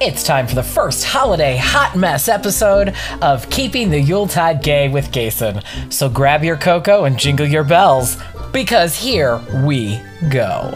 It's 0.00 0.22
time 0.22 0.46
for 0.46 0.54
the 0.54 0.62
first 0.62 1.04
holiday 1.04 1.56
hot 1.56 1.96
mess 1.96 2.28
episode 2.28 2.94
of 3.20 3.50
Keeping 3.50 3.90
the 3.90 4.00
Yuletide 4.00 4.62
Gay 4.62 4.88
with 4.88 5.10
Gason. 5.10 5.60
So 5.92 6.08
grab 6.08 6.44
your 6.44 6.56
cocoa 6.56 7.02
and 7.02 7.18
jingle 7.18 7.44
your 7.46 7.64
bells, 7.64 8.16
because 8.52 8.94
here 8.94 9.40
we 9.64 10.00
go. 10.30 10.72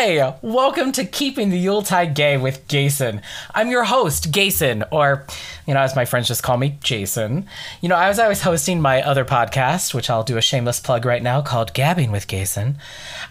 Hi, 0.00 0.38
welcome 0.42 0.92
to 0.92 1.04
Keeping 1.04 1.50
the 1.50 1.58
Yuletide 1.58 2.14
Gay 2.14 2.36
with 2.36 2.68
Gason. 2.68 3.20
I'm 3.52 3.68
your 3.68 3.82
host, 3.82 4.30
Gason, 4.30 4.86
or, 4.92 5.26
you 5.66 5.74
know, 5.74 5.80
as 5.80 5.96
my 5.96 6.04
friends 6.04 6.28
just 6.28 6.44
call 6.44 6.56
me, 6.56 6.78
Jason. 6.84 7.48
You 7.80 7.88
know, 7.88 7.96
I 7.96 8.06
was 8.06 8.20
always 8.20 8.42
hosting 8.42 8.80
my 8.80 9.02
other 9.02 9.24
podcast, 9.24 9.94
which 9.94 10.08
I'll 10.08 10.22
do 10.22 10.36
a 10.36 10.40
shameless 10.40 10.78
plug 10.78 11.04
right 11.04 11.20
now 11.20 11.42
called 11.42 11.74
Gabbing 11.74 12.12
with 12.12 12.28
Gason, 12.28 12.76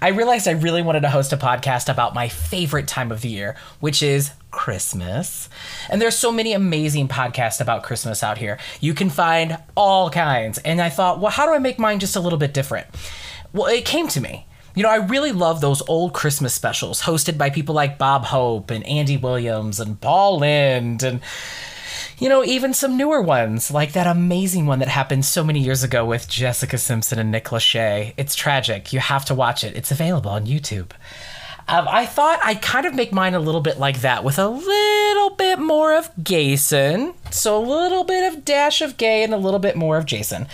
I 0.02 0.10
realized 0.10 0.46
I 0.46 0.52
really 0.52 0.82
wanted 0.82 1.04
to 1.04 1.10
host 1.10 1.32
a 1.32 1.38
podcast 1.38 1.88
about 1.88 2.14
my 2.14 2.28
favorite 2.28 2.89
time 2.89 3.14
of 3.14 3.22
the 3.22 3.30
year, 3.30 3.56
which 3.80 4.04
is 4.04 4.32
Christmas. 4.52 5.47
And 5.89 6.02
there's 6.02 6.18
so 6.18 6.34
many 6.34 6.52
amazing 6.52 7.08
podcasts 7.08 7.61
about 7.61 7.84
Christmas 7.84 8.24
out 8.24 8.39
here. 8.39 8.60
You 8.82 8.94
can 8.94 9.10
find 9.10 9.58
all 9.78 10.10
kinds. 10.10 10.58
And 10.58 10.82
I 10.82 10.89
thought, 10.89 11.22
well, 11.22 11.32
how 11.32 11.46
do 11.46 11.54
I 11.54 11.60
make 11.60 11.80
mine 11.80 12.00
just 12.00 12.18
a 12.18 12.20
little 12.20 12.38
bit 12.38 12.54
different? 12.54 12.88
Well, 13.54 13.68
it 13.68 13.86
came 13.86 14.10
to 14.10 14.20
me. 14.20 14.46
You 14.78 14.84
know, 14.84 14.90
I 14.90 14.98
really 14.98 15.32
love 15.32 15.60
those 15.60 15.82
old 15.90 16.14
Christmas 16.14 16.54
specials 16.54 17.02
hosted 17.02 17.36
by 17.36 17.50
people 17.50 17.74
like 17.74 17.98
Bob 17.98 18.26
Hope 18.26 18.70
and 18.70 18.86
Andy 18.86 19.18
Williams 19.18 19.80
and 19.80 20.00
Paul 20.00 20.38
Lynde 20.38 21.02
and 21.02 21.20
you 22.20 22.30
know, 22.30 22.44
even 22.44 22.76
some 22.76 22.96
newer 22.96 23.20
ones, 23.20 23.72
like 23.72 23.94
that 23.94 24.06
amazing 24.06 24.68
one 24.68 24.78
that 24.78 24.88
happened 24.88 25.26
so 25.26 25.44
many 25.44 25.62
years 25.62 25.84
ago 25.84 26.06
with 26.06 26.30
Jessica 26.30 26.78
Simpson 26.78 27.18
and 27.18 27.32
Nick 27.32 27.46
Lachey. 27.46 28.14
It's 28.18 28.36
tragic. 28.36 28.94
You 28.94 29.00
have 29.00 29.26
to 29.26 29.34
watch 29.34 29.64
it. 29.64 29.76
It's 29.76 29.90
available 29.90 30.30
on 30.30 30.46
YouTube. 30.46 30.92
Um, 31.68 31.88
I 31.89 32.06
thought 32.06 32.39
I'd 32.44 32.62
kind 32.62 32.86
of 32.86 32.94
make 32.94 33.12
mine 33.12 33.34
a 33.34 33.39
little 33.39 33.62
bit 33.62 33.80
like 33.80 34.02
that 34.02 34.23
with 34.23 34.38
a 34.38 34.47
little 34.47 35.31
bit 35.31 35.58
more 35.58 35.97
of 35.97 36.12
Gayson. 36.23 37.16
So 37.31 37.58
a 37.58 37.66
little 37.66 38.03
bit 38.03 38.31
of 38.31 38.45
dash 38.45 38.81
of 38.81 38.97
gay 38.97 39.23
and 39.23 39.34
a 39.34 39.38
little 39.38 39.59
bit 39.59 39.75
more 39.75 39.97
of 39.97 40.06
Jason 40.06 40.47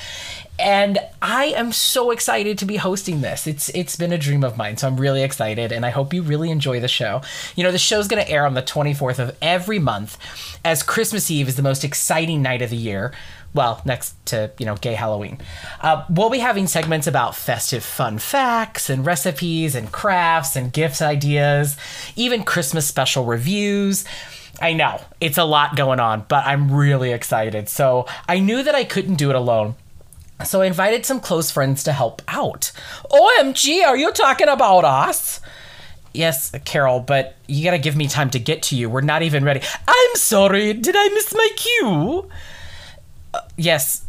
and 0.59 0.99
I 1.21 1.45
am 1.45 1.71
so 1.71 2.11
excited 2.11 2.57
to 2.59 2.65
be 2.65 2.77
hosting 2.77 3.21
this. 3.21 3.47
It's 3.47 3.69
it's 3.69 3.95
been 3.95 4.13
a 4.13 4.17
dream 4.17 4.43
of 4.43 4.55
mine, 4.55 4.77
so 4.77 4.87
I'm 4.87 4.99
really 4.99 5.23
excited 5.23 5.71
and 5.71 5.85
I 5.85 5.89
hope 5.89 6.13
you 6.13 6.21
really 6.21 6.51
enjoy 6.51 6.79
the 6.79 6.87
show. 6.87 7.21
You 7.55 7.63
know, 7.63 7.71
the 7.71 7.79
show's 7.79 8.07
going 8.07 8.23
to 8.23 8.29
air 8.29 8.45
on 8.45 8.53
the 8.53 8.61
24th 8.61 9.19
of 9.19 9.35
every 9.41 9.79
month 9.79 10.17
as 10.63 10.83
Christmas 10.83 11.31
Eve 11.31 11.47
is 11.47 11.55
the 11.55 11.63
most 11.63 11.83
exciting 11.83 12.41
night 12.41 12.61
of 12.61 12.69
the 12.69 12.77
year. 12.77 13.13
Well, 13.55 13.81
next 13.85 14.13
to, 14.27 14.51
you 14.57 14.65
know, 14.65 14.75
gay 14.75 14.93
Halloween. 14.93 15.37
Uh, 15.79 16.05
we'll 16.09 16.31
be 16.31 16.39
having 16.39 16.65
segments 16.65 17.05
about 17.05 17.35
festive 17.35 17.83
fun 17.83 18.17
facts 18.17 18.89
and 18.89 19.05
recipes 19.05 19.75
and 19.75 19.91
crafts 19.91 20.55
and 20.55 20.73
gift 20.73 21.01
ideas, 21.01 21.77
even 22.15 22.43
Christmas 22.43 22.87
special 22.87 23.25
reviews. 23.25 24.05
I 24.61 24.73
know 24.73 25.01
it's 25.19 25.37
a 25.37 25.43
lot 25.43 25.75
going 25.75 25.99
on, 25.99 26.25
but 26.27 26.45
I'm 26.45 26.71
really 26.71 27.11
excited. 27.11 27.69
So 27.69 28.07
I 28.27 28.39
knew 28.39 28.63
that 28.63 28.75
I 28.75 28.83
couldn't 28.83 29.15
do 29.15 29.29
it 29.29 29.35
alone. 29.35 29.75
So 30.45 30.61
I 30.61 30.65
invited 30.65 31.05
some 31.05 31.19
close 31.19 31.51
friends 31.51 31.83
to 31.83 31.93
help 31.93 32.21
out. 32.27 32.71
OMG, 33.11 33.83
are 33.85 33.95
you 33.95 34.11
talking 34.11 34.47
about 34.47 34.83
us? 34.83 35.39
Yes, 36.13 36.51
Carol, 36.65 36.99
but 36.99 37.35
you 37.47 37.63
gotta 37.63 37.79
give 37.79 37.95
me 37.95 38.07
time 38.07 38.29
to 38.31 38.39
get 38.39 38.61
to 38.63 38.75
you. 38.75 38.89
We're 38.89 39.01
not 39.01 39.23
even 39.23 39.43
ready. 39.43 39.61
I'm 39.87 40.15
sorry, 40.15 40.73
did 40.73 40.95
I 40.97 41.09
miss 41.09 41.33
my 41.33 41.49
cue? 41.55 42.29
Uh, 43.33 43.39
yes, 43.57 44.05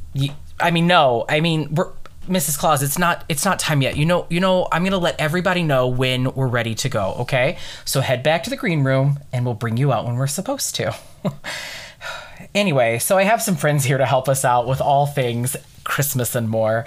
I 0.60 0.70
mean 0.70 0.86
no. 0.86 1.24
I 1.28 1.40
mean 1.40 1.74
we're 1.74 1.92
Mrs. 2.28 2.58
Claus, 2.58 2.82
it's 2.82 2.98
not 2.98 3.24
it's 3.28 3.44
not 3.44 3.58
time 3.58 3.82
yet. 3.82 3.96
You 3.96 4.06
know, 4.06 4.26
you 4.28 4.40
know, 4.40 4.66
I'm 4.72 4.82
gonna 4.84 4.98
let 4.98 5.20
everybody 5.20 5.62
know 5.62 5.88
when 5.88 6.32
we're 6.34 6.48
ready 6.48 6.74
to 6.76 6.88
go, 6.88 7.14
okay? 7.20 7.58
So 7.84 8.00
head 8.00 8.22
back 8.22 8.42
to 8.44 8.50
the 8.50 8.56
green 8.56 8.82
room 8.82 9.18
and 9.32 9.44
we'll 9.44 9.54
bring 9.54 9.76
you 9.76 9.92
out 9.92 10.04
when 10.06 10.16
we're 10.16 10.26
supposed 10.26 10.74
to. 10.76 10.94
anyway, 12.54 12.98
so 12.98 13.16
I 13.18 13.24
have 13.24 13.42
some 13.42 13.56
friends 13.56 13.84
here 13.84 13.98
to 13.98 14.06
help 14.06 14.28
us 14.28 14.44
out 14.44 14.66
with 14.66 14.80
all 14.80 15.06
things 15.06 15.56
Christmas 15.84 16.34
and 16.34 16.48
more. 16.48 16.84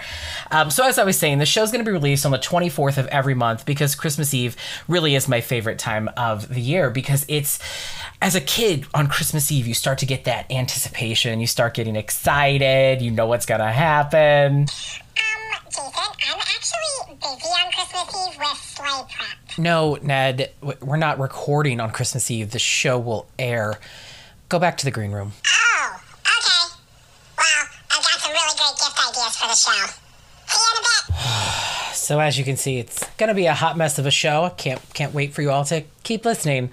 Um, 0.52 0.70
so, 0.70 0.86
as 0.88 0.98
I 0.98 1.04
was 1.04 1.18
saying, 1.18 1.38
the 1.38 1.46
show's 1.46 1.72
going 1.72 1.84
to 1.84 1.90
be 1.90 1.94
released 1.94 2.26
on 2.26 2.32
the 2.32 2.40
24th 2.40 2.98
of 2.98 3.08
every 3.08 3.34
month 3.34 3.66
because 3.66 3.96
Christmas 3.96 4.34
Eve 4.34 4.56
really 4.88 5.16
is 5.16 5.28
my 5.28 5.42
favorite 5.42 5.80
time 5.80 6.10
of 6.18 6.54
the 6.54 6.62
year 6.62 6.90
because 6.90 7.26
it's 7.28 7.60
as 8.22 8.36
a 8.36 8.42
kid 8.42 8.86
on 8.94 9.08
Christmas 9.08 9.52
Eve, 9.52 9.68
you 9.68 9.74
start 9.74 10.00
to 10.00 10.06
get 10.06 10.26
that 10.26 10.52
anticipation, 10.52 11.40
you 11.40 11.48
start 11.48 11.74
getting 11.74 11.96
excited, 11.96 13.02
you 13.02 13.12
know 13.12 13.28
what's 13.28 13.46
going 13.46 13.62
to 13.62 13.68
happen. 13.68 14.62
Um, 14.62 14.68
Jason, 15.70 15.84
I'm 16.30 16.40
actually 16.40 17.16
busy 17.16 17.50
on 17.50 17.72
Christmas 17.72 18.28
Eve 18.28 18.40
with 18.40 18.58
sleigh 18.58 19.04
prep. 19.16 19.58
No, 19.60 19.98
Ned, 20.02 20.52
we're 20.82 20.98
not 20.98 21.20
recording 21.20 21.80
on 21.80 21.92
Christmas 21.92 22.30
Eve. 22.32 22.52
The 22.52 22.60
show 22.60 22.98
will 23.00 23.28
air. 23.38 23.80
Go 24.50 24.60
back 24.60 24.78
to 24.78 24.86
the 24.86 24.92
green 24.92 25.12
room. 25.12 25.34
Oh, 25.46 26.02
okay. 26.24 26.74
Well, 27.38 27.68
I've 27.92 28.04
got 28.04 28.20
some 28.22 28.32
really 28.32 28.56
great 28.58 28.76
gift 28.78 28.98
ideas 29.10 29.27
for 29.38 29.48
the 29.48 29.56
show. 29.56 30.08
So 31.94 32.20
as 32.20 32.38
you 32.38 32.46
can 32.46 32.56
see, 32.56 32.80
it's 32.80 33.04
gonna 33.18 33.34
be 33.34 33.48
a 33.48 33.54
hot 33.54 33.78
mess 33.78 34.00
of 34.00 34.06
a 34.06 34.12
show. 34.12 34.50
Can't 34.58 34.82
can't 34.94 35.14
wait 35.14 35.34
for 35.34 35.42
you 35.42 35.52
all 35.52 35.66
to 35.66 35.84
keep 36.04 36.24
listening. 36.24 36.70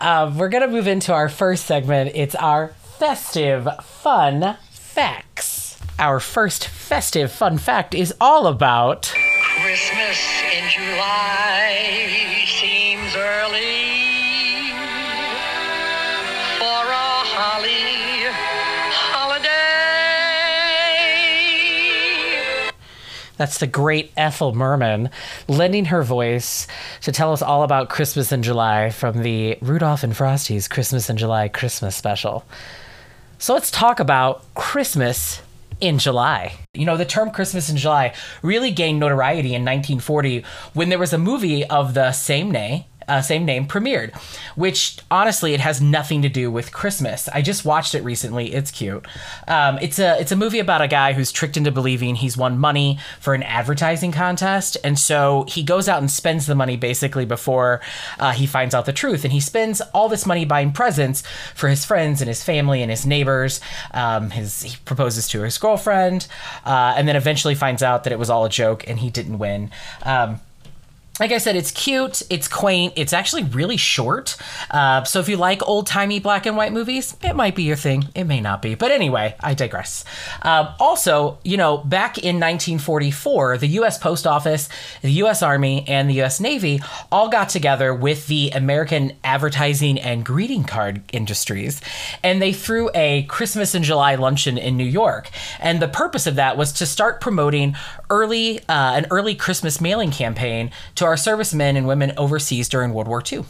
Uh, 0.00 0.32
we're 0.36 0.48
gonna 0.48 0.68
move 0.68 0.86
into 0.86 1.12
our 1.12 1.28
first 1.28 1.66
segment. 1.66 2.12
It's 2.14 2.36
our 2.36 2.68
festive 2.98 3.66
fun 3.82 4.56
facts. 4.70 5.78
Our 5.98 6.20
first 6.20 6.68
festive 6.68 7.32
fun 7.32 7.58
fact 7.58 7.94
is 7.94 8.14
all 8.20 8.46
about 8.46 9.12
Christmas 9.60 10.18
in 10.54 10.70
July 10.70 12.44
seems 12.46 13.16
early 13.16 13.97
That's 23.38 23.58
the 23.58 23.66
great 23.66 24.12
Ethel 24.16 24.54
Merman 24.54 25.10
lending 25.46 25.86
her 25.86 26.02
voice 26.02 26.66
to 27.02 27.12
tell 27.12 27.32
us 27.32 27.40
all 27.40 27.62
about 27.62 27.88
Christmas 27.88 28.32
in 28.32 28.42
July 28.42 28.90
from 28.90 29.22
the 29.22 29.56
Rudolph 29.62 30.02
and 30.02 30.14
Frosty's 30.14 30.68
Christmas 30.68 31.08
in 31.08 31.16
July 31.16 31.48
Christmas 31.48 31.96
special. 31.96 32.44
So 33.38 33.54
let's 33.54 33.70
talk 33.70 34.00
about 34.00 34.42
Christmas 34.54 35.40
in 35.80 35.98
July. 35.98 36.54
You 36.74 36.84
know, 36.84 36.96
the 36.96 37.04
term 37.04 37.30
Christmas 37.30 37.70
in 37.70 37.76
July 37.76 38.12
really 38.42 38.72
gained 38.72 38.98
notoriety 38.98 39.54
in 39.54 39.62
1940 39.62 40.44
when 40.74 40.88
there 40.88 40.98
was 40.98 41.12
a 41.12 41.18
movie 41.18 41.64
of 41.64 41.94
the 41.94 42.12
same 42.12 42.50
name. 42.50 42.84
Uh, 43.08 43.22
same 43.22 43.44
name 43.44 43.66
premiered, 43.66 44.14
which 44.54 44.98
honestly 45.10 45.54
it 45.54 45.60
has 45.60 45.80
nothing 45.80 46.22
to 46.22 46.28
do 46.28 46.50
with 46.50 46.72
Christmas. 46.72 47.28
I 47.28 47.42
just 47.42 47.64
watched 47.64 47.94
it 47.94 48.04
recently. 48.04 48.54
It's 48.54 48.70
cute. 48.70 49.06
Um, 49.46 49.78
it's 49.80 49.98
a 49.98 50.20
it's 50.20 50.32
a 50.32 50.36
movie 50.36 50.58
about 50.58 50.82
a 50.82 50.88
guy 50.88 51.14
who's 51.14 51.32
tricked 51.32 51.56
into 51.56 51.72
believing 51.72 52.16
he's 52.16 52.36
won 52.36 52.58
money 52.58 52.98
for 53.18 53.34
an 53.34 53.42
advertising 53.42 54.12
contest, 54.12 54.76
and 54.84 54.98
so 54.98 55.46
he 55.48 55.62
goes 55.62 55.88
out 55.88 55.98
and 55.98 56.10
spends 56.10 56.46
the 56.46 56.54
money 56.54 56.76
basically 56.76 57.24
before 57.24 57.80
uh, 58.18 58.32
he 58.32 58.46
finds 58.46 58.74
out 58.74 58.86
the 58.86 58.92
truth, 58.92 59.24
and 59.24 59.32
he 59.32 59.40
spends 59.40 59.80
all 59.94 60.08
this 60.08 60.26
money 60.26 60.44
buying 60.44 60.72
presents 60.72 61.22
for 61.54 61.68
his 61.68 61.84
friends 61.84 62.20
and 62.20 62.28
his 62.28 62.44
family 62.44 62.82
and 62.82 62.90
his 62.90 63.06
neighbors. 63.06 63.60
Um, 63.92 64.30
his 64.30 64.62
he 64.62 64.76
proposes 64.84 65.28
to 65.28 65.42
his 65.42 65.58
girlfriend, 65.58 66.26
uh, 66.64 66.94
and 66.96 67.08
then 67.08 67.16
eventually 67.16 67.54
finds 67.54 67.82
out 67.82 68.04
that 68.04 68.12
it 68.12 68.18
was 68.18 68.30
all 68.30 68.44
a 68.44 68.50
joke 68.50 68.88
and 68.88 68.98
he 68.98 69.10
didn't 69.10 69.38
win. 69.38 69.70
Um, 70.02 70.40
like 71.20 71.32
I 71.32 71.38
said, 71.38 71.56
it's 71.56 71.70
cute, 71.70 72.22
it's 72.30 72.48
quaint, 72.48 72.92
it's 72.96 73.12
actually 73.12 73.44
really 73.44 73.76
short. 73.76 74.36
Uh, 74.70 75.04
so 75.04 75.20
if 75.20 75.28
you 75.28 75.36
like 75.36 75.66
old 75.66 75.86
timey 75.86 76.20
black 76.20 76.46
and 76.46 76.56
white 76.56 76.72
movies, 76.72 77.16
it 77.22 77.34
might 77.34 77.54
be 77.54 77.64
your 77.64 77.76
thing. 77.76 78.08
It 78.14 78.24
may 78.24 78.40
not 78.40 78.62
be. 78.62 78.74
But 78.74 78.90
anyway, 78.90 79.34
I 79.40 79.54
digress. 79.54 80.04
Um, 80.42 80.68
also, 80.78 81.38
you 81.44 81.56
know, 81.56 81.78
back 81.78 82.18
in 82.18 82.36
1944, 82.36 83.58
the 83.58 83.66
U.S. 83.68 83.98
Post 83.98 84.26
Office, 84.26 84.68
the 85.02 85.12
U.S. 85.12 85.42
Army, 85.42 85.84
and 85.88 86.08
the 86.08 86.14
U.S. 86.14 86.40
Navy 86.40 86.80
all 87.10 87.28
got 87.28 87.48
together 87.48 87.94
with 87.94 88.26
the 88.26 88.50
American 88.50 89.12
advertising 89.24 89.98
and 89.98 90.24
greeting 90.24 90.64
card 90.64 91.02
industries, 91.12 91.80
and 92.22 92.40
they 92.40 92.52
threw 92.52 92.90
a 92.94 93.22
Christmas 93.24 93.74
in 93.74 93.82
July 93.82 94.14
luncheon 94.14 94.58
in 94.58 94.76
New 94.76 94.84
York. 94.84 95.30
And 95.60 95.80
the 95.80 95.88
purpose 95.88 96.26
of 96.26 96.36
that 96.36 96.56
was 96.56 96.72
to 96.74 96.86
start 96.86 97.20
promoting 97.20 97.76
early 98.10 98.60
uh, 98.60 98.92
an 98.94 99.06
early 99.10 99.34
Christmas 99.34 99.80
mailing 99.80 100.10
campaign 100.10 100.70
to 100.94 101.04
our 101.08 101.16
servicemen 101.16 101.76
and 101.76 101.88
women 101.88 102.12
overseas 102.16 102.68
during 102.68 102.92
World 102.92 103.08
War 103.08 103.22
II. 103.32 103.44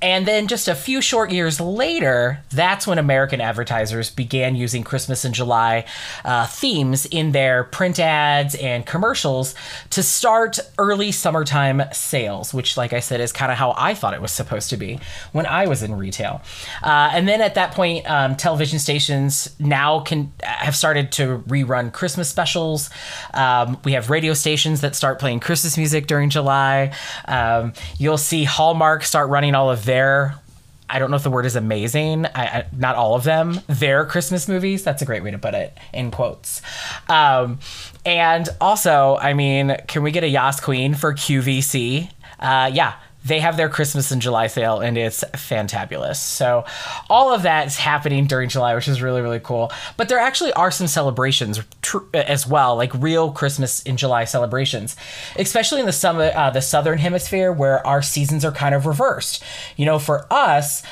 And 0.00 0.26
then 0.26 0.46
just 0.46 0.68
a 0.68 0.74
few 0.74 1.00
short 1.00 1.32
years 1.32 1.60
later, 1.60 2.40
that's 2.50 2.86
when 2.86 2.98
American 2.98 3.40
advertisers 3.40 4.10
began 4.10 4.54
using 4.54 4.84
Christmas 4.84 5.24
in 5.24 5.32
July 5.32 5.84
uh, 6.24 6.46
themes 6.46 7.04
in 7.06 7.32
their 7.32 7.64
print 7.64 7.98
ads 7.98 8.54
and 8.54 8.86
commercials 8.86 9.56
to 9.90 10.02
start 10.02 10.60
early 10.78 11.10
summertime 11.10 11.82
sales, 11.92 12.54
which, 12.54 12.76
like 12.76 12.92
I 12.92 13.00
said, 13.00 13.20
is 13.20 13.32
kind 13.32 13.50
of 13.50 13.58
how 13.58 13.74
I 13.76 13.94
thought 13.94 14.14
it 14.14 14.22
was 14.22 14.30
supposed 14.30 14.70
to 14.70 14.76
be 14.76 15.00
when 15.32 15.46
I 15.46 15.66
was 15.66 15.82
in 15.82 15.96
retail. 15.96 16.42
Uh, 16.82 17.10
and 17.12 17.26
then 17.26 17.40
at 17.40 17.56
that 17.56 17.72
point, 17.72 18.08
um, 18.08 18.36
television 18.36 18.78
stations 18.78 19.54
now 19.58 20.00
can 20.00 20.32
have 20.42 20.76
started 20.76 21.10
to 21.12 21.42
rerun 21.48 21.92
Christmas 21.92 22.28
specials. 22.28 22.88
Um, 23.34 23.78
we 23.84 23.92
have 23.92 24.10
radio 24.10 24.32
stations 24.34 24.80
that 24.82 24.94
start 24.94 25.18
playing 25.18 25.40
Christmas 25.40 25.76
music 25.76 26.06
during 26.06 26.30
July. 26.30 26.92
Um, 27.26 27.72
you'll 27.98 28.16
see 28.16 28.44
Hallmark 28.44 29.02
start 29.02 29.28
running 29.28 29.56
all 29.56 29.70
of 29.70 29.87
their 29.88 30.38
I 30.90 30.98
don't 30.98 31.10
know 31.10 31.16
if 31.16 31.22
the 31.22 31.30
word 31.30 31.44
is 31.44 31.54
amazing. 31.54 32.24
I, 32.26 32.44
I, 32.46 32.66
not 32.74 32.94
all 32.94 33.14
of 33.14 33.24
them. 33.24 33.60
Their 33.66 34.06
Christmas 34.06 34.48
movies. 34.48 34.82
That's 34.84 35.02
a 35.02 35.04
great 35.04 35.22
way 35.22 35.30
to 35.30 35.38
put 35.38 35.54
it 35.54 35.76
in 35.92 36.10
quotes. 36.10 36.62
Um, 37.10 37.58
and 38.06 38.48
also, 38.58 39.18
I 39.20 39.34
mean, 39.34 39.76
can 39.86 40.02
we 40.02 40.12
get 40.12 40.24
a 40.24 40.28
Yas 40.28 40.60
Queen 40.60 40.94
for 40.94 41.12
QVC? 41.12 42.10
Uh, 42.40 42.70
yeah, 42.72 42.94
they 43.28 43.40
have 43.40 43.56
their 43.56 43.68
Christmas 43.68 44.10
in 44.10 44.20
July 44.20 44.46
sale 44.46 44.80
and 44.80 44.98
it's 44.98 45.22
fantabulous. 45.34 46.16
So 46.16 46.64
all 47.08 47.32
of 47.32 47.42
that 47.42 47.66
is 47.66 47.76
happening 47.76 48.26
during 48.26 48.48
July, 48.48 48.74
which 48.74 48.88
is 48.88 49.02
really 49.02 49.20
really 49.20 49.40
cool. 49.40 49.70
But 49.96 50.08
there 50.08 50.18
actually 50.18 50.52
are 50.54 50.70
some 50.70 50.86
celebrations 50.86 51.60
tr- 51.82 51.98
as 52.14 52.46
well, 52.46 52.76
like 52.76 52.92
real 52.94 53.30
Christmas 53.32 53.82
in 53.82 53.96
July 53.96 54.24
celebrations, 54.24 54.96
especially 55.36 55.80
in 55.80 55.86
the 55.86 55.92
summer, 55.92 56.32
uh, 56.34 56.50
the 56.50 56.62
southern 56.62 56.98
hemisphere 56.98 57.52
where 57.52 57.86
our 57.86 58.02
seasons 58.02 58.44
are 58.44 58.52
kind 58.52 58.74
of 58.74 58.86
reversed. 58.86 59.42
You 59.76 59.86
know, 59.86 59.98
for 59.98 60.26
us. 60.32 60.82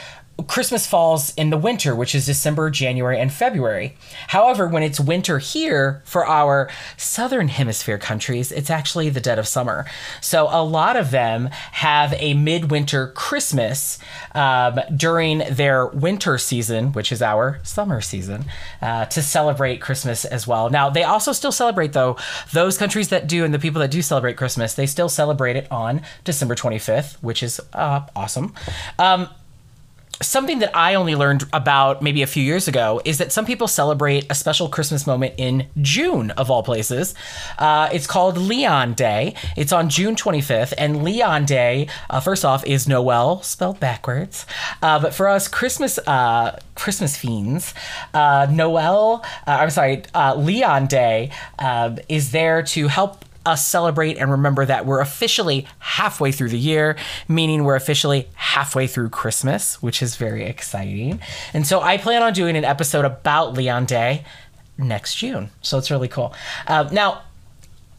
Christmas 0.49 0.87
falls 0.87 1.33
in 1.35 1.49
the 1.49 1.57
winter, 1.57 1.97
which 1.97 2.15
is 2.15 2.27
December, 2.27 2.69
January, 2.69 3.19
and 3.19 3.33
February. 3.33 3.97
However, 4.29 4.69
when 4.69 4.83
it's 4.83 5.01
winter 5.01 5.39
here 5.39 6.03
for 6.05 6.27
our 6.27 6.69
southern 6.99 7.49
hemisphere 7.49 7.97
countries, 7.97 8.53
it's 8.53 8.69
actually 8.69 9.09
the 9.09 9.21
dead 9.21 9.39
of 9.39 9.49
summer. 9.49 9.87
So 10.21 10.49
a 10.51 10.63
lot 10.63 10.97
of 10.97 11.11
them 11.11 11.49
have 11.73 12.13
a 12.19 12.35
midwinter 12.35 13.09
Christmas 13.09 13.99
um, 14.35 14.79
during 14.95 15.39
their 15.51 15.87
winter 15.87 16.37
season, 16.37 16.93
which 16.93 17.13
is 17.13 17.23
our 17.23 17.59
summer 17.63 18.03
season, 18.03 18.45
uh, 18.83 19.07
to 19.07 19.23
celebrate 19.23 19.81
Christmas 19.81 20.27
as 20.27 20.47
well. 20.47 20.69
Now, 20.69 20.91
they 20.91 21.03
also 21.03 21.33
still 21.33 21.53
celebrate, 21.53 21.95
though, 21.95 22.19
those 22.53 22.77
countries 22.77 23.09
that 23.09 23.27
do 23.27 23.43
and 23.43 23.55
the 23.55 23.59
people 23.59 23.81
that 23.81 23.91
do 23.91 24.03
celebrate 24.03 24.37
Christmas, 24.37 24.75
they 24.75 24.87
still 24.87 25.09
celebrate 25.09 25.57
it 25.57 25.67
on 25.73 26.03
December 26.25 26.55
25th, 26.55 27.15
which 27.23 27.43
is 27.43 27.59
uh, 27.73 28.03
awesome. 28.15 28.53
Um, 28.99 29.31
something 30.23 30.61
that 30.61 30.75
I 30.77 30.95
only 30.95 31.15
learned 31.15 31.45
about 31.53 32.03
maybe 32.03 32.23
a 32.23 32.27
few 32.27 32.43
years 32.43 32.69
ago 32.69 33.01
is 33.05 33.19
that 33.19 33.33
some 33.33 33.45
people 33.45 33.69
celebrate 33.69 34.27
a 34.31 34.35
special 34.35 34.69
Christmas 34.69 35.07
moment 35.07 35.35
in 35.37 35.67
June, 35.81 36.31
of 36.33 36.51
all 36.51 36.63
places. 36.63 37.15
Uh, 37.59 37.89
it's 37.93 38.07
called 38.07 38.39
Leon 38.39 38.95
Day. 38.95 39.35
It's 39.57 39.73
on 39.73 39.89
June 39.89 40.17
25th, 40.17 40.73
and 40.79 41.05
Leon 41.05 41.45
Day, 41.45 41.89
uh, 42.09 42.21
first 42.21 42.45
off, 42.45 42.65
is 42.65 42.89
Noel 42.89 43.43
spelled 43.43 43.79
backwards. 43.79 44.47
Uh, 44.83 44.99
but 44.99 45.15
for 45.15 45.29
us 45.29 45.49
Christmas 45.49 45.99
uh, 46.07 46.59
Christmas 46.75 47.17
fiends, 47.17 47.75
uh, 48.15 48.47
Noel, 48.51 49.23
uh, 49.47 49.51
I'm 49.51 49.71
sorry, 49.71 50.03
Leon 50.15 50.87
Day 50.87 51.31
is 52.09 52.33
there 52.33 52.63
to 52.63 52.89
help 52.89 53.26
us 53.47 53.67
celebrate 53.67 54.19
and 54.19 54.31
remember 54.31 54.67
that 54.67 54.85
we're 54.85 55.01
officially 55.01 55.67
halfway 55.79 56.33
through 56.33 56.51
the 56.51 56.59
year, 56.59 56.97
meaning 57.29 57.65
we're 57.65 57.77
officially 57.77 58.29
halfway 58.35 58.87
through 58.87 59.09
Christmas, 59.11 59.83
which 59.83 60.03
is 60.03 60.17
very 60.17 60.45
exciting. 60.45 61.21
And 61.55 61.67
so 61.67 61.81
I 61.81 61.97
plan 61.97 62.23
on 62.23 62.33
doing 62.33 62.57
an 62.57 62.65
episode 62.65 63.05
about 63.05 63.55
Leon 63.55 63.87
Day 63.87 64.25
next 64.79 65.15
June. 65.15 65.51
So 65.63 65.79
it's 65.79 65.91
really 65.91 66.09
cool. 66.09 66.35
Uh, 66.67 66.89
now, 66.93 67.23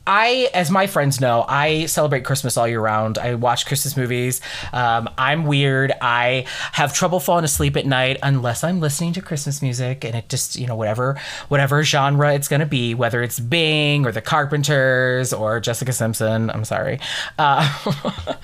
I, 0.07 0.49
as 0.53 0.71
my 0.71 0.87
friends 0.87 1.19
know, 1.19 1.45
I 1.47 1.85
celebrate 1.85 2.23
Christmas 2.23 2.55
all 2.55 2.67
year 2.67 2.79
round. 2.79 3.17
I 3.17 3.35
watch 3.35 3.65
Christmas 3.65 3.97
movies. 3.97 4.39
Um, 4.71 5.09
I'm 5.17 5.45
weird. 5.45 5.91
I 6.01 6.45
have 6.71 6.93
trouble 6.93 7.19
falling 7.19 7.43
asleep 7.43 7.75
at 7.75 7.85
night 7.85 8.17
unless 8.23 8.63
I'm 8.63 8.79
listening 8.79 9.13
to 9.13 9.21
Christmas 9.21 9.61
music, 9.61 10.05
and 10.05 10.15
it 10.15 10.29
just, 10.29 10.55
you 10.55 10.65
know, 10.65 10.75
whatever 10.75 11.19
whatever 11.49 11.83
genre 11.83 12.33
it's 12.33 12.47
gonna 12.47 12.65
be, 12.65 12.95
whether 12.95 13.21
it's 13.21 13.39
Bing 13.39 14.05
or 14.05 14.11
The 14.13 14.21
Carpenters 14.21 15.33
or 15.33 15.59
Jessica 15.59 15.91
Simpson. 15.91 16.49
I'm 16.49 16.65
sorry, 16.65 16.99
uh, 17.37 17.67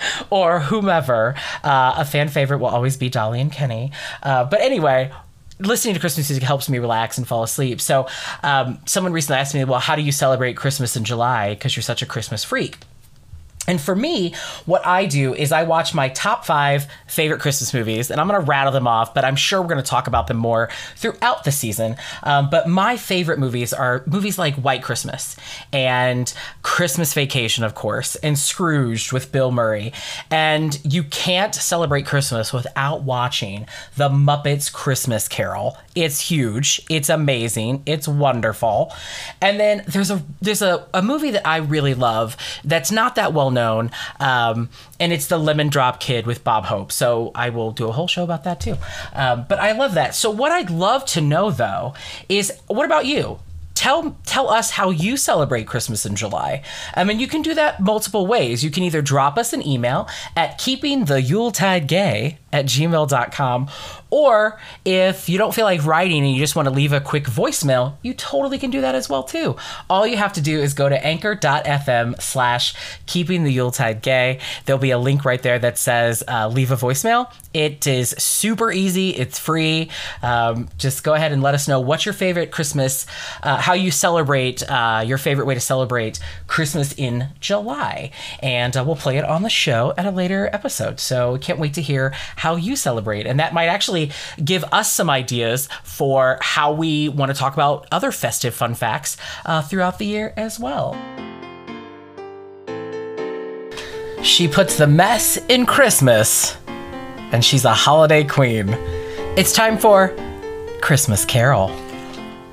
or 0.29 0.59
whomever. 0.59 1.35
Uh, 1.63 1.95
a 1.97 2.05
fan 2.05 2.27
favorite 2.27 2.57
will 2.57 2.67
always 2.67 2.97
be 2.97 3.09
Dolly 3.09 3.39
and 3.39 3.51
Kenny. 3.51 3.91
Uh, 4.21 4.43
but 4.43 4.59
anyway, 4.59 5.11
listening 5.65 5.93
to 5.93 5.99
Christmas 5.99 6.29
music 6.29 6.43
helps 6.43 6.69
me 6.69 6.79
relax 6.79 7.17
and 7.17 7.27
fall 7.27 7.43
asleep. 7.43 7.81
So, 7.81 8.07
um, 8.43 8.79
someone 8.85 9.13
recently 9.13 9.39
asked 9.39 9.53
me, 9.53 9.63
"Well, 9.63 9.79
how 9.79 9.95
do 9.95 10.01
you 10.01 10.11
celebrate 10.11 10.55
Christmas 10.55 10.95
in 10.95 11.03
July? 11.03 11.49
Because 11.49 11.75
you're 11.75 11.83
such 11.83 12.01
a 12.01 12.05
Christmas 12.05 12.43
freak." 12.43 12.77
And 13.67 13.79
for 13.79 13.95
me, 13.95 14.33
what 14.65 14.85
I 14.85 15.05
do 15.05 15.33
is 15.33 15.51
I 15.51 15.63
watch 15.63 15.93
my 15.93 16.09
top 16.09 16.45
five 16.45 16.87
favorite 17.07 17.39
Christmas 17.39 17.73
movies, 17.73 18.11
and 18.11 18.19
I'm 18.19 18.27
going 18.27 18.39
to 18.39 18.45
rattle 18.45 18.73
them 18.73 18.87
off, 18.87 19.13
but 19.13 19.23
I'm 19.23 19.37
sure 19.37 19.61
we're 19.61 19.69
going 19.69 19.81
to 19.81 19.89
talk 19.89 20.07
about 20.07 20.27
them 20.27 20.37
more 20.37 20.69
throughout 20.97 21.45
the 21.45 21.51
season. 21.51 21.95
Um, 22.23 22.49
but 22.49 22.67
my 22.67 22.97
favorite 22.97 23.39
movies 23.39 23.71
are 23.71 24.03
movies 24.05 24.37
like 24.37 24.55
White 24.55 24.83
Christmas 24.83 25.37
and 25.71 26.33
Christmas 26.61 27.13
Vacation, 27.13 27.63
of 27.63 27.73
course, 27.73 28.15
and 28.17 28.37
Scrooged 28.37 29.13
with 29.13 29.31
Bill 29.31 29.51
Murray. 29.51 29.93
And 30.29 30.77
you 30.83 31.03
can't 31.03 31.55
celebrate 31.55 32.05
Christmas 32.05 32.51
without 32.51 33.03
watching 33.03 33.65
The 33.95 34.09
Muppets 34.09 34.71
Christmas 34.71 35.29
Carol. 35.29 35.77
It's 35.95 36.19
huge. 36.19 36.81
It's 36.89 37.09
amazing. 37.09 37.83
It's 37.85 38.07
wonderful. 38.07 38.91
And 39.39 39.59
then 39.59 39.83
there's 39.87 40.11
a 40.11 40.21
there's 40.41 40.61
a, 40.61 40.85
a 40.93 41.01
movie 41.01 41.31
that 41.31 41.47
I 41.47 41.57
really 41.57 41.93
love 41.93 42.35
that's 42.65 42.91
not 42.91 43.15
that 43.15 43.33
well 43.33 43.51
known, 43.53 43.91
um, 44.19 44.69
and 44.99 45.13
it's 45.13 45.27
the 45.27 45.37
Lemon 45.37 45.69
Drop 45.69 45.99
Kid 45.99 46.25
with 46.25 46.43
Bob 46.43 46.65
Hope. 46.65 46.91
So 46.91 47.31
I 47.35 47.49
will 47.49 47.71
do 47.71 47.87
a 47.87 47.91
whole 47.91 48.07
show 48.07 48.23
about 48.23 48.43
that 48.43 48.59
too. 48.59 48.77
Um, 49.13 49.45
but 49.47 49.59
I 49.59 49.71
love 49.71 49.93
that. 49.93 50.15
So 50.15 50.29
what 50.29 50.51
I'd 50.51 50.69
love 50.69 51.05
to 51.07 51.21
know 51.21 51.51
though 51.51 51.93
is 52.29 52.51
what 52.67 52.85
about 52.85 53.05
you? 53.05 53.39
tell 53.75 54.15
tell 54.25 54.49
us 54.49 54.71
how 54.71 54.89
you 54.89 55.17
celebrate 55.17 55.67
Christmas 55.67 56.05
in 56.05 56.15
July. 56.15 56.61
I 56.95 57.03
mean, 57.03 57.19
you 57.19 57.27
can 57.27 57.41
do 57.41 57.53
that 57.55 57.79
multiple 57.79 58.25
ways. 58.25 58.63
You 58.63 58.71
can 58.71 58.83
either 58.83 59.01
drop 59.01 59.37
us 59.37 59.51
an 59.51 59.65
email 59.65 60.07
at 60.37 60.57
keeping 60.57 61.05
the 61.05 61.21
Yuletide 61.21 61.87
gay 61.87 62.37
at 62.53 62.65
gmail.com, 62.65 63.69
or 64.09 64.59
if 64.85 65.27
you 65.27 65.37
don't 65.39 65.53
feel 65.55 65.65
like 65.65 65.83
writing 65.85 66.23
and 66.23 66.31
you 66.31 66.39
just 66.39 66.55
want 66.55 66.67
to 66.67 66.73
leave 66.73 66.93
a 66.93 67.01
quick 67.01 67.25
voicemail, 67.25 67.95
you 68.03 68.13
totally 68.13 68.59
can 68.59 68.69
do 68.69 68.81
that 68.81 68.93
as 68.93 69.09
well 69.09 69.23
too. 69.23 69.55
All 69.89 70.05
you 70.05 70.17
have 70.17 70.33
to 70.33 70.41
do 70.41 70.59
is 70.59 70.75
go 70.75 70.87
to 70.87 71.05
anchor.fm 71.05 72.21
slash 72.21 72.75
keeping 73.07 73.43
the 73.43 73.51
Yuletide 73.51 74.03
gay. 74.03 74.39
There'll 74.65 74.79
be 74.79 74.91
a 74.91 74.99
link 74.99 75.25
right 75.25 75.41
there 75.41 75.57
that 75.57 75.79
says 75.79 76.23
uh, 76.27 76.47
leave 76.47 76.71
a 76.71 76.75
voicemail. 76.75 77.33
It 77.53 77.87
is 77.87 78.11
super 78.11 78.71
easy. 78.71 79.09
It's 79.11 79.39
free. 79.39 79.89
Um, 80.21 80.69
just 80.77 81.03
go 81.03 81.15
ahead 81.15 81.31
and 81.31 81.41
let 81.41 81.55
us 81.55 81.67
know 81.67 81.79
what's 81.79 82.05
your 82.05 82.13
favorite 82.13 82.51
Christmas, 82.51 83.05
uh, 83.41 83.57
how 83.57 83.73
you 83.73 83.89
celebrate, 83.89 84.61
uh, 84.69 85.03
your 85.05 85.17
favorite 85.17 85.45
way 85.45 85.55
to 85.55 85.59
celebrate 85.59 86.19
Christmas 86.47 86.93
in 86.93 87.29
July. 87.39 88.11
And 88.41 88.77
uh, 88.77 88.83
we'll 88.85 88.95
play 88.95 89.17
it 89.17 89.25
on 89.25 89.41
the 89.41 89.49
show 89.49 89.93
at 89.97 90.05
a 90.05 90.11
later 90.11 90.49
episode. 90.53 90.99
So 90.99 91.37
can't 91.39 91.59
wait 91.59 91.73
to 91.75 91.81
hear 91.81 92.13
how 92.43 92.57
you 92.57 92.75
celebrate. 92.75 93.25
And 93.25 93.39
that 93.39 93.53
might 93.53 93.67
actually 93.67 94.11
give 94.43 94.65
us 94.73 94.91
some 94.91 95.09
ideas 95.09 95.69
for 95.85 96.37
how 96.41 96.73
we 96.73 97.07
want 97.07 97.31
to 97.31 97.37
talk 97.37 97.53
about 97.53 97.87
other 97.89 98.11
festive 98.11 98.53
fun 98.53 98.73
facts 98.73 99.15
uh, 99.45 99.61
throughout 99.61 99.97
the 99.97 100.05
year 100.05 100.33
as 100.35 100.59
well. 100.59 100.93
She 104.21 104.49
puts 104.49 104.77
the 104.77 104.87
mess 104.87 105.37
in 105.47 105.65
Christmas, 105.65 106.57
and 107.31 107.45
she's 107.45 107.63
a 107.63 107.73
holiday 107.73 108.25
queen. 108.25 108.67
It's 109.37 109.53
time 109.53 109.77
for 109.77 110.13
Christmas 110.81 111.23
Carol. 111.23 111.69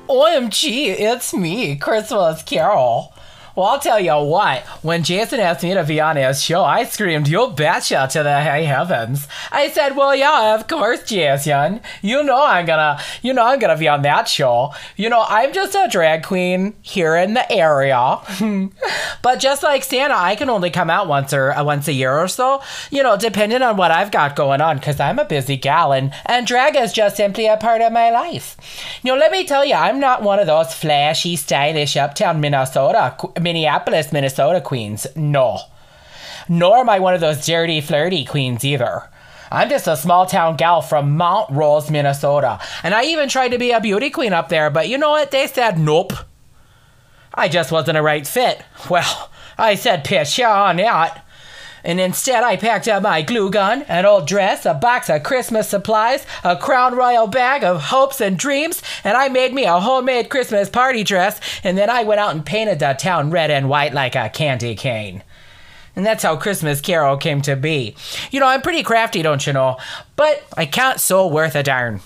OMG, 0.07 0.87
it's 0.87 1.33
me, 1.33 1.75
Christmas 1.75 2.43
Carol. 2.43 3.13
Well, 3.55 3.65
I'll 3.65 3.79
tell 3.79 3.99
you 3.99 4.13
what, 4.13 4.63
when 4.81 5.03
Jason 5.03 5.41
asked 5.41 5.63
me 5.63 5.73
to 5.73 5.83
be 5.83 5.99
on 5.99 6.15
his 6.15 6.41
show, 6.41 6.63
I 6.63 6.85
screamed, 6.85 7.27
You 7.27 7.49
betcha 7.49 8.07
to 8.11 8.23
the 8.23 8.41
high 8.41 8.61
heavens. 8.61 9.27
I 9.51 9.69
said, 9.69 9.97
Well, 9.97 10.15
yeah, 10.15 10.55
of 10.55 10.67
course, 10.69 11.03
Jason. 11.03 11.81
You 12.01 12.23
know 12.23 12.45
I'm 12.45 12.65
gonna, 12.65 12.99
you 13.21 13.33
know 13.33 13.45
I'm 13.45 13.59
gonna 13.59 13.77
be 13.77 13.89
on 13.89 14.03
that 14.03 14.29
show. 14.29 14.73
You 14.95 15.09
know, 15.09 15.25
I'm 15.27 15.51
just 15.51 15.75
a 15.75 15.89
drag 15.91 16.23
queen 16.23 16.75
here 16.81 17.15
in 17.17 17.33
the 17.33 17.51
area. 17.51 18.19
but 19.21 19.39
just 19.39 19.63
like 19.63 19.83
Santa, 19.83 20.15
I 20.15 20.35
can 20.35 20.49
only 20.49 20.69
come 20.69 20.89
out 20.89 21.09
once 21.09 21.33
or 21.33 21.51
uh, 21.51 21.63
once 21.63 21.89
a 21.89 21.93
year 21.93 22.17
or 22.17 22.29
so, 22.29 22.61
you 22.89 23.03
know, 23.03 23.17
depending 23.17 23.61
on 23.61 23.75
what 23.75 23.91
I've 23.91 24.11
got 24.11 24.37
going 24.37 24.61
on, 24.61 24.77
because 24.77 24.99
I'm 24.99 25.19
a 25.19 25.25
busy 25.25 25.57
gal 25.57 25.91
and, 25.91 26.13
and 26.25 26.47
drag 26.47 26.77
is 26.77 26.93
just 26.93 27.17
simply 27.17 27.47
a 27.47 27.57
part 27.57 27.81
of 27.81 27.91
my 27.91 28.11
life. 28.11 28.55
You 29.03 29.11
know, 29.11 29.19
let 29.19 29.31
me 29.31 29.45
tell 29.45 29.65
you, 29.65 29.75
I'm 29.75 29.99
not 29.99 30.23
one 30.23 30.39
of 30.39 30.47
those 30.47 30.73
flashy, 30.73 31.35
stylish 31.35 31.97
uptown 31.97 32.39
Minnesota 32.39 33.15
Minneapolis, 33.51 34.13
Minnesota 34.13 34.61
queens. 34.61 35.05
No. 35.13 35.59
Nor 36.47 36.77
am 36.77 36.89
I 36.89 36.99
one 36.99 37.13
of 37.13 37.19
those 37.19 37.45
dirty, 37.45 37.81
flirty 37.81 38.23
queens 38.23 38.63
either. 38.63 39.09
I'm 39.51 39.67
just 39.69 39.87
a 39.87 39.97
small 39.97 40.25
town 40.25 40.55
gal 40.55 40.81
from 40.81 41.17
Montrose, 41.17 41.91
Minnesota. 41.91 42.61
And 42.81 42.95
I 42.95 43.03
even 43.03 43.27
tried 43.27 43.49
to 43.49 43.57
be 43.57 43.71
a 43.71 43.81
beauty 43.81 44.09
queen 44.09 44.31
up 44.31 44.47
there, 44.47 44.69
but 44.69 44.87
you 44.87 44.97
know 44.97 45.09
what? 45.09 45.31
They 45.31 45.47
said 45.47 45.77
nope. 45.77 46.13
I 47.33 47.49
just 47.49 47.73
wasn't 47.73 47.97
a 47.97 48.01
right 48.01 48.25
fit. 48.25 48.63
Well, 48.89 49.29
I 49.57 49.75
said 49.75 50.05
piss 50.05 50.37
yeah 50.37 50.63
on 50.63 50.77
that. 50.77 51.25
And 51.83 51.99
instead, 51.99 52.43
I 52.43 52.57
packed 52.57 52.87
up 52.87 53.03
my 53.03 53.21
glue 53.21 53.49
gun, 53.49 53.83
an 53.83 54.05
old 54.05 54.27
dress, 54.27 54.65
a 54.65 54.73
box 54.73 55.09
of 55.09 55.23
Christmas 55.23 55.69
supplies, 55.69 56.25
a 56.43 56.55
Crown 56.55 56.95
Royal 56.95 57.27
bag 57.27 57.63
of 57.63 57.83
hopes 57.83 58.21
and 58.21 58.37
dreams, 58.37 58.81
and 59.03 59.17
I 59.17 59.29
made 59.29 59.53
me 59.53 59.65
a 59.65 59.79
homemade 59.79 60.29
Christmas 60.29 60.69
party 60.69 61.03
dress, 61.03 61.39
and 61.63 61.77
then 61.77 61.89
I 61.89 62.03
went 62.03 62.21
out 62.21 62.35
and 62.35 62.45
painted 62.45 62.79
the 62.79 62.93
town 62.93 63.31
red 63.31 63.51
and 63.51 63.69
white 63.69 63.93
like 63.93 64.15
a 64.15 64.29
candy 64.29 64.75
cane. 64.75 65.23
And 65.95 66.05
that's 66.05 66.23
how 66.23 66.37
Christmas 66.37 66.79
Carol 66.79 67.17
came 67.17 67.41
to 67.41 67.55
be. 67.55 67.95
You 68.31 68.39
know, 68.39 68.47
I'm 68.47 68.61
pretty 68.61 68.83
crafty, 68.83 69.21
don't 69.21 69.45
you 69.45 69.53
know? 69.53 69.77
But 70.15 70.43
I 70.55 70.65
can't 70.65 70.99
so 71.01 71.27
worth 71.27 71.55
a 71.55 71.63
darn. 71.63 72.01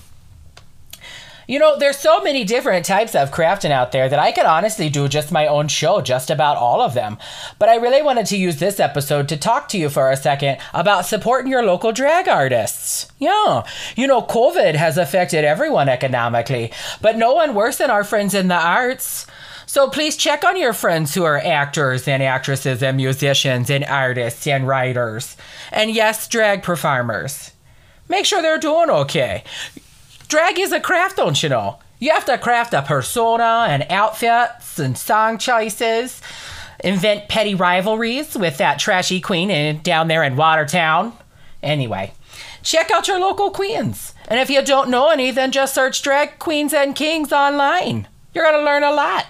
You 1.48 1.60
know, 1.60 1.78
there's 1.78 1.98
so 1.98 2.20
many 2.22 2.42
different 2.42 2.84
types 2.84 3.14
of 3.14 3.30
crafting 3.30 3.70
out 3.70 3.92
there 3.92 4.08
that 4.08 4.18
I 4.18 4.32
could 4.32 4.46
honestly 4.46 4.88
do 4.88 5.06
just 5.06 5.30
my 5.30 5.46
own 5.46 5.68
show, 5.68 6.00
just 6.00 6.28
about 6.28 6.56
all 6.56 6.80
of 6.80 6.94
them. 6.94 7.18
But 7.60 7.68
I 7.68 7.76
really 7.76 8.02
wanted 8.02 8.26
to 8.26 8.36
use 8.36 8.56
this 8.56 8.80
episode 8.80 9.28
to 9.28 9.36
talk 9.36 9.68
to 9.68 9.78
you 9.78 9.88
for 9.88 10.10
a 10.10 10.16
second 10.16 10.58
about 10.74 11.06
supporting 11.06 11.50
your 11.50 11.64
local 11.64 11.92
drag 11.92 12.26
artists. 12.26 13.06
Yeah, 13.20 13.64
you 13.94 14.08
know, 14.08 14.22
COVID 14.22 14.74
has 14.74 14.98
affected 14.98 15.44
everyone 15.44 15.88
economically, 15.88 16.72
but 17.00 17.16
no 17.16 17.34
one 17.34 17.54
worse 17.54 17.78
than 17.78 17.90
our 17.90 18.02
friends 18.02 18.34
in 18.34 18.48
the 18.48 18.54
arts. 18.54 19.26
So 19.66 19.88
please 19.88 20.16
check 20.16 20.44
on 20.44 20.56
your 20.56 20.72
friends 20.72 21.14
who 21.14 21.22
are 21.22 21.38
actors 21.38 22.08
and 22.08 22.24
actresses 22.24 22.82
and 22.82 22.96
musicians 22.96 23.70
and 23.70 23.84
artists 23.84 24.46
and 24.48 24.66
writers. 24.66 25.36
And 25.70 25.92
yes, 25.92 26.26
drag 26.26 26.64
performers. 26.64 27.52
Make 28.08 28.26
sure 28.26 28.42
they're 28.42 28.58
doing 28.58 28.90
okay. 28.90 29.44
Drag 30.28 30.58
is 30.58 30.72
a 30.72 30.80
craft, 30.80 31.16
don't 31.16 31.40
you 31.40 31.48
know? 31.48 31.78
You 31.98 32.10
have 32.10 32.24
to 32.26 32.36
craft 32.36 32.74
a 32.74 32.82
persona 32.82 33.66
and 33.68 33.86
outfits 33.88 34.78
and 34.78 34.98
song 34.98 35.38
choices, 35.38 36.20
invent 36.82 37.28
petty 37.28 37.54
rivalries 37.54 38.36
with 38.36 38.58
that 38.58 38.78
trashy 38.78 39.20
queen 39.20 39.50
in, 39.50 39.80
down 39.82 40.08
there 40.08 40.24
in 40.24 40.36
Watertown. 40.36 41.12
Anyway, 41.62 42.12
check 42.62 42.90
out 42.90 43.06
your 43.06 43.20
local 43.20 43.50
queens. 43.50 44.14
And 44.28 44.40
if 44.40 44.50
you 44.50 44.62
don't 44.62 44.90
know 44.90 45.10
any, 45.10 45.30
then 45.30 45.52
just 45.52 45.74
search 45.74 46.02
Drag 46.02 46.38
Queens 46.40 46.74
and 46.74 46.96
Kings 46.96 47.32
online. 47.32 48.08
You're 48.34 48.44
going 48.44 48.58
to 48.58 48.64
learn 48.64 48.82
a 48.82 48.92
lot. 48.92 49.26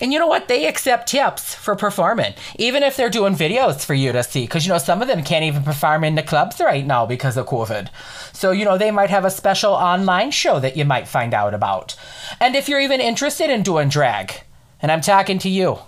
And 0.00 0.12
you 0.12 0.18
know 0.18 0.26
what? 0.26 0.48
They 0.48 0.66
accept 0.66 1.08
tips 1.08 1.54
for 1.54 1.76
performing, 1.76 2.34
even 2.56 2.82
if 2.82 2.96
they're 2.96 3.10
doing 3.10 3.34
videos 3.34 3.84
for 3.84 3.92
you 3.92 4.12
to 4.12 4.22
see. 4.22 4.42
Because, 4.42 4.66
you 4.66 4.72
know, 4.72 4.78
some 4.78 5.02
of 5.02 5.08
them 5.08 5.22
can't 5.22 5.44
even 5.44 5.62
perform 5.62 6.04
in 6.04 6.14
the 6.14 6.22
clubs 6.22 6.58
right 6.58 6.86
now 6.86 7.04
because 7.04 7.36
of 7.36 7.46
COVID. 7.46 7.88
So, 8.32 8.50
you 8.50 8.64
know, 8.64 8.78
they 8.78 8.90
might 8.90 9.10
have 9.10 9.26
a 9.26 9.30
special 9.30 9.72
online 9.72 10.30
show 10.30 10.58
that 10.60 10.76
you 10.76 10.86
might 10.86 11.06
find 11.06 11.34
out 11.34 11.52
about. 11.52 11.96
And 12.40 12.56
if 12.56 12.68
you're 12.68 12.80
even 12.80 13.00
interested 13.00 13.50
in 13.50 13.62
doing 13.62 13.90
drag, 13.90 14.42
and 14.80 14.90
I'm 14.90 15.02
talking 15.02 15.38
to 15.40 15.50
you, 15.50 15.78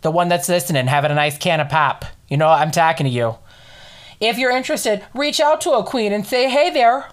the 0.00 0.10
one 0.10 0.28
that's 0.28 0.48
listening, 0.48 0.88
having 0.88 1.12
a 1.12 1.14
nice 1.14 1.38
can 1.38 1.60
of 1.60 1.68
pop, 1.68 2.04
you 2.28 2.36
know, 2.36 2.48
I'm 2.48 2.72
talking 2.72 3.04
to 3.04 3.12
you. 3.12 3.36
If 4.20 4.38
you're 4.38 4.50
interested, 4.50 5.04
reach 5.14 5.38
out 5.38 5.60
to 5.62 5.72
a 5.72 5.84
queen 5.84 6.12
and 6.12 6.26
say, 6.26 6.48
hey 6.48 6.70
there, 6.70 7.06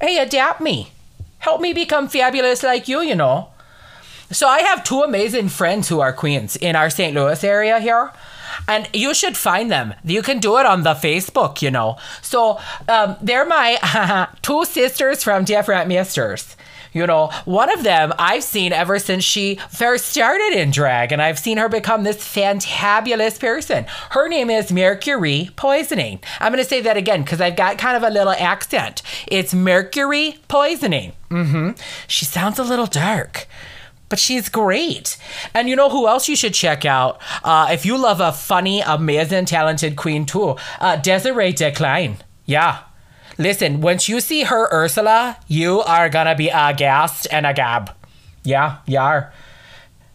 hey, 0.00 0.18
adapt 0.18 0.60
me. 0.60 0.92
Help 1.38 1.60
me 1.60 1.72
become 1.72 2.08
fabulous 2.08 2.62
like 2.62 2.86
you, 2.86 3.00
you 3.00 3.14
know. 3.14 3.48
So 4.30 4.46
I 4.46 4.60
have 4.60 4.84
two 4.84 5.02
amazing 5.02 5.48
friends 5.48 5.88
who 5.88 6.00
are 6.00 6.12
queens 6.12 6.56
in 6.56 6.76
our 6.76 6.90
St. 6.90 7.14
Louis 7.14 7.42
area 7.42 7.80
here. 7.80 8.12
And 8.66 8.88
you 8.92 9.14
should 9.14 9.36
find 9.36 9.70
them. 9.70 9.94
You 10.04 10.20
can 10.20 10.40
do 10.40 10.58
it 10.58 10.66
on 10.66 10.82
the 10.82 10.94
Facebook, 10.94 11.62
you 11.62 11.70
know. 11.70 11.96
So 12.20 12.58
um, 12.88 13.16
they're 13.22 13.46
my 13.46 14.28
two 14.42 14.64
sisters 14.64 15.22
from 15.22 15.44
different 15.44 15.88
misters. 15.88 16.56
You 16.92 17.06
know, 17.06 17.30
one 17.44 17.70
of 17.70 17.84
them 17.84 18.12
I've 18.18 18.42
seen 18.42 18.72
ever 18.72 18.98
since 18.98 19.22
she 19.22 19.56
first 19.70 20.06
started 20.06 20.58
in 20.58 20.70
drag, 20.70 21.12
and 21.12 21.20
I've 21.20 21.38
seen 21.38 21.58
her 21.58 21.68
become 21.68 22.02
this 22.02 22.16
fantabulous 22.16 23.38
person. 23.38 23.84
Her 24.10 24.26
name 24.26 24.50
is 24.50 24.72
Mercury 24.72 25.50
Poisoning. 25.54 26.20
I'm 26.40 26.52
going 26.52 26.64
to 26.64 26.68
say 26.68 26.80
that 26.80 26.96
again 26.96 27.22
because 27.22 27.40
I've 27.40 27.56
got 27.56 27.78
kind 27.78 27.96
of 27.96 28.02
a 28.02 28.10
little 28.12 28.32
accent. 28.32 29.02
It's 29.26 29.52
Mercury 29.52 30.38
Poisoning. 30.48 31.12
Mm-hmm. 31.30 31.70
She 32.06 32.24
sounds 32.24 32.58
a 32.58 32.64
little 32.64 32.86
dark 32.86 33.46
but 34.08 34.18
she's 34.18 34.48
great. 34.48 35.16
And 35.54 35.68
you 35.68 35.76
know 35.76 35.88
who 35.88 36.06
else 36.08 36.28
you 36.28 36.36
should 36.36 36.54
check 36.54 36.84
out? 36.84 37.20
Uh, 37.42 37.68
if 37.70 37.84
you 37.84 37.96
love 37.96 38.20
a 38.20 38.32
funny, 38.32 38.80
amazing, 38.80 39.46
talented 39.46 39.96
queen 39.96 40.26
too, 40.26 40.56
uh, 40.80 40.96
Desiree 40.96 41.52
Decline. 41.52 42.18
Yeah. 42.46 42.80
Listen, 43.38 43.80
once 43.80 44.08
you 44.08 44.20
see 44.20 44.42
her 44.44 44.68
Ursula, 44.72 45.38
you 45.46 45.80
are 45.80 46.08
gonna 46.08 46.34
be 46.34 46.48
aghast 46.48 47.28
and 47.30 47.46
a 47.46 47.54
gab. 47.54 47.94
Yeah, 48.42 48.78
you 48.86 48.98
are. 48.98 49.32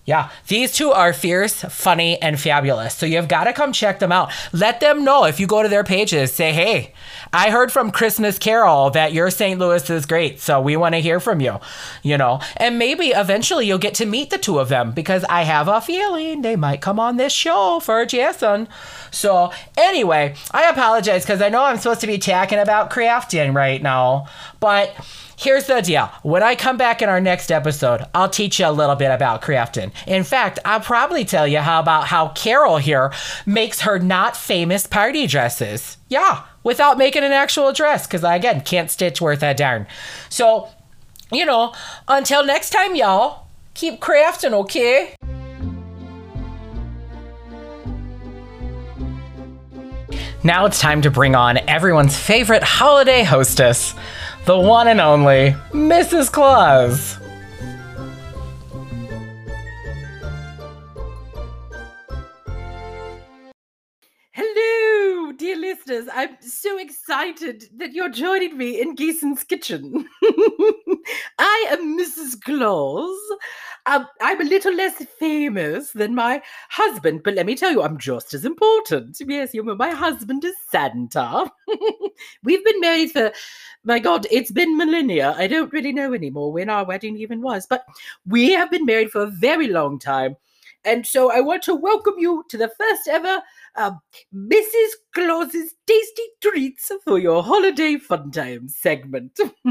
Yeah, 0.05 0.31
these 0.47 0.73
two 0.73 0.91
are 0.91 1.13
fierce, 1.13 1.61
funny, 1.61 2.21
and 2.21 2.37
fabulous. 2.37 2.93
So 2.93 3.05
you've 3.05 3.29
got 3.29 3.45
to 3.45 3.53
come 3.53 3.71
check 3.71 3.99
them 3.99 4.11
out. 4.11 4.33
Let 4.51 4.81
them 4.81 5.05
know 5.05 5.23
if 5.23 5.39
you 5.39 5.47
go 5.47 5.63
to 5.63 5.69
their 5.69 5.85
pages, 5.85 6.33
say, 6.33 6.51
hey, 6.51 6.93
I 7.31 7.51
heard 7.51 7.71
from 7.71 7.89
Christmas 7.89 8.37
Carol 8.37 8.89
that 8.91 9.13
your 9.13 9.31
St. 9.31 9.57
Louis 9.57 9.89
is 9.89 10.05
great. 10.05 10.41
So 10.41 10.59
we 10.59 10.75
want 10.75 10.93
to 10.95 10.99
hear 10.99 11.21
from 11.21 11.39
you, 11.39 11.57
you 12.01 12.17
know, 12.17 12.41
and 12.57 12.77
maybe 12.77 13.07
eventually 13.07 13.65
you'll 13.65 13.77
get 13.77 13.95
to 13.95 14.05
meet 14.05 14.29
the 14.29 14.37
two 14.37 14.59
of 14.59 14.67
them 14.67 14.91
because 14.91 15.23
I 15.29 15.43
have 15.43 15.69
a 15.69 15.79
feeling 15.79 16.41
they 16.41 16.57
might 16.57 16.81
come 16.81 16.99
on 16.99 17.15
this 17.15 17.31
show 17.31 17.79
for 17.79 18.05
Jason. 18.05 18.67
So 19.09 19.53
anyway, 19.77 20.35
I 20.51 20.69
apologize 20.69 21.23
because 21.23 21.41
I 21.41 21.47
know 21.47 21.63
I'm 21.63 21.77
supposed 21.77 22.01
to 22.01 22.07
be 22.07 22.17
talking 22.17 22.59
about 22.59 22.91
crafting 22.91 23.55
right 23.55 23.81
now, 23.81 24.27
but 24.59 24.93
Here's 25.35 25.65
the 25.65 25.81
deal. 25.81 26.09
When 26.21 26.43
I 26.43 26.55
come 26.55 26.77
back 26.77 27.01
in 27.01 27.09
our 27.09 27.19
next 27.19 27.51
episode, 27.51 28.05
I'll 28.13 28.29
teach 28.29 28.59
you 28.59 28.67
a 28.67 28.71
little 28.71 28.95
bit 28.95 29.11
about 29.11 29.41
crafting. 29.41 29.91
In 30.07 30.23
fact, 30.23 30.59
I'll 30.63 30.79
probably 30.79 31.25
tell 31.25 31.47
you 31.47 31.59
how 31.59 31.79
about 31.79 32.07
how 32.07 32.29
Carol 32.29 32.77
here 32.77 33.11
makes 33.45 33.81
her 33.81 33.99
not 33.99 34.37
famous 34.37 34.85
party 34.85 35.27
dresses. 35.27 35.97
Yeah, 36.09 36.43
without 36.63 36.97
making 36.97 37.23
an 37.23 37.31
actual 37.31 37.73
dress, 37.73 38.05
because 38.05 38.23
I 38.23 38.35
again 38.35 38.61
can't 38.61 38.91
stitch 38.91 39.21
worth 39.21 39.43
a 39.43 39.53
darn. 39.53 39.87
So, 40.29 40.69
you 41.31 41.45
know, 41.45 41.73
until 42.07 42.45
next 42.45 42.69
time, 42.69 42.95
y'all, 42.95 43.47
keep 43.73 43.99
crafting, 43.99 44.53
okay? 44.53 45.15
Now 50.45 50.65
it's 50.65 50.79
time 50.79 51.01
to 51.03 51.09
bring 51.09 51.35
on 51.35 51.57
everyone's 51.69 52.17
favorite 52.17 52.63
holiday 52.63 53.23
hostess 53.23 53.95
the 54.45 54.59
one 54.59 54.89
and 54.89 54.99
only 54.99 55.55
Mrs. 55.71 56.29
Claus. 56.29 57.17
Hello, 64.31 65.31
dear 65.31 65.55
listeners. 65.55 66.07
I'm 66.13 66.35
so 66.41 66.77
excited 66.77 67.69
that 67.77 67.93
you're 67.93 68.09
joining 68.09 68.57
me 68.57 68.81
in 68.81 68.95
Geeson's 68.95 69.45
kitchen. 69.45 70.09
I 71.39 71.67
am 71.69 71.97
Mrs. 71.97 72.41
Claus. 72.41 73.17
Um, 73.85 74.07
I'm 74.21 74.39
a 74.39 74.45
little 74.45 74.73
less 74.73 74.95
famous 75.19 75.91
than 75.91 76.15
my 76.15 76.41
husband, 76.69 77.21
but 77.23 77.33
let 77.33 77.45
me 77.45 77.55
tell 77.55 77.71
you, 77.71 77.81
I'm 77.81 77.97
just 77.97 78.33
as 78.33 78.45
important. 78.45 79.17
Yes, 79.19 79.53
you 79.53 79.63
know, 79.63 79.75
my 79.75 79.89
husband 79.89 80.45
is 80.45 80.55
Santa. 80.69 81.51
We've 82.43 82.63
been 82.63 82.79
married 82.79 83.11
for, 83.11 83.31
my 83.83 83.99
God, 83.99 84.27
it's 84.31 84.51
been 84.51 84.77
millennia. 84.77 85.35
I 85.37 85.47
don't 85.47 85.73
really 85.73 85.91
know 85.91 86.13
anymore 86.13 86.51
when 86.51 86.69
our 86.69 86.85
wedding 86.85 87.17
even 87.17 87.41
was, 87.41 87.65
but 87.65 87.85
we 88.25 88.51
have 88.51 88.71
been 88.71 88.85
married 88.85 89.11
for 89.11 89.23
a 89.23 89.27
very 89.27 89.67
long 89.67 89.99
time. 89.99 90.35
And 90.85 91.07
so 91.07 91.31
I 91.31 91.39
want 91.39 91.63
to 91.63 91.75
welcome 91.75 92.15
you 92.17 92.43
to 92.49 92.57
the 92.57 92.71
first 92.77 93.07
ever 93.07 93.41
uh, 93.75 93.91
Mrs. 94.35 94.89
Claus's 95.13 95.73
Tasty 95.87 96.23
Treats 96.41 96.91
for 97.03 97.19
your 97.19 97.41
holiday 97.41 97.97
fun 97.97 98.31
time 98.31 98.67
segment. 98.67 99.39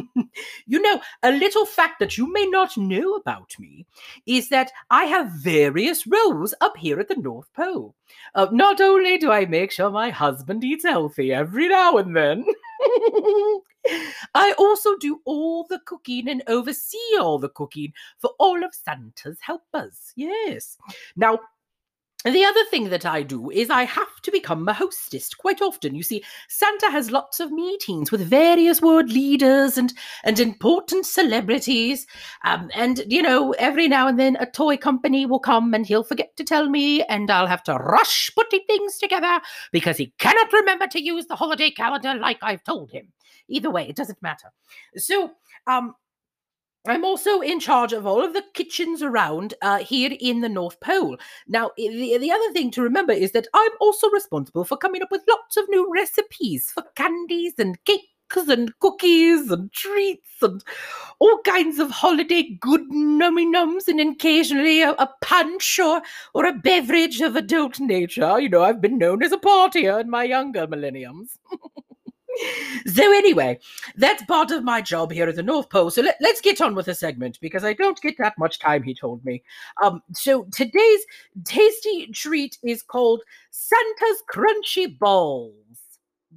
you 0.66 0.81
know, 0.81 1.00
a 1.23 1.33
little 1.33 1.66
fact 1.66 2.00
that 2.00 2.16
you 2.19 2.33
may 2.33 2.47
not 2.47 2.76
know 2.76 3.14
about 3.14 3.52
me 3.59 3.87
is 4.26 4.49
that 4.49 4.73
I 4.90 5.04
have 5.04 5.31
various 5.33 6.07
roles 6.07 6.54
up 6.61 6.76
here 6.76 6.99
at 6.99 7.09
the 7.09 7.16
North 7.16 7.52
Pole. 7.52 7.95
Uh, 8.35 8.49
not 8.50 8.81
only 8.81 9.19
do 9.19 9.31
I 9.31 9.47
make 9.47 9.71
sure 9.71 9.90
my 9.90 10.11
husband 10.11 10.64
eats 10.64 10.85
healthy 10.85 11.33
every 11.33 11.69
now 11.69 11.99
and 11.99 12.16
then, 12.16 12.45
I 14.35 14.55
also 14.59 14.97
do 14.99 15.21
all 15.25 15.67
the 15.69 15.81
cooking 15.87 16.29
and 16.29 16.43
oversee 16.47 17.19
all 17.21 17.39
the 17.39 17.49
cooking 17.49 17.93
for 18.19 18.31
all 18.39 18.62
of 18.65 18.75
Santa's 18.75 19.39
helpers. 19.41 20.12
Yes. 20.17 20.79
Now, 21.17 21.39
the 22.25 22.45
other 22.45 22.64
thing 22.67 22.91
that 22.91 23.05
I 23.05 23.23
do 23.23 23.50
is 23.50 23.69
I 23.71 23.85
have 23.85 24.21
to 24.23 24.31
become 24.31 24.69
a 24.69 24.73
hostess 24.73 25.35
quite 25.35 25.61
often. 25.61 25.95
You 25.95 26.02
see, 26.02 26.23
Santa 26.49 26.91
has 26.91 27.11
lots 27.11 27.41
of 27.41 27.50
meetings 27.50 28.12
with 28.12 28.21
various 28.21 28.81
world 28.81 29.11
leaders 29.11 29.76
and 29.76 29.93
and 30.23 30.38
important 30.38 31.07
celebrities. 31.07 32.07
Um, 32.45 32.71
and 32.75 33.02
you 33.09 33.23
know, 33.23 33.52
every 33.52 33.88
now 33.88 34.07
and 34.07 34.19
then 34.19 34.37
a 34.37 34.47
toy 34.47 34.76
company 34.76 35.26
will 35.26 35.41
come 35.41 35.75
and 35.75 35.87
he'll 35.87 36.05
forget 36.05 36.37
to 36.37 36.45
tell 36.45 36.69
me, 36.69 37.02
and 37.05 37.31
I'll 37.31 37.47
have 37.47 37.64
to 37.64 37.75
rush 37.75 38.31
putting 38.35 38.61
things 38.67 38.99
together 38.99 39.41
because 39.73 39.97
he 39.97 40.12
cannot 40.19 40.52
remember 40.52 40.87
to 40.88 41.02
use 41.02 41.26
the 41.26 41.37
holiday 41.37 41.71
calendar 41.71 42.14
like 42.14 42.38
I've 42.43 42.64
told 42.64 42.91
him. 42.93 43.12
Either 43.49 43.71
way, 43.71 43.88
it 43.88 43.97
doesn't 43.97 44.23
matter. 44.23 44.49
So, 44.97 45.33
um, 45.67 45.95
I'm 46.87 47.05
also 47.05 47.41
in 47.41 47.61
charge 47.61 47.93
of 47.93 48.07
all 48.07 48.25
of 48.25 48.33
the 48.33 48.43
kitchens 48.55 49.03
around 49.03 49.55
uh, 49.62 49.79
here 49.79 50.17
in 50.19 50.41
the 50.41 50.49
North 50.49 50.81
Pole. 50.81 51.17
Now, 51.47 51.71
the, 51.77 52.19
the 52.19 52.33
other 52.33 52.53
thing 52.53 52.73
to 52.73 52.83
remember 52.83 53.12
is 53.12 53.31
that 53.33 53.47
I'm 53.55 53.71
also 53.81 54.11
responsible 54.11 54.65
for 54.65 54.77
coming 54.77 55.01
up 55.01 55.11
with 55.12 55.23
lots 55.29 55.57
of 55.57 55.69
new 55.69 55.89
recipes 55.93 56.73
for 56.75 56.83
candies 56.97 57.55
and 57.59 57.83
cakes 57.85 58.07
and 58.35 58.77
cookies 58.81 59.51
and 59.51 59.71
treats 59.73 60.41
and 60.41 60.65
all 61.19 61.39
kinds 61.45 61.79
of 61.79 61.91
holiday 61.91 62.43
good 62.61 62.81
nummy 62.91 63.45
nums 63.45 63.89
and 63.89 64.01
occasionally 64.01 64.81
a, 64.81 64.93
a 64.93 65.11
punch 65.21 65.79
or, 65.79 66.01
or 66.35 66.47
a 66.47 66.53
beverage 66.55 67.21
of 67.21 67.37
adult 67.37 67.79
nature. 67.79 68.41
You 68.41 68.49
know, 68.49 68.62
I've 68.62 68.81
been 68.81 68.99
known 68.99 69.23
as 69.23 69.33
a 69.33 69.39
partier 69.39 70.01
in 70.01 70.11
my 70.11 70.25
younger 70.25 70.67
millenniums. 70.67 71.39
so 72.87 73.03
anyway, 73.12 73.59
that's 73.97 74.25
part 74.25 74.51
of 74.51 74.65
my 74.65 74.81
job 74.81 75.12
here 75.12 75.29
at 75.29 75.37
the 75.37 75.43
North 75.43 75.71
Pole. 75.71 75.91
So 75.91 76.03
let, 76.03 76.17
let's 76.21 76.41
get 76.41 76.61
on 76.61 76.75
with 76.75 76.87
the 76.87 76.95
segment 76.95 77.39
because 77.41 77.65
I 77.65 77.73
don't 77.73 78.01
get 78.01 78.17
that 78.19 78.39
much 78.39 78.59
time, 78.59 78.83
he 78.83 78.95
told 78.95 79.25
me. 79.25 79.43
Um, 79.83 80.03
so 80.12 80.45
today's 80.53 81.01
tasty 81.45 82.07
treat 82.12 82.59
is 82.62 82.83
called 82.83 83.23
Santa's 83.51 84.23
Crunchy 84.33 84.99
Balls. 84.99 85.55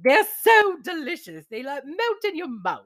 They're 0.04 0.26
so 0.42 0.76
delicious. 0.82 1.46
They 1.50 1.62
like 1.62 1.84
melt 1.84 2.24
in 2.24 2.36
your 2.36 2.48
mouth. 2.48 2.82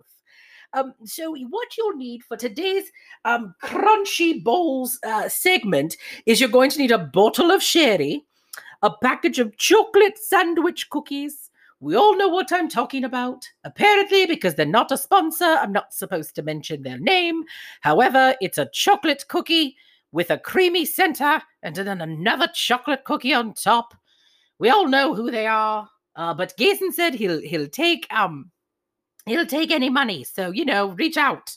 Um, 0.73 0.95
so 1.05 1.35
what 1.35 1.77
you'll 1.77 1.97
need 1.97 2.23
for 2.23 2.37
today's 2.37 2.85
um, 3.25 3.55
crunchy 3.63 4.43
bowls 4.43 4.99
uh, 5.05 5.29
segment 5.29 5.97
is 6.27 6.41
you're 6.41 6.49
going 6.49 6.71
to 6.71 6.79
need 6.79 6.93
a 6.93 6.99
bottle 6.99 7.51
of 7.51 7.63
sherry, 7.63 8.25
a 8.83 8.91
package 9.03 9.41
of 9.41 9.57
chocolate 9.57 10.17
sandwich 10.17 10.89
cookies. 10.91 11.50
We 11.83 11.97
all 11.97 12.15
know 12.15 12.29
what 12.29 12.53
I'm 12.53 12.69
talking 12.69 13.05
about. 13.05 13.49
Apparently, 13.65 14.27
because 14.27 14.55
they're 14.55 14.67
not 14.67 14.93
a 14.93 14.99
sponsor, 14.99 15.47
I'm 15.47 15.73
not 15.73 15.95
supposed 15.95 16.35
to 16.35 16.43
mention 16.43 16.83
their 16.83 16.99
name. 16.99 17.45
However, 17.81 18.35
it's 18.43 18.59
a 18.59 18.69
chocolate 18.73 19.25
cookie 19.29 19.77
with 20.13 20.31
a 20.31 20.39
creamy 20.39 20.85
center 20.85 21.41
and 21.63 21.75
then 21.75 22.03
another 22.03 22.49
chocolate 22.55 23.05
cookie 23.05 23.33
on 23.33 23.55
top. 23.55 23.95
We 24.59 24.69
all 24.69 24.89
know 24.89 25.15
who 25.15 25.31
they 25.31 25.47
are. 25.47 25.89
Uh, 26.17 26.35
but 26.35 26.55
Gason 26.59 26.93
said 26.93 27.15
he'll 27.15 27.41
he'll 27.41 27.69
take 27.69 28.07
um 28.11 28.51
he'll 29.25 29.47
take 29.47 29.71
any 29.71 29.89
money. 29.89 30.25
So 30.25 30.51
you 30.51 30.67
know, 30.67 30.91
reach 30.91 31.17
out. 31.17 31.57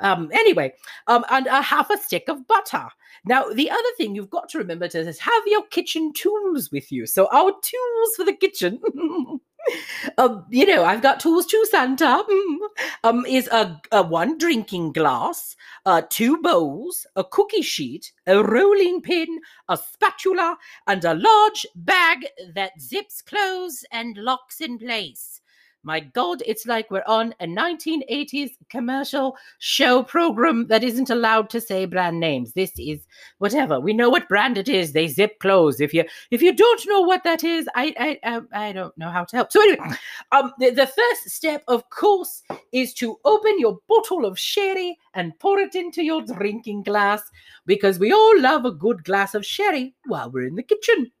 Um, 0.00 0.28
anyway, 0.32 0.74
um, 1.06 1.24
and 1.30 1.46
a 1.46 1.62
half 1.62 1.90
a 1.90 1.98
stick 1.98 2.28
of 2.28 2.46
butter. 2.46 2.88
Now, 3.24 3.48
the 3.48 3.70
other 3.70 3.88
thing 3.96 4.14
you've 4.14 4.30
got 4.30 4.48
to 4.50 4.58
remember 4.58 4.86
to 4.88 5.00
is 5.00 5.18
have 5.18 5.42
your 5.46 5.64
kitchen 5.68 6.12
tools 6.12 6.70
with 6.70 6.92
you. 6.92 7.06
So 7.06 7.28
our 7.32 7.50
tools 7.50 8.16
for 8.16 8.24
the 8.24 8.36
kitchen. 8.36 8.80
um, 10.18 10.44
you 10.50 10.66
know, 10.66 10.84
I've 10.84 11.02
got 11.02 11.20
tools 11.20 11.46
too, 11.46 11.64
Santa. 11.70 12.24
Mm. 12.28 12.56
Um, 13.02 13.26
is 13.26 13.48
a, 13.48 13.80
a 13.92 14.02
one 14.02 14.38
drinking 14.38 14.92
glass, 14.92 15.56
uh, 15.86 16.02
two 16.08 16.38
bowls, 16.38 17.06
a 17.16 17.24
cookie 17.24 17.62
sheet, 17.62 18.12
a 18.26 18.42
rolling 18.42 19.00
pin, 19.02 19.40
a 19.68 19.76
spatula, 19.76 20.56
and 20.86 21.04
a 21.04 21.14
large 21.14 21.66
bag 21.74 22.26
that 22.54 22.80
zips 22.80 23.22
closed 23.22 23.86
and 23.92 24.16
locks 24.16 24.60
in 24.60 24.78
place. 24.78 25.40
My 25.84 26.00
God, 26.00 26.42
it's 26.46 26.66
like 26.66 26.90
we're 26.90 27.04
on 27.06 27.34
a 27.40 27.46
1980s 27.46 28.52
commercial 28.70 29.36
show 29.58 30.02
program 30.02 30.66
that 30.68 30.82
isn't 30.82 31.10
allowed 31.10 31.50
to 31.50 31.60
say 31.60 31.84
brand 31.84 32.18
names. 32.18 32.54
This 32.54 32.72
is 32.78 33.06
whatever. 33.38 33.78
We 33.78 33.92
know 33.92 34.08
what 34.08 34.28
brand 34.28 34.56
it 34.56 34.68
is. 34.68 34.92
They 34.92 35.08
zip 35.08 35.38
close. 35.40 35.80
If 35.80 35.92
you 35.92 36.04
if 36.30 36.40
you 36.40 36.54
don't 36.54 36.82
know 36.86 37.02
what 37.02 37.22
that 37.24 37.44
is, 37.44 37.68
I 37.74 38.18
I 38.24 38.28
um, 38.28 38.48
I 38.52 38.72
don't 38.72 38.96
know 38.96 39.10
how 39.10 39.24
to 39.24 39.36
help. 39.36 39.52
So 39.52 39.60
anyway, 39.60 39.96
um, 40.32 40.52
the, 40.58 40.70
the 40.70 40.86
first 40.86 41.30
step, 41.30 41.62
of 41.68 41.88
course, 41.90 42.42
is 42.72 42.94
to 42.94 43.18
open 43.26 43.58
your 43.58 43.78
bottle 43.86 44.24
of 44.24 44.38
sherry 44.38 44.98
and 45.12 45.38
pour 45.38 45.58
it 45.58 45.74
into 45.74 46.02
your 46.02 46.22
drinking 46.22 46.84
glass 46.84 47.22
because 47.66 47.98
we 47.98 48.12
all 48.12 48.40
love 48.40 48.64
a 48.64 48.72
good 48.72 49.04
glass 49.04 49.34
of 49.34 49.44
sherry 49.44 49.94
while 50.06 50.30
we're 50.30 50.46
in 50.46 50.54
the 50.54 50.62
kitchen. 50.62 51.12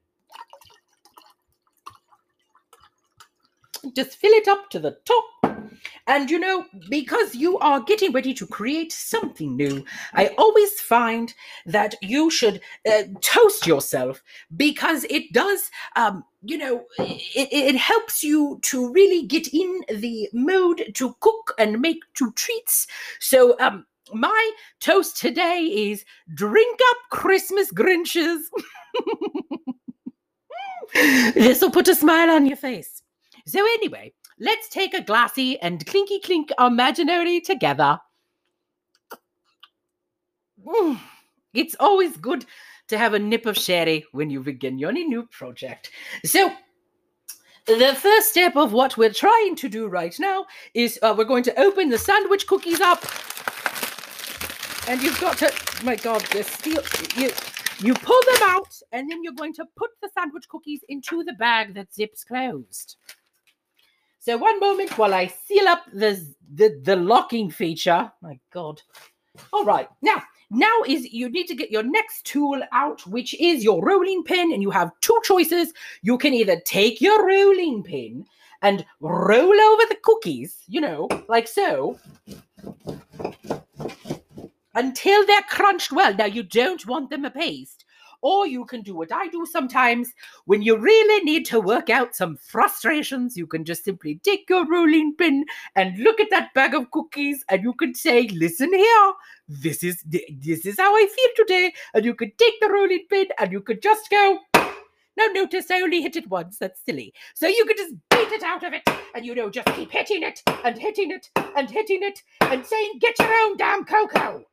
Just 3.92 4.16
fill 4.16 4.32
it 4.32 4.48
up 4.48 4.70
to 4.70 4.78
the 4.78 4.98
top. 5.04 5.24
And 6.06 6.30
you 6.30 6.38
know, 6.38 6.66
because 6.88 7.34
you 7.34 7.58
are 7.58 7.80
getting 7.80 8.12
ready 8.12 8.34
to 8.34 8.46
create 8.46 8.92
something 8.92 9.56
new, 9.56 9.84
I 10.12 10.28
always 10.38 10.80
find 10.80 11.32
that 11.66 11.94
you 12.02 12.30
should 12.30 12.60
uh, 12.86 13.04
toast 13.20 13.66
yourself 13.66 14.22
because 14.56 15.04
it 15.04 15.32
does, 15.32 15.70
um, 15.96 16.24
you 16.42 16.58
know, 16.58 16.84
it, 16.98 17.48
it 17.52 17.76
helps 17.76 18.22
you 18.22 18.58
to 18.62 18.92
really 18.92 19.26
get 19.26 19.48
in 19.52 19.80
the 19.88 20.28
mode 20.32 20.92
to 20.94 21.16
cook 21.20 21.54
and 21.58 21.80
make 21.80 22.00
two 22.14 22.32
treats. 22.32 22.86
So, 23.20 23.58
um, 23.58 23.86
my 24.12 24.50
toast 24.80 25.16
today 25.16 25.60
is 25.60 26.04
drink 26.34 26.80
up 26.90 26.96
Christmas 27.10 27.72
Grinches. 27.72 28.42
this 31.34 31.60
will 31.62 31.70
put 31.70 31.88
a 31.88 31.94
smile 31.94 32.30
on 32.30 32.46
your 32.46 32.56
face. 32.56 33.03
So, 33.54 33.60
anyway, 33.60 34.12
let's 34.40 34.68
take 34.68 34.94
a 34.94 35.00
glassy 35.00 35.60
and 35.60 35.86
clinky 35.86 36.18
clink 36.18 36.50
imaginary 36.58 37.40
together. 37.40 38.00
Mm, 40.66 40.98
It's 41.52 41.76
always 41.78 42.16
good 42.16 42.46
to 42.88 42.98
have 42.98 43.14
a 43.14 43.18
nip 43.20 43.46
of 43.46 43.56
sherry 43.56 44.06
when 44.10 44.28
you 44.28 44.40
begin 44.40 44.76
your 44.80 44.90
new 44.90 45.28
project. 45.30 45.92
So, 46.24 46.52
the 47.66 47.94
first 47.94 48.30
step 48.30 48.56
of 48.56 48.72
what 48.72 48.96
we're 48.96 49.12
trying 49.12 49.54
to 49.54 49.68
do 49.68 49.86
right 49.86 50.18
now 50.18 50.46
is 50.74 50.98
uh, 51.00 51.14
we're 51.16 51.22
going 51.22 51.44
to 51.44 51.60
open 51.60 51.90
the 51.90 51.98
sandwich 51.98 52.48
cookies 52.48 52.80
up. 52.80 53.04
And 54.88 55.00
you've 55.00 55.20
got 55.20 55.38
to, 55.38 55.52
my 55.84 55.94
God, 55.94 56.22
they're 56.32 56.42
still, 56.42 56.82
you, 57.16 57.30
you 57.78 57.94
pull 57.94 58.20
them 58.32 58.48
out, 58.48 58.76
and 58.90 59.08
then 59.08 59.22
you're 59.22 59.32
going 59.32 59.54
to 59.54 59.64
put 59.76 59.90
the 60.02 60.10
sandwich 60.12 60.48
cookies 60.48 60.80
into 60.88 61.22
the 61.22 61.34
bag 61.34 61.74
that 61.74 61.94
zips 61.94 62.24
closed. 62.24 62.96
So 64.24 64.38
one 64.38 64.58
moment 64.58 64.96
while 64.96 65.12
I 65.12 65.26
seal 65.26 65.68
up 65.68 65.84
the 65.92 66.18
the, 66.54 66.80
the 66.82 66.96
locking 66.96 67.50
feature. 67.50 68.10
My 68.22 68.38
God. 68.54 68.80
All 69.52 69.66
right. 69.66 69.86
Now, 70.00 70.22
now 70.50 70.74
is 70.86 71.12
you 71.12 71.28
need 71.28 71.46
to 71.48 71.54
get 71.54 71.70
your 71.70 71.82
next 71.82 72.24
tool 72.24 72.62
out, 72.72 73.06
which 73.06 73.38
is 73.38 73.62
your 73.62 73.84
rolling 73.84 74.24
pin, 74.24 74.50
and 74.50 74.62
you 74.62 74.70
have 74.70 74.92
two 75.02 75.18
choices. 75.24 75.74
You 76.00 76.16
can 76.16 76.32
either 76.32 76.58
take 76.64 77.02
your 77.02 77.26
rolling 77.26 77.82
pin 77.82 78.24
and 78.62 78.86
roll 79.00 79.60
over 79.60 79.82
the 79.90 79.98
cookies, 80.02 80.62
you 80.68 80.80
know, 80.80 81.06
like 81.28 81.46
so, 81.46 81.98
until 84.74 85.26
they're 85.26 85.42
crunched 85.50 85.92
well. 85.92 86.14
Now, 86.14 86.24
you 86.24 86.44
don't 86.44 86.86
want 86.86 87.10
them 87.10 87.26
a 87.26 87.30
paste. 87.30 87.83
Or 88.24 88.46
you 88.46 88.64
can 88.64 88.80
do 88.80 88.94
what 88.94 89.12
I 89.12 89.28
do 89.28 89.44
sometimes 89.44 90.10
when 90.46 90.62
you 90.62 90.78
really 90.78 91.22
need 91.24 91.44
to 91.46 91.60
work 91.60 91.90
out 91.90 92.16
some 92.16 92.38
frustrations. 92.38 93.36
You 93.36 93.46
can 93.46 93.66
just 93.66 93.84
simply 93.84 94.18
take 94.24 94.48
your 94.48 94.66
rolling 94.66 95.14
pin 95.14 95.44
and 95.76 95.98
look 95.98 96.20
at 96.20 96.30
that 96.30 96.54
bag 96.54 96.74
of 96.74 96.90
cookies, 96.90 97.44
and 97.50 97.62
you 97.62 97.74
can 97.74 97.94
say, 97.94 98.22
"Listen 98.28 98.72
here, 98.72 99.12
this 99.46 99.84
is 99.84 100.02
this 100.06 100.64
is 100.64 100.78
how 100.78 100.96
I 100.96 101.06
feel 101.06 101.30
today." 101.36 101.74
And 101.92 102.02
you 102.06 102.14
could 102.14 102.38
take 102.38 102.58
the 102.62 102.70
rolling 102.70 103.04
pin, 103.10 103.26
and 103.38 103.52
you 103.52 103.60
could 103.60 103.82
just 103.82 104.08
go. 104.08 104.38
Now, 105.16 105.26
notice 105.26 105.70
I 105.70 105.82
only 105.82 106.00
hit 106.00 106.16
it 106.16 106.30
once. 106.30 106.56
That's 106.58 106.80
silly. 106.80 107.12
So 107.34 107.46
you 107.46 107.66
could 107.66 107.76
just 107.76 107.94
beat 108.08 108.32
it 108.32 108.42
out 108.42 108.64
of 108.64 108.72
it, 108.72 108.88
and 109.14 109.26
you 109.26 109.34
know, 109.34 109.50
just 109.50 109.68
keep 109.76 109.92
hitting 109.92 110.22
it 110.22 110.42
and 110.64 110.78
hitting 110.78 111.10
it 111.12 111.28
and 111.56 111.70
hitting 111.70 112.02
it 112.02 112.22
and 112.40 112.64
saying, 112.64 113.00
"Get 113.00 113.18
your 113.18 113.34
own 113.42 113.58
damn 113.58 113.84
cocoa." 113.84 114.46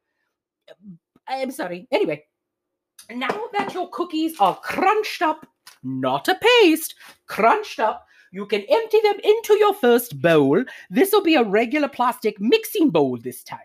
Um, 0.69 0.99
I'm 1.27 1.51
sorry. 1.51 1.87
Anyway, 1.89 2.25
now 3.15 3.47
that 3.53 3.73
your 3.73 3.89
cookies 3.89 4.39
are 4.39 4.55
crunched 4.57 5.21
up, 5.21 5.45
not 5.83 6.27
a 6.27 6.35
paste, 6.35 6.95
crunched 7.27 7.79
up, 7.79 8.07
you 8.31 8.45
can 8.45 8.63
empty 8.69 8.99
them 9.01 9.19
into 9.23 9.57
your 9.57 9.73
first 9.73 10.21
bowl. 10.21 10.63
This 10.89 11.11
will 11.11 11.23
be 11.23 11.35
a 11.35 11.43
regular 11.43 11.89
plastic 11.89 12.39
mixing 12.39 12.89
bowl 12.89 13.17
this 13.17 13.43
time. 13.43 13.59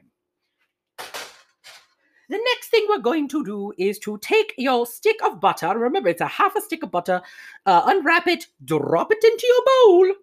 The 2.28 2.38
next 2.38 2.68
thing 2.70 2.84
we're 2.88 2.98
going 2.98 3.28
to 3.28 3.44
do 3.44 3.72
is 3.78 4.00
to 4.00 4.18
take 4.18 4.52
your 4.58 4.84
stick 4.84 5.16
of 5.24 5.40
butter. 5.40 5.78
Remember, 5.78 6.08
it's 6.08 6.20
a 6.20 6.26
half 6.26 6.56
a 6.56 6.60
stick 6.60 6.82
of 6.82 6.90
butter. 6.90 7.22
Uh, 7.64 7.82
unwrap 7.86 8.26
it, 8.26 8.46
drop 8.64 9.12
it 9.12 9.22
into 9.22 9.46
your 9.46 9.62
bowl. 9.64 10.14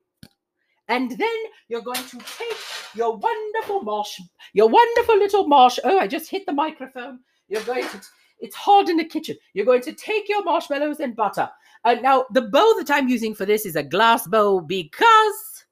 And 0.90 1.12
then 1.12 1.38
you're 1.70 1.82
going 1.82 2.04
to 2.04 2.18
take 2.18 2.58
your 2.94 3.16
wonderful 3.16 3.84
marsh, 3.84 4.20
your 4.52 4.68
wonderful 4.68 5.18
little 5.18 5.48
marsh. 5.48 5.80
Oh, 5.86 5.98
I 5.98 6.08
just 6.08 6.30
hit 6.30 6.46
the 6.46 6.52
microphone. 6.52 7.20
You're 7.48 7.64
going 7.64 7.88
to 7.88 8.02
it's 8.44 8.56
hard 8.56 8.90
in 8.90 8.98
the 8.98 9.06
kitchen. 9.06 9.38
You're 9.54 9.66
going 9.66 9.82
to 9.82 9.94
take 9.94 10.28
your 10.28 10.44
marshmallows 10.44 11.00
and 11.00 11.16
butter. 11.16 11.50
And 11.86 12.02
now, 12.04 12.26
the 12.32 12.42
bowl 12.42 12.76
that 12.78 12.92
I'm 12.92 13.08
using 13.08 13.34
for 13.34 13.46
this 13.46 13.66
is 13.66 13.76
a 13.76 13.84
glass 13.84 14.28
bowl 14.28 14.62
because 14.62 15.66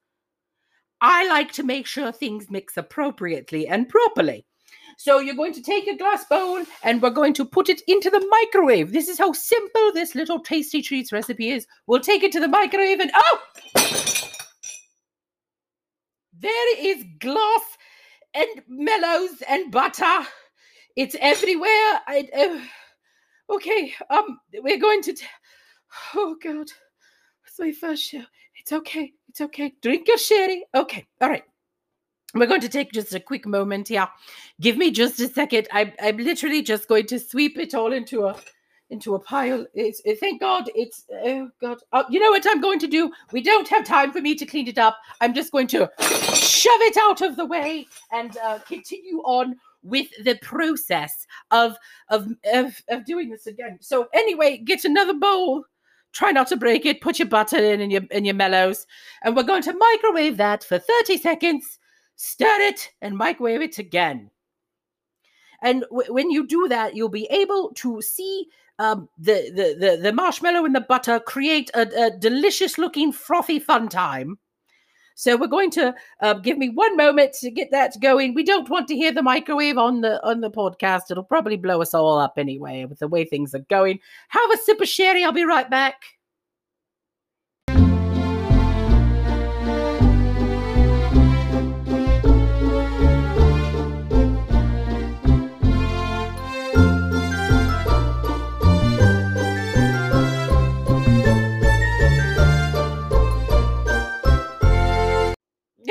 I 1.02 1.28
like 1.28 1.52
to 1.54 1.64
make 1.64 1.86
sure 1.86 2.12
things 2.12 2.50
mix 2.50 2.78
appropriately 2.78 3.68
and 3.68 3.90
properly. 3.90 4.46
So 4.98 5.20
you're 5.20 5.36
going 5.36 5.54
to 5.54 5.62
take 5.62 5.88
a 5.88 5.98
glass 5.98 6.26
bowl 6.26 6.64
and 6.84 7.02
we're 7.02 7.10
going 7.10 7.34
to 7.34 7.46
put 7.46 7.70
it 7.70 7.82
into 7.88 8.10
the 8.10 8.26
microwave. 8.30 8.94
This 8.94 9.08
is 9.08 9.18
how 9.18 9.34
simple 9.34 9.92
this 9.94 10.16
little 10.16 10.40
tasty 10.40 10.82
treats 10.82 11.12
recipe 11.12 11.50
is. 11.50 11.68
We'll 11.88 12.02
take 12.02 12.24
it 12.24 12.32
to 12.34 12.40
the 12.40 12.48
microwave 12.48 13.00
and 13.00 13.12
oh, 13.16 13.40
there 16.40 16.80
is 16.80 17.04
glass 17.20 17.78
and 18.34 18.48
mellows 18.68 19.42
and 19.50 19.72
butter. 19.72 20.28
It's 20.96 21.16
everywhere. 21.20 22.00
I 22.08 22.28
uh, 22.36 23.56
okay. 23.56 23.94
Um, 24.10 24.40
we're 24.62 24.80
going 24.80 25.02
to. 25.04 25.14
T- 25.14 25.26
oh 26.16 26.36
God, 26.44 26.68
it's 27.48 27.60
my 27.60 27.72
first 27.72 28.04
show. 28.04 28.24
It's 28.60 28.72
okay. 28.72 29.14
It's 29.30 29.42
okay. 29.42 29.74
Drink 29.82 30.08
your 30.08 30.18
sherry. 30.18 30.66
Okay. 30.76 31.06
All 31.22 31.30
right. 31.30 31.44
We're 32.34 32.48
going 32.48 32.62
to 32.62 32.70
take 32.70 32.94
just 32.94 33.14
a 33.14 33.20
quick 33.20 33.46
moment 33.46 33.90
here. 33.90 34.08
Give 34.62 34.78
me 34.78 34.92
just 34.92 35.20
a 35.20 35.28
second. 35.28 35.68
I'm 35.72 35.92
I'm 36.02 36.18
literally 36.18 36.62
just 36.62 36.88
going 36.88 37.08
to 37.08 37.20
sweep 37.20 37.58
it 37.58 37.74
all 37.74 37.92
into 37.92 38.26
a 38.26 38.36
into 38.90 39.16
a 39.16 39.20
pile. 39.20 39.66
It's 39.74 40.02
uh, 40.08 40.14
thank 40.20 40.42
God 40.42 40.70
it's 40.76 41.06
oh 41.12 41.50
God. 41.60 41.80
Uh, 41.92 42.04
you 42.10 42.20
know 42.20 42.32
what 42.32 42.46
I'm 42.48 42.62
going 42.62 42.80
to 42.80 42.88
do? 42.88 43.12
We 43.32 43.42
don't 43.42 43.68
have 43.70 43.86
time 43.86 44.12
for 44.12 44.22
me 44.22 44.36
to 44.36 44.46
clean 44.46 44.68
it 44.68 44.78
up. 44.78 44.98
I'm 45.20 45.34
just 45.34 45.52
going 45.52 45.68
to 45.68 45.90
shove 46.00 46.82
it 46.82 46.98
out 46.98 47.22
of 47.22 47.36
the 47.36 47.46
way 47.46 47.88
and 48.12 48.38
uh, 48.38 48.60
continue 48.60 49.20
on 49.20 49.56
with 49.84 50.08
the 50.24 50.36
process 50.42 51.26
of, 51.52 51.76
of 52.10 52.28
of 52.52 52.82
of 52.90 53.06
doing 53.06 53.30
this 53.30 53.48
again. 53.48 53.78
So 53.82 54.08
anyway, 54.14 54.58
get 54.58 54.86
another 54.86 55.14
bowl. 55.14 55.64
Try 56.14 56.32
not 56.32 56.48
to 56.48 56.58
break 56.58 56.86
it. 56.86 57.02
Put 57.02 57.20
your 57.20 57.28
butter 57.28 57.58
in 57.58 57.82
and 57.82 57.92
your 57.92 58.02
and 58.12 58.26
your 58.26 58.36
mellows, 58.36 58.86
and 59.24 59.36
we're 59.36 59.44
going 59.44 59.64
to 59.64 59.74
microwave 59.74 60.38
that 60.38 60.64
for 60.64 60.78
30 60.78 61.18
seconds. 61.18 61.80
Stir 62.16 62.62
it 62.62 62.90
and 63.02 63.18
microwave 63.18 63.62
it 63.62 63.80
again. 63.80 64.30
And 65.64 65.86
w- 65.90 66.14
when 66.14 66.30
you 66.30 66.46
do 66.46 66.68
that, 66.68 66.96
you'll 66.96 67.10
be 67.10 67.28
able 67.32 67.72
to 67.76 68.02
see 68.02 68.48
um, 68.80 69.10
the, 69.18 69.52
the 69.56 69.88
the 69.88 69.98
the 69.98 70.14
marshmallow 70.14 70.66
and 70.66 70.76
the 70.76 70.82
butter 70.82 71.20
create 71.20 71.70
a, 71.74 71.88
a 72.06 72.18
delicious 72.18 72.78
looking 72.78 73.12
frothy 73.12 73.60
fun 73.60 73.90
time. 73.90 74.38
So 75.16 75.38
we're 75.38 75.48
going 75.48 75.72
to 75.72 75.94
uh, 76.22 76.34
give 76.36 76.58
me 76.58 76.70
one 76.70 76.96
moment 76.98 77.34
to 77.42 77.52
get 77.52 77.72
that 77.72 78.00
going. 78.02 78.34
We 78.34 78.44
don't 78.44 78.70
want 78.70 78.88
to 78.90 78.96
hear 78.96 79.12
the 79.12 79.24
microwave 79.24 79.78
on 79.78 80.02
the 80.02 80.24
on 80.26 80.42
the 80.42 80.52
podcast. 80.52 81.12
It'll 81.12 81.24
probably 81.24 81.58
blow 81.58 81.82
us 81.82 81.94
all 81.94 82.20
up 82.20 82.34
anyway 82.38 82.86
with 82.86 83.00
the 83.00 83.08
way 83.08 83.26
things 83.26 83.54
are 83.54 83.66
going. 83.70 84.00
Have 84.30 84.52
a 84.52 84.58
sip 84.58 84.82
of 84.82 84.88
sherry. 84.88 85.24
I'll 85.24 85.32
be 85.32 85.44
right 85.44 85.70
back. 85.70 85.96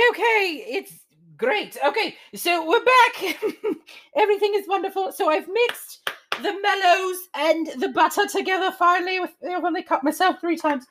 Okay, 0.09 0.65
it's 0.67 0.93
great. 1.37 1.77
Okay, 1.85 2.17
so 2.35 2.67
we're 2.67 2.85
back. 2.85 3.37
Everything 4.17 4.53
is 4.55 4.67
wonderful. 4.67 5.13
So 5.13 5.29
I've 5.29 5.49
mixed 5.49 6.09
the 6.43 6.59
mellows 6.63 7.17
and 7.35 7.67
the 7.81 7.89
butter 7.89 8.27
together 8.27 8.71
finally 8.79 9.21
with 9.21 9.31
I've 9.47 9.65
only 9.65 9.83
cut 9.83 10.03
myself 10.03 10.41
three 10.41 10.57
times. 10.57 10.87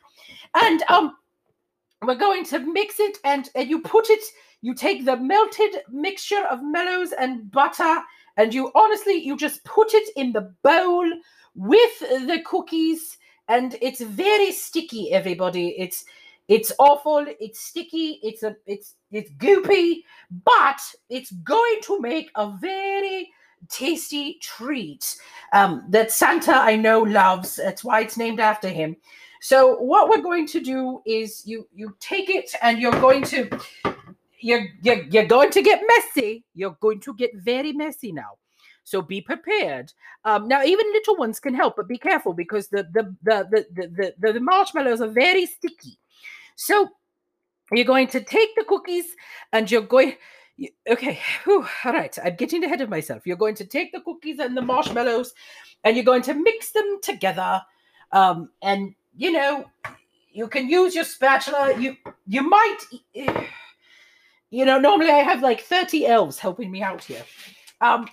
And 0.54 0.84
um 0.90 1.16
we're 2.04 2.16
going 2.16 2.46
to 2.46 2.60
mix 2.60 3.00
it 3.00 3.18
and, 3.26 3.50
and 3.56 3.70
you 3.70 3.82
put 3.82 4.10
it, 4.10 4.24
you 4.62 4.74
take 4.74 5.06
the 5.06 5.18
melted 5.18 5.82
mixture 5.90 6.46
of 6.50 6.64
mellows 6.64 7.12
and 7.14 7.52
butter, 7.52 8.02
and 8.38 8.54
you 8.54 8.72
honestly 8.76 9.16
you 9.16 9.36
just 9.36 9.64
put 9.66 9.94
it 9.94 10.10
in 10.16 10.32
the 10.32 10.54
bowl 10.64 11.10
with 11.56 12.00
the 12.00 12.42
cookies, 12.46 13.18
and 13.48 13.76
it's 13.82 14.02
very 14.02 14.52
sticky, 14.52 15.12
everybody. 15.12 15.70
It's 15.78 16.06
it's 16.50 16.72
awful. 16.80 17.26
It's 17.40 17.60
sticky. 17.60 18.20
It's 18.24 18.42
a 18.42 18.56
it's 18.66 18.96
it's 19.12 19.32
goopy, 19.34 20.04
but 20.44 20.82
it's 21.08 21.32
going 21.32 21.78
to 21.84 22.02
make 22.02 22.32
a 22.36 22.52
very 22.60 23.30
tasty 23.70 24.40
treat 24.42 25.16
um, 25.54 25.86
that 25.90 26.12
Santa 26.12 26.54
I 26.54 26.76
know 26.76 27.02
loves. 27.02 27.56
That's 27.56 27.84
why 27.84 28.02
it's 28.02 28.18
named 28.18 28.40
after 28.40 28.68
him. 28.68 28.98
So 29.42 29.78
what 29.78 30.10
we're 30.10 30.24
going 30.24 30.48
to 30.48 30.60
do 30.60 31.02
is 31.06 31.44
you 31.46 31.68
you 31.74 31.96
take 32.00 32.32
it 32.32 32.52
and 32.64 32.80
you're 32.80 33.00
going 33.00 33.24
to 33.26 33.48
you're 34.40 34.66
you're, 34.82 35.04
you're 35.04 35.28
going 35.28 35.52
to 35.52 35.62
get 35.62 35.84
messy. 35.88 36.44
You're 36.56 36.78
going 36.82 37.00
to 37.02 37.14
get 37.14 37.32
very 37.36 37.74
messy 37.74 38.12
now. 38.12 38.40
So 38.86 39.04
be 39.04 39.22
prepared. 39.22 39.94
Um, 40.26 40.48
now, 40.48 40.64
even 40.64 40.92
little 40.92 41.16
ones 41.16 41.40
can 41.40 41.54
help, 41.54 41.76
but 41.76 41.88
be 41.88 42.00
careful 42.00 42.34
because 42.34 42.70
the 42.70 42.88
the 42.92 43.16
the 43.22 43.48
the 43.52 43.66
the, 43.76 44.14
the, 44.18 44.34
the 44.34 44.40
marshmallows 44.40 45.02
are 45.02 45.08
very 45.10 45.46
sticky. 45.46 46.00
So 46.60 46.90
you're 47.72 47.86
going 47.86 48.08
to 48.10 48.20
take 48.20 48.54
the 48.56 48.66
cookies 48.66 49.06
and 49.54 49.72
you're 49.72 49.82
going. 49.82 50.16
Okay, 50.92 51.18
whew, 51.46 51.66
all 51.86 51.94
right. 51.94 52.14
I'm 52.22 52.36
getting 52.36 52.66
ahead 52.66 52.82
of 52.82 52.90
myself. 52.90 53.26
You're 53.26 53.38
going 53.38 53.56
to 53.56 53.66
take 53.66 53.94
the 53.94 54.02
cookies 54.02 54.40
and 54.40 54.58
the 54.58 54.62
marshmallows, 54.62 55.34
and 55.86 55.96
you're 55.96 56.04
going 56.04 56.22
to 56.24 56.34
mix 56.34 56.72
them 56.74 57.00
together. 57.02 57.62
Um, 58.12 58.50
and 58.62 58.94
you 59.16 59.32
know, 59.32 59.70
you 60.34 60.50
can 60.50 60.68
use 60.68 60.94
your 60.94 61.06
spatula. 61.06 61.80
You 61.80 61.96
you 62.28 62.42
might, 62.42 62.78
you 64.50 64.66
know, 64.66 64.80
normally 64.80 65.12
I 65.12 65.20
have 65.20 65.42
like 65.42 65.62
30 65.62 66.08
elves 66.08 66.40
helping 66.40 66.70
me 66.70 66.84
out 66.84 67.06
here. 67.06 67.24
Um, 67.80 68.10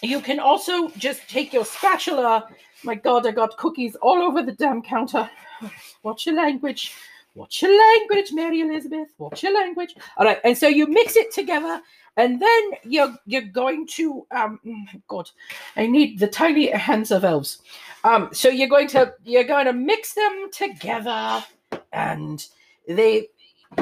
you 0.00 0.20
can 0.20 0.38
also 0.38 0.90
just 0.90 1.28
take 1.28 1.52
your 1.52 1.64
spatula. 1.64 2.48
My 2.84 2.94
God, 2.94 3.26
I 3.26 3.32
got 3.32 3.56
cookies 3.56 3.96
all 3.96 4.22
over 4.22 4.44
the 4.44 4.52
damn 4.52 4.80
counter. 4.80 5.28
Watch 6.04 6.26
your 6.26 6.36
language. 6.36 6.94
Watch 7.38 7.62
your 7.62 7.78
language, 7.78 8.32
Mary 8.32 8.62
Elizabeth. 8.62 9.10
Watch 9.16 9.44
your 9.44 9.54
language. 9.54 9.94
All 10.16 10.26
right, 10.26 10.40
and 10.42 10.58
so 10.58 10.66
you 10.66 10.88
mix 10.88 11.14
it 11.14 11.32
together, 11.32 11.80
and 12.16 12.42
then 12.42 12.70
you're 12.82 13.14
you're 13.26 13.42
going 13.42 13.86
to 13.92 14.26
um 14.32 14.58
mm, 14.66 15.02
God, 15.06 15.30
I 15.76 15.86
need 15.86 16.18
the 16.18 16.26
tiny 16.26 16.68
hands 16.72 17.12
of 17.12 17.24
elves. 17.24 17.62
Um, 18.02 18.28
so 18.32 18.48
you're 18.48 18.68
going 18.68 18.88
to 18.88 19.14
you're 19.22 19.44
going 19.44 19.66
to 19.66 19.72
mix 19.72 20.14
them 20.14 20.50
together, 20.50 21.44
and 21.92 22.44
they 22.88 23.28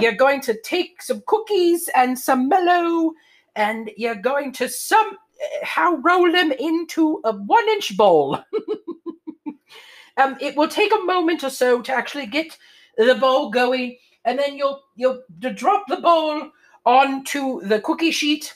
you're 0.03 0.13
going 0.13 0.43
to 0.43 0.61
take 0.61 1.01
some 1.01 1.23
cookies 1.27 1.89
and 1.97 2.19
some 2.19 2.51
mellow, 2.51 3.15
and 3.55 3.91
you're 3.97 4.17
going 4.17 4.53
to 4.53 4.69
somehow 4.69 5.97
roll 6.03 6.31
them 6.31 6.53
into 6.53 7.23
a 7.25 7.33
one 7.33 7.67
inch 7.71 7.97
bowl. 7.97 8.35
um, 10.19 10.37
it 10.43 10.55
will 10.59 10.69
take 10.69 10.93
a 10.93 11.05
moment 11.05 11.43
or 11.43 11.49
so 11.49 11.81
to 11.81 11.93
actually 11.95 12.27
get 12.27 12.59
the 12.97 13.15
bowl 13.15 13.51
going, 13.51 13.97
and 14.25 14.39
then 14.39 14.57
you'll 14.57 14.83
you'll 14.97 15.23
drop 15.55 15.85
the 15.89 15.97
bowl 15.97 16.51
onto 16.85 17.61
the 17.63 17.81
cookie 17.81 18.11
sheet. 18.11 18.55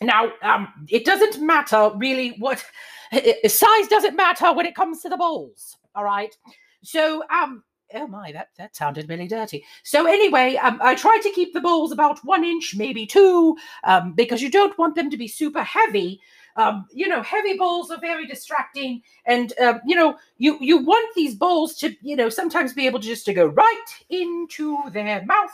Now, 0.00 0.30
um, 0.42 0.68
it 0.88 1.04
doesn't 1.04 1.44
matter 1.44 1.90
really 1.96 2.36
what 2.38 2.64
size 3.46 3.88
doesn't 3.88 4.16
matter 4.16 4.52
when 4.52 4.66
it 4.66 4.74
comes 4.74 5.02
to 5.02 5.08
the 5.08 5.16
bowls. 5.16 5.76
All 5.94 6.04
right. 6.04 6.36
So, 6.84 7.24
um, 7.30 7.64
oh 7.94 8.06
my, 8.06 8.32
that 8.32 8.50
that 8.58 8.76
sounded 8.76 9.08
really 9.08 9.26
dirty. 9.26 9.64
So 9.82 10.06
anyway, 10.06 10.56
um, 10.56 10.78
I 10.82 10.94
try 10.94 11.18
to 11.22 11.30
keep 11.30 11.52
the 11.52 11.60
bowls 11.60 11.90
about 11.90 12.24
one 12.24 12.44
inch, 12.44 12.74
maybe 12.76 13.06
two, 13.06 13.56
um, 13.84 14.12
because 14.12 14.42
you 14.42 14.50
don't 14.50 14.78
want 14.78 14.94
them 14.94 15.10
to 15.10 15.16
be 15.16 15.28
super 15.28 15.62
heavy. 15.62 16.20
Um, 16.58 16.86
you 16.92 17.06
know, 17.06 17.22
heavy 17.22 17.56
bowls 17.56 17.92
are 17.92 18.00
very 18.00 18.26
distracting, 18.26 19.00
and 19.26 19.52
uh, 19.60 19.78
you 19.86 19.94
know, 19.94 20.16
you 20.38 20.58
you 20.60 20.78
want 20.78 21.14
these 21.14 21.36
bowls 21.36 21.76
to, 21.76 21.94
you 22.02 22.16
know, 22.16 22.28
sometimes 22.28 22.72
be 22.72 22.84
able 22.84 22.98
to 22.98 23.06
just 23.06 23.24
to 23.26 23.32
go 23.32 23.46
right 23.46 23.86
into 24.10 24.76
their 24.92 25.24
mouth. 25.24 25.52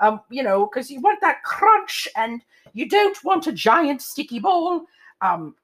Um, 0.00 0.20
you 0.30 0.42
know, 0.42 0.64
because 0.64 0.90
you 0.90 1.02
want 1.02 1.20
that 1.20 1.42
crunch, 1.42 2.08
and 2.16 2.42
you 2.72 2.88
don't 2.88 3.22
want 3.24 3.46
a 3.46 3.52
giant 3.52 4.00
sticky 4.00 4.38
bowl. 4.38 4.86
Um, 5.20 5.54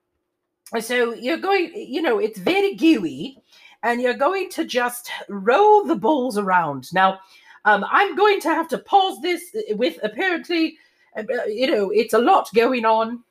so 0.78 1.14
you're 1.14 1.38
going, 1.38 1.72
you 1.74 2.02
know, 2.02 2.18
it's 2.18 2.38
very 2.38 2.74
gooey, 2.74 3.38
and 3.84 4.02
you're 4.02 4.12
going 4.12 4.50
to 4.50 4.66
just 4.66 5.10
roll 5.30 5.86
the 5.86 5.96
balls 5.96 6.36
around. 6.36 6.92
Now, 6.92 7.20
um, 7.64 7.86
I'm 7.90 8.14
going 8.16 8.38
to 8.40 8.48
have 8.48 8.68
to 8.68 8.78
pause 8.78 9.22
this 9.22 9.44
with 9.70 9.98
apparently, 10.02 10.76
uh, 11.16 11.22
you 11.46 11.70
know, 11.70 11.90
it's 11.90 12.12
a 12.12 12.18
lot 12.18 12.48
going 12.54 12.84
on 12.84 13.22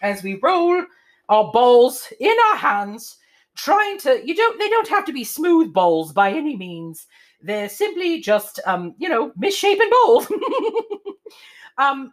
as 0.00 0.22
we 0.22 0.38
roll 0.42 0.84
our 1.28 1.50
balls 1.52 2.12
in 2.20 2.34
our 2.50 2.56
hands, 2.56 3.16
trying 3.56 3.98
to. 3.98 4.20
You 4.24 4.34
don't. 4.34 4.58
They 4.58 4.68
don't 4.68 4.88
have 4.88 5.04
to 5.06 5.12
be 5.12 5.24
smooth 5.24 5.72
balls 5.72 6.12
by 6.12 6.32
any 6.32 6.56
means. 6.56 7.06
They're 7.40 7.68
simply 7.68 8.20
just, 8.20 8.60
um, 8.66 8.94
you 8.98 9.08
know, 9.08 9.32
misshapen 9.36 9.90
balls. 9.90 10.30
um, 11.78 12.12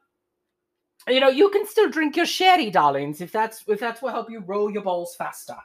you 1.07 1.19
know, 1.19 1.29
you 1.29 1.49
can 1.49 1.67
still 1.67 1.89
drink 1.89 2.15
your 2.15 2.25
sherry, 2.25 2.69
darlings, 2.69 3.21
if 3.21 3.31
that's 3.31 3.63
if 3.67 3.79
that's 3.79 4.01
what 4.01 4.13
help 4.13 4.29
you 4.29 4.39
roll 4.41 4.71
your 4.71 4.83
balls 4.83 5.15
faster. 5.15 5.55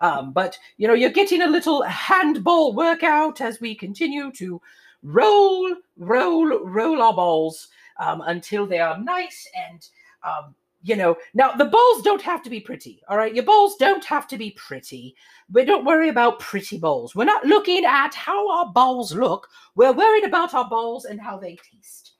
Um, 0.00 0.32
but 0.32 0.58
you 0.76 0.86
know, 0.86 0.94
you're 0.94 1.10
getting 1.10 1.42
a 1.42 1.46
little 1.46 1.82
handball 1.82 2.74
workout 2.74 3.40
as 3.40 3.60
we 3.60 3.74
continue 3.74 4.30
to 4.32 4.60
roll, 5.02 5.74
roll, 5.96 6.46
roll 6.64 7.02
our 7.02 7.14
balls 7.14 7.68
um, 7.98 8.22
until 8.26 8.66
they 8.66 8.78
are 8.78 8.98
nice 8.98 9.48
and 9.68 9.86
um, 10.22 10.54
you 10.82 10.96
know. 10.96 11.16
Now 11.34 11.52
the 11.52 11.64
balls 11.64 12.02
don't 12.02 12.22
have 12.22 12.42
to 12.42 12.50
be 12.50 12.60
pretty. 12.60 13.02
All 13.08 13.16
right, 13.16 13.34
your 13.34 13.44
balls 13.44 13.76
don't 13.76 14.04
have 14.04 14.26
to 14.28 14.38
be 14.38 14.52
pretty. 14.52 15.14
But 15.48 15.66
don't 15.66 15.84
worry 15.84 16.08
about 16.08 16.40
pretty 16.40 16.78
balls. 16.78 17.14
We're 17.14 17.24
not 17.24 17.44
looking 17.44 17.84
at 17.84 18.14
how 18.14 18.50
our 18.50 18.72
balls 18.72 19.14
look. 19.14 19.48
We're 19.74 19.92
worried 19.92 20.24
about 20.24 20.54
our 20.54 20.68
balls 20.68 21.04
and 21.06 21.20
how 21.20 21.38
they 21.38 21.56
taste. 21.72 22.12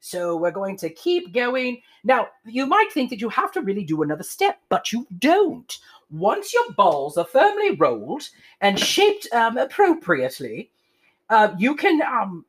So 0.00 0.36
we're 0.36 0.50
going 0.50 0.76
to 0.78 0.90
keep 0.90 1.32
going. 1.32 1.80
Now, 2.04 2.28
you 2.44 2.66
might 2.66 2.92
think 2.92 3.08
that 3.08 3.22
you 3.22 3.30
have 3.30 3.50
to 3.52 3.62
really 3.62 3.84
do 3.84 4.02
another 4.02 4.22
step, 4.22 4.58
but 4.68 4.92
you 4.92 5.06
don't. 5.18 5.78
Once 6.10 6.52
your 6.52 6.70
balls 6.74 7.16
are 7.16 7.24
firmly 7.24 7.70
rolled 7.76 8.28
and 8.60 8.78
shaped 8.78 9.26
um, 9.32 9.56
appropriately, 9.56 10.70
uh, 11.30 11.54
you 11.56 11.74
can 11.74 12.02
um, 12.02 12.44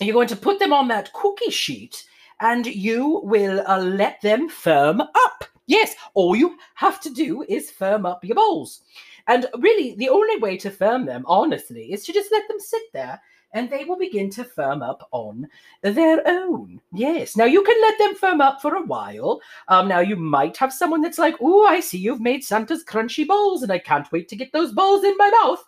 you're 0.00 0.14
going 0.14 0.28
to 0.28 0.36
put 0.36 0.60
them 0.60 0.72
on 0.72 0.86
that 0.88 1.12
cookie 1.12 1.50
sheet, 1.50 2.04
and 2.40 2.66
you 2.66 3.20
will 3.24 3.62
uh, 3.66 3.78
let 3.78 4.20
them 4.22 4.48
firm 4.48 5.00
up. 5.00 5.44
Yes, 5.66 5.94
all 6.14 6.36
you 6.36 6.56
have 6.74 7.00
to 7.00 7.10
do 7.10 7.44
is 7.48 7.70
firm 7.70 8.06
up 8.06 8.24
your 8.24 8.36
bowls. 8.36 8.82
And 9.26 9.46
really, 9.58 9.94
the 9.96 10.08
only 10.08 10.38
way 10.38 10.56
to 10.58 10.70
firm 10.70 11.06
them, 11.06 11.24
honestly, 11.26 11.92
is 11.92 12.04
to 12.04 12.12
just 12.12 12.30
let 12.30 12.46
them 12.48 12.60
sit 12.60 12.82
there 12.92 13.20
and 13.52 13.70
they 13.70 13.84
will 13.84 13.96
begin 13.96 14.28
to 14.30 14.44
firm 14.44 14.82
up 14.82 15.08
on 15.12 15.48
their 15.82 16.20
own. 16.26 16.80
Yes. 16.92 17.36
Now 17.36 17.44
you 17.44 17.62
can 17.62 17.80
let 17.80 17.98
them 17.98 18.14
firm 18.14 18.40
up 18.40 18.60
for 18.60 18.74
a 18.74 18.82
while. 18.82 19.40
Um, 19.68 19.88
now 19.88 20.00
you 20.00 20.16
might 20.16 20.56
have 20.58 20.72
someone 20.72 21.00
that's 21.00 21.18
like, 21.18 21.36
"Oh, 21.40 21.64
I 21.64 21.80
see 21.80 21.98
you've 21.98 22.20
made 22.20 22.44
Santa's 22.44 22.84
crunchy 22.84 23.26
balls, 23.26 23.62
and 23.62 23.72
I 23.72 23.78
can't 23.78 24.10
wait 24.12 24.28
to 24.28 24.36
get 24.36 24.52
those 24.52 24.72
balls 24.72 25.04
in 25.04 25.16
my 25.16 25.30
mouth." 25.42 25.64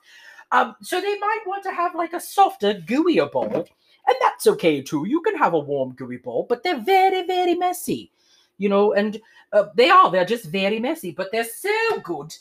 Um, 0.52 0.76
so 0.82 1.00
they 1.00 1.18
might 1.18 1.40
want 1.46 1.62
to 1.64 1.72
have 1.72 1.94
like 1.94 2.12
a 2.12 2.20
softer, 2.20 2.74
gooier 2.74 3.30
ball, 3.30 3.66
and 4.08 4.16
that's 4.20 4.46
okay 4.46 4.82
too. 4.82 5.06
You 5.06 5.20
can 5.20 5.36
have 5.36 5.54
a 5.54 5.58
warm, 5.58 5.92
gooey 5.92 6.16
ball, 6.16 6.46
but 6.48 6.62
they're 6.62 6.80
very, 6.80 7.26
very 7.26 7.54
messy, 7.54 8.10
you 8.56 8.68
know. 8.68 8.94
And 8.94 9.20
uh, 9.52 9.66
they 9.76 9.90
are. 9.90 10.10
They're 10.10 10.24
just 10.24 10.46
very 10.46 10.80
messy, 10.80 11.12
but 11.12 11.30
they're 11.30 11.44
so 11.44 12.00
good 12.02 12.34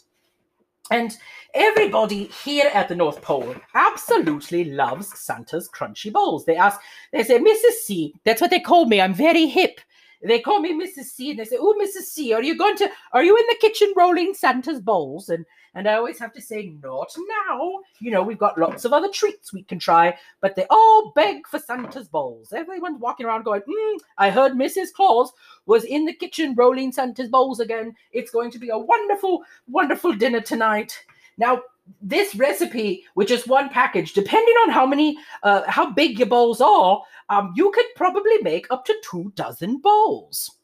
and 0.92 1.18
everybody 1.54 2.26
here 2.44 2.70
at 2.74 2.88
the 2.88 2.96
North 2.96 3.22
Pole 3.22 3.56
absolutely 3.76 4.66
loves 4.66 5.18
Santa's 5.20 5.70
crunchy 5.70 6.12
balls. 6.12 6.46
They 6.46 6.56
ask, 6.56 6.80
they 7.12 7.24
say, 7.24 7.40
Mrs. 7.40 7.84
C, 7.84 8.14
that's 8.24 8.42
what 8.42 8.52
they 8.52 8.60
call 8.60 8.86
me. 8.86 9.02
I'm 9.02 9.14
very 9.14 9.48
hip. 9.48 9.82
They 10.24 10.40
call 10.40 10.60
me 10.60 10.74
Mrs. 10.74 11.06
C, 11.06 11.30
and 11.30 11.40
they 11.40 11.46
say, 11.46 11.58
"Oh, 11.60 11.76
Mrs. 11.80 12.06
C, 12.06 12.34
are 12.34 12.42
you 12.42 12.58
going 12.58 12.76
to? 12.78 12.90
Are 13.14 13.24
you 13.24 13.36
in 13.38 13.46
the 13.50 13.58
kitchen 13.60 13.94
rolling 13.96 14.34
Santa's 14.34 14.80
bowls?" 14.80 15.30
And 15.30 15.46
and 15.76 15.88
I 15.88 15.94
always 15.94 16.20
have 16.20 16.34
to 16.34 16.42
say, 16.42 16.74
"Not 16.82 17.16
now." 17.50 17.72
You 18.00 18.12
know, 18.12 18.24
we've 18.24 18.38
got 18.38 18.58
lots 18.58 18.84
of 18.86 18.94
other 18.94 19.10
treats 19.10 19.54
we 19.54 19.64
can 19.64 19.80
try, 19.80 20.18
but 20.42 20.56
they 20.56 20.66
all 20.70 21.12
beg 21.16 21.48
for 21.48 21.60
Santa's 21.60 22.08
bowls. 22.08 22.52
Everyone's 22.52 23.00
walking 23.00 23.26
around 23.26 23.44
going, 23.44 23.62
mm, 23.62 24.00
"I 24.18 24.30
heard 24.30 24.54
Mrs. 24.54 24.94
Claus 24.94 25.32
was 25.66 25.84
in 25.84 26.06
the 26.06 26.14
kitchen 26.14 26.56
rolling 26.56 26.92
Santa's 26.92 27.30
bowls 27.30 27.60
again. 27.60 27.96
It's 28.12 28.32
going 28.32 28.52
to 28.52 28.60
be 28.60 28.70
a 28.70 28.78
wonderful, 28.78 29.44
wonderful 29.68 30.14
dinner 30.14 30.42
tonight." 30.42 31.06
Now, 31.38 31.62
this 32.02 32.36
recipe 32.36 33.04
with 33.16 33.28
just 33.28 33.48
one 33.48 33.70
package, 33.70 34.14
depending 34.14 34.56
on 34.56 34.70
how 34.70 34.86
many, 34.86 35.18
uh, 35.44 35.64
how 35.68 35.92
big 35.92 36.20
your 36.20 36.28
bowls 36.28 36.62
are, 36.62 37.02
um, 37.30 37.54
you 37.56 37.72
could 37.72 37.86
probably 37.96 38.38
make 38.42 38.68
up 38.72 38.86
to 38.86 38.96
two 39.04 39.32
dozen 39.36 39.80
bowls. 39.80 40.58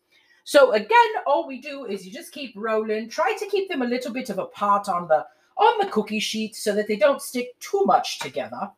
So 0.43 0.73
again, 0.73 1.09
all 1.25 1.47
we 1.47 1.61
do 1.61 1.85
is 1.85 2.05
you 2.05 2.11
just 2.11 2.31
keep 2.31 2.53
rolling. 2.55 3.09
Try 3.09 3.35
to 3.39 3.45
keep 3.47 3.69
them 3.69 3.81
a 3.81 3.87
little 3.87 4.11
bit 4.11 4.29
of 4.29 4.39
apart 4.39 4.89
on 4.89 5.07
the 5.07 5.25
on 5.55 5.77
the 5.79 5.91
cookie 5.91 6.19
sheet 6.19 6.55
so 6.55 6.73
that 6.73 6.87
they 6.87 6.95
don't 6.95 7.21
stick 7.21 7.57
too 7.59 7.83
much 7.85 8.19
together. 8.19 8.71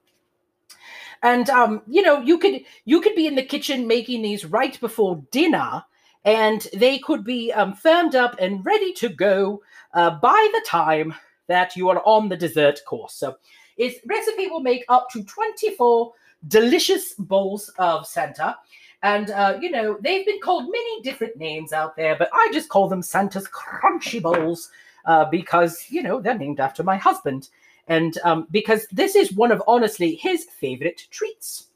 And 1.24 1.50
um, 1.50 1.82
you 1.88 2.02
know, 2.02 2.22
you 2.22 2.38
could 2.38 2.62
you 2.86 3.02
could 3.02 3.16
be 3.16 3.28
in 3.28 3.36
the 3.36 3.44
kitchen 3.44 3.88
making 3.88 4.22
these 4.22 4.46
right 4.46 4.80
before 4.80 5.24
dinner, 5.32 5.84
and 6.24 6.68
they 6.74 7.00
could 7.00 7.24
be 7.24 7.52
um, 7.52 7.74
firmed 7.74 8.16
up 8.16 8.36
and 8.40 8.64
ready 8.66 8.94
to 8.94 9.10
go 9.10 9.64
uh, 9.94 10.12
by 10.12 10.50
the 10.54 10.62
time 10.68 11.16
that 11.48 11.76
you 11.76 11.90
are 11.90 12.02
on 12.06 12.30
the 12.30 12.38
dessert 12.38 12.80
course. 12.86 13.14
So, 13.14 13.38
its 13.78 14.00
recipe 14.06 14.48
will 14.48 14.62
make 14.62 14.86
up 14.88 15.10
to 15.12 15.24
24 15.24 16.14
delicious 16.48 17.14
bowls 17.14 17.70
of 17.78 18.08
Santa. 18.08 18.56
And, 19.04 19.30
uh, 19.32 19.58
you 19.62 19.70
know, 19.70 19.98
they've 20.02 20.26
been 20.26 20.40
called 20.40 20.72
many 20.72 21.02
different 21.02 21.38
names 21.38 21.74
out 21.74 21.96
there, 21.96 22.16
but 22.18 22.30
I 22.34 22.50
just 22.54 22.70
call 22.70 22.88
them 22.88 23.02
Santa's 23.02 23.48
Crunchy 23.48 24.22
Bowls 24.22 24.72
uh, 25.06 25.26
because, 25.26 25.86
you 25.90 26.02
know, 26.02 26.20
they're 26.20 26.38
named 26.38 26.60
after 26.60 26.84
my 26.84 26.98
husband. 26.98 27.50
And 27.88 28.18
um, 28.24 28.48
because 28.50 28.88
this 28.92 29.16
is 29.16 29.32
one 29.34 29.52
of, 29.52 29.62
honestly, 29.68 30.16
his 30.16 30.46
favorite 30.46 31.08
treats. 31.12 31.68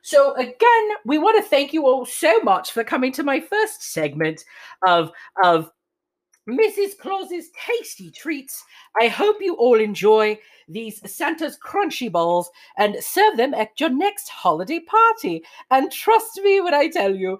So, 0.00 0.34
again, 0.36 0.88
we 1.04 1.18
want 1.18 1.36
to 1.42 1.50
thank 1.50 1.72
you 1.72 1.86
all 1.86 2.06
so 2.06 2.40
much 2.40 2.72
for 2.72 2.84
coming 2.84 3.12
to 3.12 3.22
my 3.22 3.40
first 3.40 3.82
segment 3.82 4.44
of, 4.86 5.10
of 5.42 5.72
Mrs. 6.48 6.96
Claus's 6.98 7.50
tasty 7.66 8.10
treats. 8.10 8.64
I 9.00 9.08
hope 9.08 9.36
you 9.40 9.54
all 9.54 9.80
enjoy 9.80 10.38
these 10.68 11.00
Santa's 11.10 11.58
crunchy 11.58 12.10
balls 12.10 12.50
and 12.78 12.96
serve 13.00 13.36
them 13.36 13.52
at 13.54 13.78
your 13.80 13.90
next 13.90 14.28
holiday 14.28 14.80
party. 14.80 15.44
And 15.70 15.90
trust 15.90 16.40
me 16.42 16.60
when 16.60 16.74
I 16.74 16.88
tell 16.88 17.14
you, 17.14 17.38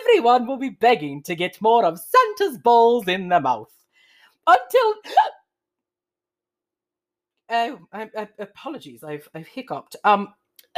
everyone 0.00 0.46
will 0.46 0.58
be 0.58 0.70
begging 0.70 1.22
to 1.24 1.36
get 1.36 1.60
more 1.60 1.84
of 1.84 2.00
Santa's 2.00 2.58
balls 2.58 3.06
in 3.08 3.28
their 3.28 3.40
mouth. 3.40 3.72
Until. 4.46 4.94
Oh, 7.50 7.78
I, 7.94 8.10
I, 8.14 8.28
apologies, 8.40 9.02
I've, 9.02 9.26
I've 9.34 9.46
hiccuped. 9.46 9.96
Um, 10.04 10.34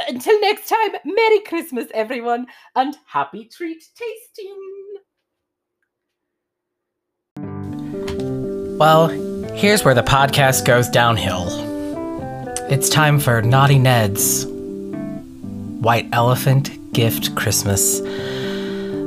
until 0.07 0.39
next 0.39 0.69
time, 0.69 0.91
Merry 1.03 1.41
Christmas, 1.41 1.87
everyone, 1.93 2.47
and 2.77 2.95
happy 3.07 3.43
treat 3.43 3.83
tasting. 3.93 4.80
Well, 8.81 9.09
here's 9.09 9.85
where 9.85 9.93
the 9.93 10.01
podcast 10.01 10.65
goes 10.65 10.89
downhill. 10.89 11.45
It's 12.71 12.89
time 12.89 13.19
for 13.19 13.39
Naughty 13.43 13.77
Ned's 13.77 14.47
White 14.47 16.09
Elephant 16.11 16.91
Gift 16.91 17.35
Christmas 17.35 17.99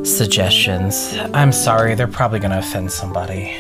suggestions. 0.09 1.19
I'm 1.35 1.51
sorry, 1.51 1.97
they're 1.97 2.07
probably 2.07 2.39
going 2.39 2.53
to 2.53 2.59
offend 2.61 2.93
somebody. 2.93 3.53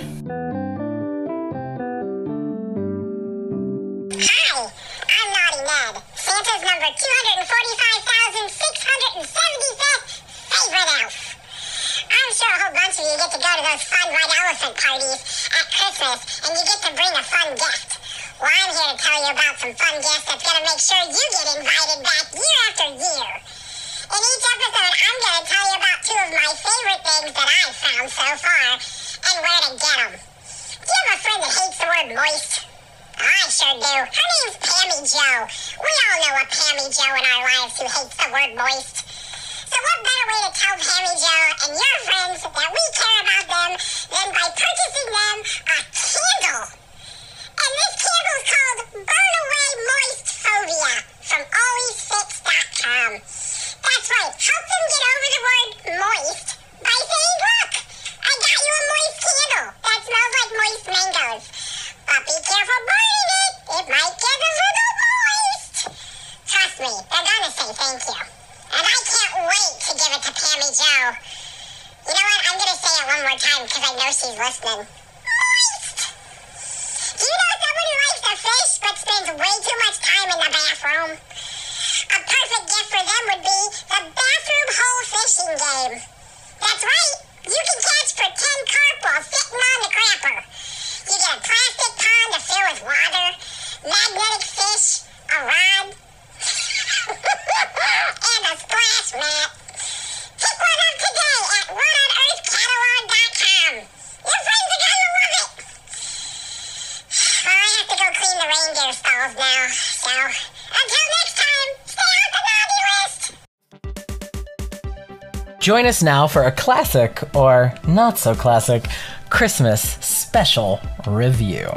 Join 115.65 115.87
us 115.87 116.03
now 116.03 116.27
for 116.27 116.43
a 116.43 116.53
classic 116.53 117.23
or 117.35 117.73
not 117.89 118.19
so 118.19 118.35
classic 118.35 118.85
Christmas 119.31 119.81
special 119.81 120.79
review. 121.07 121.71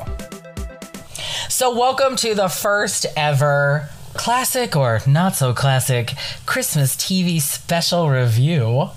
So, 1.47 1.73
welcome 1.73 2.17
to 2.17 2.35
the 2.35 2.49
first 2.49 3.05
ever 3.15 3.87
classic 4.13 4.75
or 4.75 4.99
not 5.07 5.37
so 5.37 5.53
classic 5.53 6.15
Christmas 6.45 6.97
TV 6.97 7.41
special 7.41 8.09
review. 8.09 8.89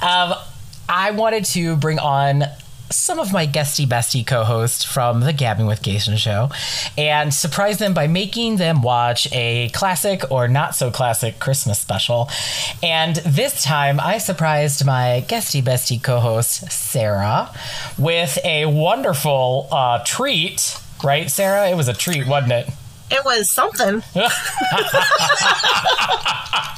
Um, 0.00 0.32
I 0.88 1.10
wanted 1.10 1.44
to 1.44 1.76
bring 1.76 1.98
on 1.98 2.44
some 2.94 3.18
of 3.18 3.32
my 3.32 3.44
guesty 3.46 3.86
bestie 3.86 4.26
co-hosts 4.26 4.84
from 4.84 5.20
the 5.20 5.32
Gabbing 5.32 5.66
with 5.66 5.82
Gayson 5.82 6.16
show 6.16 6.50
and 6.96 7.32
surprise 7.32 7.78
them 7.78 7.94
by 7.94 8.06
making 8.06 8.56
them 8.56 8.82
watch 8.82 9.26
a 9.32 9.70
classic 9.70 10.30
or 10.30 10.48
not 10.48 10.74
so 10.74 10.90
classic 10.90 11.40
Christmas 11.40 11.78
special. 11.78 12.28
And 12.84 13.16
this 13.16 13.62
time 13.62 13.98
I 13.98 14.18
surprised 14.18 14.84
my 14.84 15.24
guesty 15.26 15.62
bestie 15.62 16.02
co-host 16.02 16.70
Sarah 16.70 17.50
with 17.96 18.36
a 18.44 18.66
wonderful 18.66 19.68
uh, 19.72 20.04
treat. 20.04 20.78
Right, 21.02 21.30
Sarah? 21.30 21.70
It 21.70 21.76
was 21.76 21.88
a 21.88 21.94
treat, 21.94 22.26
wasn't 22.26 22.52
it? 22.52 22.68
It 23.10 23.24
was 23.24 23.48
something. 23.48 24.02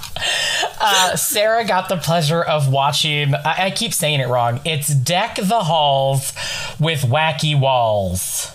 Uh, 0.79 1.17
Sarah 1.17 1.65
got 1.65 1.89
the 1.89 1.97
pleasure 1.97 2.43
of 2.43 2.71
watching. 2.71 3.35
I, 3.35 3.67
I 3.67 3.71
keep 3.71 3.93
saying 3.93 4.21
it 4.21 4.29
wrong. 4.29 4.61
It's 4.65 4.89
Deck 4.89 5.37
the 5.37 5.61
Halls 5.61 6.33
with 6.79 7.03
Wacky 7.03 7.59
Walls. 7.59 8.53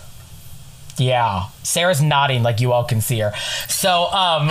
Yeah, 0.98 1.44
Sarah's 1.62 2.02
nodding 2.02 2.42
like 2.42 2.60
you 2.60 2.72
all 2.72 2.84
can 2.84 3.00
see 3.00 3.20
her. 3.20 3.32
So, 3.68 4.04
um, 4.06 4.50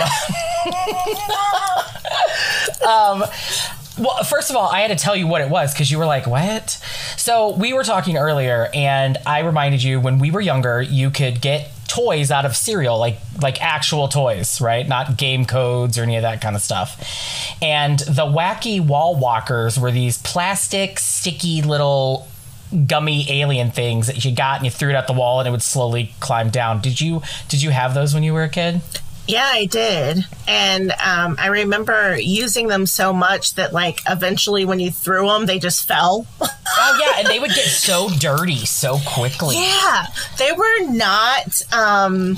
um, 2.86 3.24
well, 3.98 4.24
first 4.24 4.50
of 4.50 4.56
all, 4.56 4.68
I 4.68 4.80
had 4.80 4.96
to 4.96 5.02
tell 5.02 5.14
you 5.14 5.26
what 5.26 5.40
it 5.40 5.48
was 5.50 5.72
because 5.72 5.90
you 5.90 5.98
were 5.98 6.06
like, 6.06 6.26
"What?" 6.26 6.70
So 7.16 7.54
we 7.56 7.72
were 7.72 7.84
talking 7.84 8.16
earlier, 8.16 8.68
and 8.74 9.18
I 9.26 9.40
reminded 9.40 9.82
you 9.82 10.00
when 10.00 10.18
we 10.18 10.30
were 10.30 10.40
younger, 10.40 10.80
you 10.82 11.10
could 11.10 11.40
get 11.40 11.70
toys 11.92 12.30
out 12.30 12.46
of 12.46 12.56
cereal, 12.56 12.98
like 12.98 13.18
like 13.40 13.62
actual 13.62 14.08
toys, 14.08 14.60
right? 14.60 14.88
Not 14.88 15.18
game 15.18 15.44
codes 15.44 15.98
or 15.98 16.02
any 16.02 16.16
of 16.16 16.22
that 16.22 16.40
kind 16.40 16.56
of 16.56 16.62
stuff. 16.62 16.98
And 17.60 17.98
the 17.98 18.24
wacky 18.24 18.80
wall 18.80 19.16
walkers 19.16 19.78
were 19.78 19.90
these 19.90 20.18
plastic, 20.18 20.98
sticky 20.98 21.62
little 21.62 22.26
gummy 22.86 23.26
alien 23.30 23.70
things 23.70 24.06
that 24.06 24.24
you 24.24 24.34
got 24.34 24.56
and 24.56 24.64
you 24.64 24.70
threw 24.70 24.90
it 24.90 24.94
at 24.94 25.06
the 25.06 25.12
wall 25.12 25.40
and 25.40 25.48
it 25.48 25.50
would 25.50 25.62
slowly 25.62 26.14
climb 26.20 26.50
down. 26.50 26.80
Did 26.80 27.00
you 27.00 27.22
did 27.48 27.62
you 27.62 27.70
have 27.70 27.94
those 27.94 28.14
when 28.14 28.22
you 28.22 28.32
were 28.32 28.44
a 28.44 28.48
kid? 28.48 28.80
Yeah, 29.28 29.48
I 29.52 29.66
did. 29.66 30.24
And 30.48 30.90
um, 30.92 31.36
I 31.38 31.46
remember 31.46 32.18
using 32.18 32.66
them 32.66 32.86
so 32.86 33.12
much 33.12 33.54
that, 33.54 33.72
like, 33.72 34.00
eventually 34.08 34.64
when 34.64 34.80
you 34.80 34.90
threw 34.90 35.28
them, 35.28 35.46
they 35.46 35.58
just 35.58 35.86
fell. 35.86 36.26
Oh 36.74 36.98
yeah, 36.98 37.18
and 37.20 37.28
they 37.28 37.38
would 37.38 37.50
get 37.50 37.66
so 37.66 38.08
dirty 38.18 38.64
so 38.64 38.96
quickly. 39.06 39.56
yeah, 39.56 40.06
they 40.38 40.52
were 40.52 40.86
not. 40.88 41.60
Um, 41.70 42.36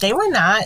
they 0.00 0.12
were 0.12 0.28
not 0.30 0.64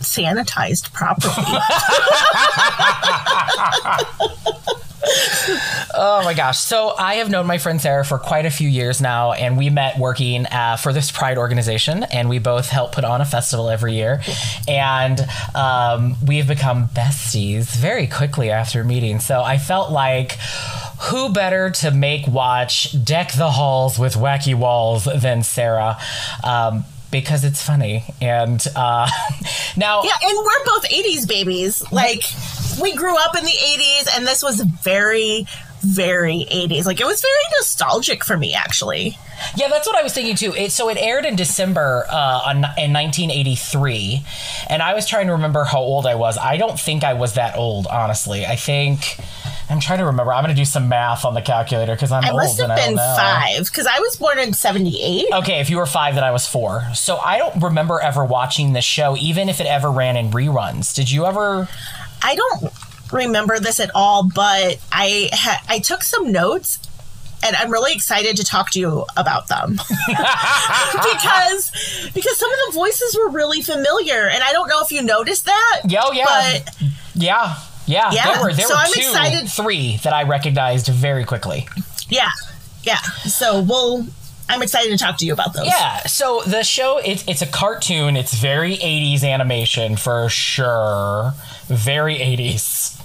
sanitized 0.00 0.92
properly. 0.92 1.34
Oh 5.92 6.22
my 6.24 6.34
gosh. 6.34 6.58
So 6.58 6.94
I 6.96 7.16
have 7.16 7.30
known 7.30 7.46
my 7.46 7.58
friend 7.58 7.80
Sarah 7.80 8.04
for 8.04 8.18
quite 8.18 8.46
a 8.46 8.50
few 8.50 8.68
years 8.68 9.00
now, 9.00 9.32
and 9.32 9.58
we 9.58 9.68
met 9.68 9.98
working 9.98 10.46
uh, 10.46 10.76
for 10.76 10.92
this 10.92 11.10
Pride 11.10 11.36
organization, 11.36 12.04
and 12.04 12.28
we 12.28 12.38
both 12.38 12.68
help 12.68 12.92
put 12.92 13.04
on 13.04 13.20
a 13.20 13.24
festival 13.24 13.68
every 13.68 13.94
year. 13.94 14.22
And 14.68 15.20
um, 15.54 16.14
we 16.24 16.38
have 16.38 16.46
become 16.46 16.88
besties 16.88 17.74
very 17.74 18.06
quickly 18.06 18.50
after 18.50 18.84
meeting. 18.84 19.18
So 19.20 19.42
I 19.42 19.58
felt 19.58 19.90
like 19.90 20.38
who 21.00 21.32
better 21.32 21.70
to 21.70 21.90
make 21.90 22.26
watch 22.26 22.94
Deck 23.04 23.32
the 23.32 23.50
Halls 23.50 23.98
with 23.98 24.14
Wacky 24.14 24.54
Walls 24.54 25.04
than 25.04 25.42
Sarah? 25.42 25.98
Um, 26.44 26.84
because 27.10 27.44
it's 27.44 27.64
funny. 27.64 28.04
And 28.20 28.64
uh, 28.76 29.08
now, 29.76 30.02
yeah, 30.02 30.12
and 30.22 30.38
we're 30.38 30.64
both 30.64 30.88
80s 30.88 31.28
babies. 31.28 31.90
Like, 31.92 32.22
we 32.80 32.94
grew 32.94 33.16
up 33.16 33.36
in 33.36 33.44
the 33.44 33.50
80s, 33.50 34.16
and 34.16 34.26
this 34.26 34.42
was 34.42 34.60
very, 34.60 35.46
very 35.80 36.46
80s. 36.50 36.84
Like, 36.84 37.00
it 37.00 37.06
was 37.06 37.20
very 37.20 37.56
nostalgic 37.58 38.24
for 38.24 38.36
me, 38.36 38.54
actually. 38.54 39.18
Yeah, 39.56 39.68
that's 39.68 39.86
what 39.86 39.96
I 39.96 40.02
was 40.02 40.12
thinking 40.12 40.36
too. 40.36 40.54
It, 40.54 40.70
so 40.72 40.88
it 40.88 40.98
aired 40.98 41.24
in 41.24 41.36
December 41.36 42.04
uh, 42.10 42.42
on, 42.46 42.56
in 42.56 42.92
1983, 42.92 44.22
and 44.68 44.82
I 44.82 44.94
was 44.94 45.06
trying 45.06 45.26
to 45.26 45.32
remember 45.32 45.64
how 45.64 45.80
old 45.80 46.06
I 46.06 46.14
was. 46.14 46.36
I 46.38 46.56
don't 46.56 46.78
think 46.78 47.04
I 47.04 47.14
was 47.14 47.34
that 47.34 47.56
old, 47.56 47.86
honestly. 47.86 48.44
I 48.44 48.56
think 48.56 49.18
I'm 49.70 49.78
trying 49.78 50.00
to 50.00 50.06
remember. 50.06 50.32
I'm 50.32 50.42
going 50.42 50.54
to 50.54 50.60
do 50.60 50.64
some 50.64 50.88
math 50.88 51.24
on 51.24 51.34
the 51.34 51.40
calculator 51.40 51.94
because 51.94 52.10
I'm 52.10 52.24
I 52.24 52.30
old 52.30 52.38
must 52.38 52.60
have 52.60 52.70
and 52.70 52.72
I 52.72 52.86
don't 52.86 52.88
been 52.88 52.96
five, 52.96 53.64
because 53.66 53.86
I 53.86 54.00
was 54.00 54.16
born 54.16 54.40
in 54.40 54.52
78. 54.52 55.26
Okay, 55.32 55.60
if 55.60 55.70
you 55.70 55.76
were 55.76 55.86
five, 55.86 56.16
then 56.16 56.24
I 56.24 56.32
was 56.32 56.46
four. 56.46 56.82
So 56.94 57.18
I 57.18 57.38
don't 57.38 57.62
remember 57.62 58.00
ever 58.00 58.24
watching 58.24 58.72
this 58.72 58.84
show, 58.84 59.16
even 59.16 59.48
if 59.48 59.60
it 59.60 59.66
ever 59.66 59.90
ran 59.90 60.16
in 60.16 60.30
reruns. 60.30 60.94
Did 60.94 61.10
you 61.10 61.24
ever? 61.24 61.68
I 62.20 62.34
don't 62.34 62.72
remember 63.12 63.60
this 63.60 63.78
at 63.78 63.92
all, 63.94 64.24
but 64.24 64.78
I 64.90 65.28
ha- 65.32 65.62
I 65.68 65.78
took 65.78 66.02
some 66.02 66.32
notes 66.32 66.80
and 67.42 67.56
I'm 67.56 67.70
really 67.70 67.92
excited 67.92 68.36
to 68.36 68.44
talk 68.44 68.70
to 68.72 68.80
you 68.80 69.04
about 69.16 69.48
them 69.48 69.70
because 70.08 72.10
because 72.14 72.38
some 72.38 72.52
of 72.52 72.58
the 72.66 72.72
voices 72.74 73.16
were 73.16 73.30
really 73.30 73.62
familiar 73.62 74.28
and 74.28 74.42
I 74.42 74.52
don't 74.52 74.68
know 74.68 74.80
if 74.82 74.92
you 74.92 75.02
noticed 75.02 75.46
that. 75.46 75.82
Yeah, 75.88 76.02
oh, 76.04 76.12
yeah. 76.12 76.60
But 76.64 76.74
Yeah, 77.14 77.56
yeah. 77.90 78.10
Yeah, 78.12 78.32
There 78.34 78.42
were 78.42 78.52
there 78.54 78.66
so 78.66 78.74
were 78.74 78.80
I'm 78.80 78.92
two, 78.92 79.00
excited- 79.00 79.48
three 79.50 79.96
that 80.04 80.12
I 80.12 80.22
recognized 80.22 80.86
very 80.88 81.24
quickly. 81.24 81.68
yeah. 82.08 82.30
Yeah. 82.82 83.00
So 83.26 83.60
we'll 83.60 84.06
I'm 84.48 84.62
excited 84.62 84.90
to 84.90 84.98
talk 84.98 85.16
to 85.18 85.26
you 85.26 85.32
about 85.32 85.52
those. 85.52 85.66
Yeah, 85.66 85.98
so 86.06 86.42
the 86.46 86.64
show 86.64 86.98
it's 86.98 87.22
it's 87.28 87.42
a 87.42 87.46
cartoon. 87.46 88.16
It's 88.16 88.34
very 88.34 88.76
80s 88.76 89.22
animation 89.22 89.96
for 89.96 90.28
sure. 90.28 91.34
Very 91.68 92.16
80s. 92.16 92.96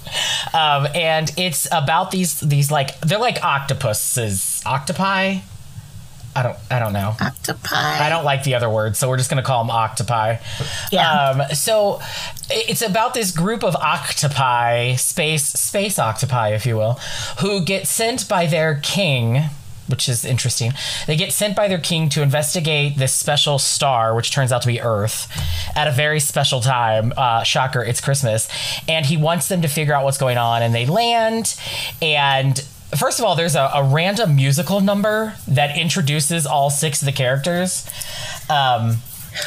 Um, 0.55 0.87
and 0.95 1.31
it's 1.37 1.67
about 1.71 2.09
these 2.11 2.39
these 2.39 2.71
like 2.71 2.99
they're 3.01 3.19
like 3.19 3.43
octopuses. 3.43 4.61
Octopi? 4.65 5.39
I 6.35 6.43
don't 6.43 6.57
I 6.69 6.79
don't 6.79 6.93
know. 6.93 7.15
Octopi. 7.19 7.75
I 7.75 8.09
don't 8.09 8.25
like 8.25 8.43
the 8.43 8.55
other 8.55 8.69
word, 8.69 8.97
so 8.97 9.07
we're 9.07 9.17
just 9.17 9.29
going 9.29 9.41
to 9.41 9.47
call 9.47 9.63
them 9.63 9.71
octopi. 9.71 10.37
Yeah. 10.91 11.29
Um, 11.29 11.55
so 11.55 12.01
it's 12.49 12.81
about 12.81 13.13
this 13.13 13.31
group 13.31 13.63
of 13.63 13.75
octopi, 13.75 14.95
space 14.95 15.43
space 15.45 15.97
octopi, 15.97 16.49
if 16.49 16.65
you 16.65 16.75
will, 16.75 16.99
who 17.39 17.63
get 17.63 17.87
sent 17.87 18.27
by 18.27 18.45
their 18.47 18.79
king. 18.81 19.43
Which 19.87 20.09
is 20.09 20.25
interesting. 20.25 20.73
They 21.05 21.15
get 21.15 21.31
sent 21.31 21.55
by 21.55 21.67
their 21.67 21.77
king 21.77 22.09
to 22.09 22.23
investigate 22.23 22.97
this 22.97 23.13
special 23.13 23.59
star, 23.59 24.15
which 24.15 24.31
turns 24.31 24.51
out 24.51 24.63
to 24.63 24.67
be 24.67 24.81
Earth, 24.81 25.27
at 25.75 25.87
a 25.87 25.91
very 25.91 26.19
special 26.19 26.59
time. 26.59 27.13
Uh, 27.15 27.43
shocker, 27.43 27.83
it's 27.83 28.01
Christmas. 28.01 28.49
And 28.87 29.05
he 29.05 29.15
wants 29.15 29.47
them 29.47 29.61
to 29.61 29.67
figure 29.67 29.93
out 29.93 30.03
what's 30.03 30.17
going 30.17 30.39
on. 30.39 30.63
And 30.63 30.73
they 30.73 30.87
land, 30.87 31.55
and 32.01 32.65
First 32.97 33.19
of 33.19 33.25
all, 33.25 33.35
there's 33.35 33.55
a, 33.55 33.69
a 33.73 33.83
random 33.83 34.35
musical 34.35 34.81
number 34.81 35.35
that 35.47 35.77
introduces 35.77 36.45
all 36.45 36.69
six 36.69 37.01
of 37.01 37.05
the 37.05 37.11
characters. 37.11 37.89
Um, 38.49 38.97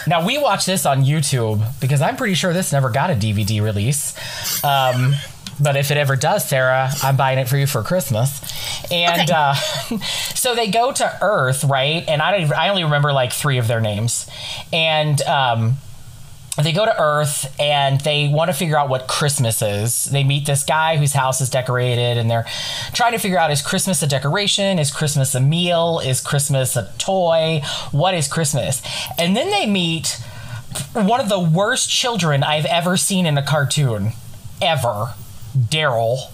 now 0.07 0.27
we 0.27 0.37
watch 0.39 0.67
this 0.67 0.85
on 0.85 1.05
YouTube 1.05 1.63
because 1.81 2.03
I'm 2.03 2.17
pretty 2.17 2.35
sure 2.35 2.53
this 2.53 2.73
never 2.73 2.91
got 2.91 3.11
a 3.11 3.15
DVD 3.15 3.63
release. 3.63 4.15
Um, 4.63 5.15
but 5.61 5.77
if 5.77 5.91
it 5.91 5.97
ever 5.97 6.15
does, 6.15 6.49
Sarah, 6.49 6.91
I'm 7.03 7.17
buying 7.17 7.39
it 7.39 7.49
for 7.49 7.57
you 7.57 7.67
for 7.67 7.83
Christmas. 7.83 8.41
And 8.93 9.23
Okay. 9.23 9.33
uh, 9.35 9.55
so 10.35 10.55
they 10.55 10.71
go 10.71 10.93
to 10.93 11.19
Earth, 11.21 11.65
right? 11.65 12.05
And 12.07 12.23
I 12.23 12.31
don't. 12.31 12.43
Even, 12.43 12.53
I 12.53 12.69
only 12.69 12.85
remember 12.85 13.13
like 13.13 13.33
three 13.33 13.59
of 13.59 13.67
their 13.67 13.81
names. 13.81 14.31
And 14.73 15.21
um, 15.23 15.77
they 16.65 16.73
go 16.73 16.85
to 16.85 17.01
Earth 17.01 17.55
and 17.61 18.01
they 18.01 18.29
want 18.29 18.51
to 18.51 18.57
figure 18.57 18.77
out 18.77 18.89
what 18.89 19.07
Christmas 19.07 19.63
is. 19.63 20.05
They 20.07 20.25
meet 20.25 20.47
this 20.47 20.65
guy 20.65 20.97
whose 20.97 21.13
house 21.13 21.41
is 21.41 21.51
decorated 21.51 22.19
and 22.19 22.31
they're 22.31 22.47
trying 22.93 23.13
to 23.13 23.19
figure 23.19 23.39
out 23.39 23.51
is 23.51 23.63
Christmas 23.63 24.03
a 24.03 24.07
decoration? 24.07 24.79
Is 24.79 24.91
Christmas 24.91 25.35
a 25.35 25.41
meal? 25.41 26.01
Is 26.05 26.21
Christmas 26.21 26.77
a 26.77 26.93
toy? 26.99 27.63
What 27.93 28.15
is 28.15 28.27
Christmas? 28.27 28.83
And 29.19 29.37
then 29.37 29.51
they 29.51 29.67
meet 29.67 30.21
one 30.93 31.21
of 31.21 31.29
the 31.29 31.41
worst 31.41 31.91
children 31.91 32.43
I've 32.43 32.67
ever 32.67 32.97
seen 32.97 33.27
in 33.27 33.39
a 33.39 33.43
cartoon. 33.43 34.13
Ever. 34.61 35.15
Daryl. 35.57 36.31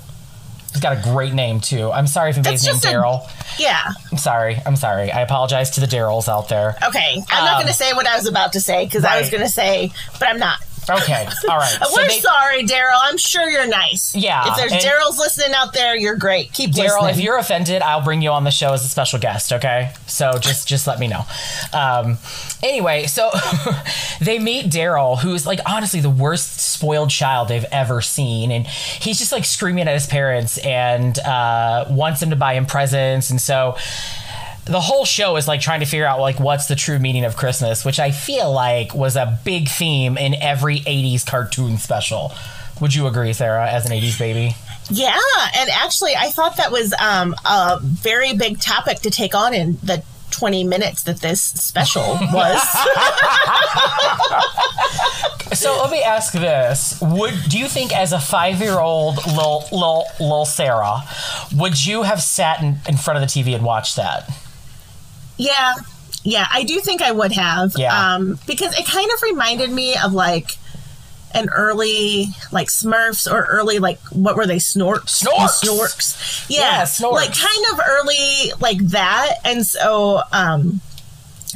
He's 0.75 0.83
got 0.83 0.99
a 0.99 1.01
great 1.01 1.33
name 1.33 1.61
too. 1.61 1.91
I'm 1.93 2.07
sorry 2.09 2.31
if 2.31 2.37
anybody's 2.37 2.65
named 2.67 2.81
Daryl. 2.83 3.31
Yeah. 3.61 3.81
I'm 4.11 4.19
sorry. 4.19 4.61
I'm 4.67 4.75
sorry. 4.77 5.11
I 5.13 5.21
apologize 5.23 5.71
to 5.73 5.81
the 5.81 5.87
Daryls 5.87 6.29
out 6.29 6.49
there. 6.49 6.77
Okay. 6.89 7.23
I'm 7.31 7.45
not 7.45 7.55
Um, 7.55 7.61
going 7.63 7.69
to 7.69 7.73
say 7.73 7.93
what 7.93 8.07
I 8.09 8.17
was 8.17 8.27
about 8.27 8.55
to 8.55 8.61
say 8.61 8.85
because 8.85 9.05
I 9.05 9.21
was 9.21 9.31
going 9.31 9.45
to 9.45 9.49
say, 9.49 9.93
but 10.19 10.29
I'm 10.29 10.39
not. 10.41 10.59
Okay. 11.05 11.27
All 11.49 11.57
right. 11.59 11.79
So 11.85 11.91
We're 11.97 12.09
they- 12.09 12.19
sorry, 12.21 12.65
Daryl. 12.65 12.99
I'm 13.03 13.17
sure 13.19 13.49
you're 13.49 13.67
nice. 13.67 14.15
Yeah, 14.15 14.45
If 14.49 14.57
there's 14.57 14.85
Daryls 14.85 15.19
listening 15.19 15.55
out 15.55 15.73
there, 15.73 15.97
you're 15.97 16.17
great. 16.17 16.53
Keep 16.53 16.73
Daryl, 16.73 17.11
if 17.11 17.19
you're 17.19 17.37
offended, 17.39 17.83
I'll 17.83 18.03
bring 18.03 18.23
you 18.23 18.31
on 18.31 18.45
the 18.45 18.51
show 18.51 18.73
as 18.73 18.85
a 18.85 18.89
special 18.89 19.19
guest. 19.19 19.53
Okay, 19.53 19.93
so 20.07 20.39
just 20.39 20.67
just 20.69 20.87
let 20.87 20.99
me 20.99 21.09
know. 21.09 21.23
Um, 21.73 22.19
anyway, 22.63 23.07
so 23.07 23.31
they 24.21 24.39
meet 24.39 24.67
Daryl, 24.67 25.19
who's 25.19 25.47
like 25.47 25.61
honestly 25.67 26.01
the 26.01 26.11
worst 26.11 26.61
spoiled 26.61 27.11
child 27.11 27.49
they've 27.49 27.67
ever 27.73 28.01
seen, 28.01 28.51
and 28.51 28.67
he's 28.67 29.19
just 29.19 29.33
like 29.33 29.45
screaming 29.45 29.89
at 29.89 29.95
his 29.95 30.07
parents 30.07 30.59
and 30.59 31.19
uh, 31.21 31.87
wants 31.91 32.21
them 32.21 32.31
to 32.31 32.37
buy 32.37 32.55
him 32.55 32.67
presents, 32.67 33.31
and 33.31 33.41
so. 33.41 33.77
The 34.67 34.81
whole 34.81 35.05
show 35.05 35.37
is 35.37 35.47
like 35.47 35.61
trying 35.61 35.81
to 35.81 35.87
figure 35.87 36.07
out 36.07 36.21
like 36.21 36.41
what's 36.41 36.67
the 36.67 36.75
true 36.75 36.99
meaning 36.99 37.25
of 37.25 37.37
Christmas, 37.37 37.85
which 37.85 38.01
I 38.01 38.11
feel 38.11 38.51
like 38.51 38.95
was 38.95 39.15
a 39.17 39.39
big 39.45 39.69
theme 39.69 40.17
in 40.17 40.35
every 40.35 40.81
80s 40.81 41.27
cartoon 41.27 41.77
special. 41.77 42.33
Would 42.81 42.95
you 42.95 43.07
agree, 43.07 43.33
Sarah, 43.33 43.71
as 43.71 43.87
an 43.87 43.93
80s 43.93 44.19
baby? 44.19 44.57
Yeah, 44.91 45.19
and 45.57 45.71
actually, 45.71 46.15
I 46.17 46.29
thought 46.31 46.57
that 46.57 46.73
was 46.73 46.95
um, 47.01 47.35
a 47.45 47.79
very 47.83 48.35
big 48.35 48.61
topic 48.61 48.99
to 49.01 49.11
take 49.11 49.35
on 49.35 49.55
in 49.55 49.79
the 49.83 50.03
20 50.31 50.65
minutes 50.65 51.05
that 51.05 51.21
this 51.21 51.43
special 51.43 52.19
was. 52.33 52.61
So 55.55 55.79
let 55.81 55.91
me 55.91 56.03
ask 56.03 56.33
this: 56.33 56.99
Would 57.01 57.35
do 57.49 57.59
you 57.59 57.69
think, 57.69 57.95
as 57.95 58.13
a 58.13 58.19
five-year-old 58.19 59.17
little 59.27 59.65
little 59.71 60.05
little 60.19 60.45
Sarah, 60.45 61.03
would 61.55 61.87
you 61.87 62.03
have 62.03 62.21
sat 62.21 62.61
in, 62.61 62.79
in 62.89 62.97
front 62.97 63.23
of 63.23 63.29
the 63.33 63.41
TV 63.41 63.55
and 63.55 63.65
watched 63.65 63.97
that? 63.97 64.29
Yeah, 65.37 65.75
yeah, 66.23 66.47
I 66.53 66.65
do 66.65 66.81
think 66.81 67.03
I 67.03 67.13
would 67.13 67.33
have. 67.33 67.75
Yeah. 67.77 68.15
Um, 68.15 68.39
because 68.47 68.79
it 68.79 68.87
kind 68.87 69.11
of 69.13 69.23
reminded 69.23 69.71
me 69.71 69.97
of 69.97 70.13
like 70.13 70.53
an 71.35 71.49
early 71.51 72.27
like 72.53 72.69
Smurfs 72.69 73.31
or 73.31 73.43
early 73.45 73.81
like 73.81 73.99
what 74.13 74.37
were 74.37 74.47
they 74.47 74.59
Snorks 74.59 75.25
Snorks! 75.25 75.65
Snorks 75.65 76.47
yeah, 76.49 76.61
Yeah, 76.61 76.83
Snorks. 76.83 77.13
like 77.13 77.35
kind 77.35 77.65
of 77.73 77.81
early 77.89 78.53
like 78.61 78.79
that 78.91 79.39
and 79.45 79.67
so 79.67 80.23
um 80.33 80.81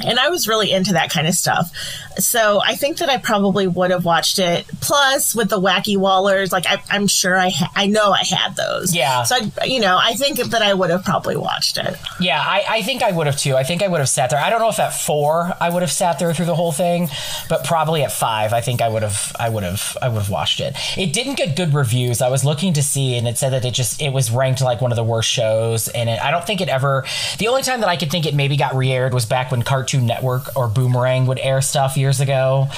and 0.04 0.18
I 0.18 0.30
was 0.30 0.48
really 0.48 0.72
into 0.72 0.92
that 0.94 1.10
kind 1.10 1.26
of 1.28 1.34
stuff. 1.34 1.70
So 2.18 2.60
I 2.64 2.74
think 2.74 2.98
that 2.98 3.08
I 3.08 3.18
probably 3.18 3.66
would 3.66 3.90
have 3.90 4.04
watched 4.04 4.38
it. 4.38 4.66
Plus, 4.80 5.34
with 5.34 5.48
the 5.48 5.60
wacky 5.60 5.96
wallers, 5.96 6.52
like 6.52 6.66
I, 6.66 6.82
I'm 6.90 7.06
sure 7.06 7.38
I, 7.38 7.50
ha- 7.50 7.70
I 7.74 7.86
know 7.86 8.10
I 8.10 8.24
had 8.24 8.56
those. 8.56 8.94
Yeah. 8.94 9.22
So 9.22 9.36
I, 9.60 9.64
you 9.66 9.80
know, 9.80 9.98
I 10.00 10.14
think 10.14 10.38
that 10.38 10.62
I 10.62 10.74
would 10.74 10.90
have 10.90 11.04
probably 11.04 11.36
watched 11.36 11.78
it. 11.78 11.96
Yeah, 12.20 12.40
I, 12.40 12.64
I 12.68 12.82
think 12.82 13.02
I 13.02 13.12
would 13.12 13.26
have 13.26 13.36
too. 13.36 13.56
I 13.56 13.62
think 13.62 13.82
I 13.82 13.88
would 13.88 14.00
have 14.00 14.08
sat 14.08 14.30
there. 14.30 14.40
I 14.40 14.50
don't 14.50 14.60
know 14.60 14.68
if 14.68 14.78
at 14.78 14.90
four 14.90 15.52
I 15.60 15.70
would 15.70 15.82
have 15.82 15.92
sat 15.92 16.18
there 16.18 16.32
through 16.34 16.46
the 16.46 16.54
whole 16.56 16.72
thing, 16.72 17.08
but 17.48 17.64
probably 17.64 18.02
at 18.02 18.12
five, 18.12 18.52
I 18.52 18.60
think 18.60 18.80
I 18.82 18.88
would 18.88 19.02
have. 19.02 19.32
I 19.38 19.48
would 19.48 19.62
have. 19.62 19.96
I 20.02 20.08
would 20.08 20.18
have 20.18 20.30
watched 20.30 20.60
it. 20.60 20.76
It 20.96 21.12
didn't 21.12 21.34
get 21.36 21.56
good 21.56 21.72
reviews. 21.74 22.20
I 22.20 22.30
was 22.30 22.44
looking 22.44 22.72
to 22.74 22.82
see, 22.82 23.16
and 23.16 23.28
it 23.28 23.38
said 23.38 23.50
that 23.50 23.64
it 23.64 23.74
just 23.74 24.02
it 24.02 24.12
was 24.12 24.30
ranked 24.30 24.60
like 24.60 24.80
one 24.80 24.90
of 24.92 24.96
the 24.96 25.04
worst 25.04 25.30
shows. 25.30 25.88
And 25.88 26.08
it, 26.08 26.20
I 26.20 26.30
don't 26.30 26.46
think 26.46 26.60
it 26.60 26.68
ever. 26.68 27.04
The 27.38 27.48
only 27.48 27.62
time 27.62 27.80
that 27.80 27.88
I 27.88 27.96
could 27.96 28.10
think 28.10 28.26
it 28.26 28.34
maybe 28.34 28.56
got 28.56 28.74
re-aired 28.74 29.14
was 29.14 29.26
back 29.26 29.50
when 29.50 29.62
Cartoon 29.62 30.06
Network 30.06 30.56
or 30.56 30.68
Boomerang 30.68 31.26
would 31.26 31.38
air 31.38 31.60
stuff 31.60 31.96
years 31.96 32.07
ago. 32.20 32.68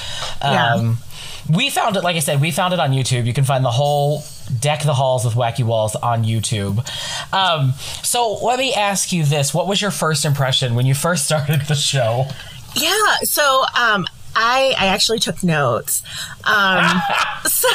Yeah. 0.41 0.75
Um, 0.75 0.97
we 1.49 1.69
found 1.69 1.95
it, 1.95 2.03
like 2.03 2.15
I 2.15 2.19
said, 2.19 2.39
we 2.39 2.51
found 2.51 2.73
it 2.73 2.79
on 2.79 2.91
YouTube. 2.91 3.25
You 3.25 3.33
can 3.33 3.43
find 3.43 3.65
the 3.65 3.71
whole 3.71 4.23
Deck 4.59 4.83
the 4.83 4.93
Halls 4.93 5.25
with 5.25 5.33
Wacky 5.33 5.65
Walls 5.65 5.95
on 5.95 6.23
YouTube. 6.23 6.79
Um, 7.33 7.73
so 8.03 8.33
let 8.43 8.59
me 8.59 8.73
ask 8.73 9.11
you 9.11 9.23
this: 9.23 9.53
What 9.53 9.67
was 9.67 9.81
your 9.81 9.91
first 9.91 10.25
impression 10.25 10.75
when 10.75 10.85
you 10.85 10.93
first 10.93 11.25
started 11.31 11.61
the 11.61 11.75
show? 11.75 12.25
Yeah. 12.75 13.15
So, 13.23 13.63
um, 13.77 14.05
I, 14.35 14.73
I 14.77 14.87
actually 14.87 15.19
took 15.19 15.43
notes. 15.43 16.03
Um, 16.45 16.85
so 17.45 17.67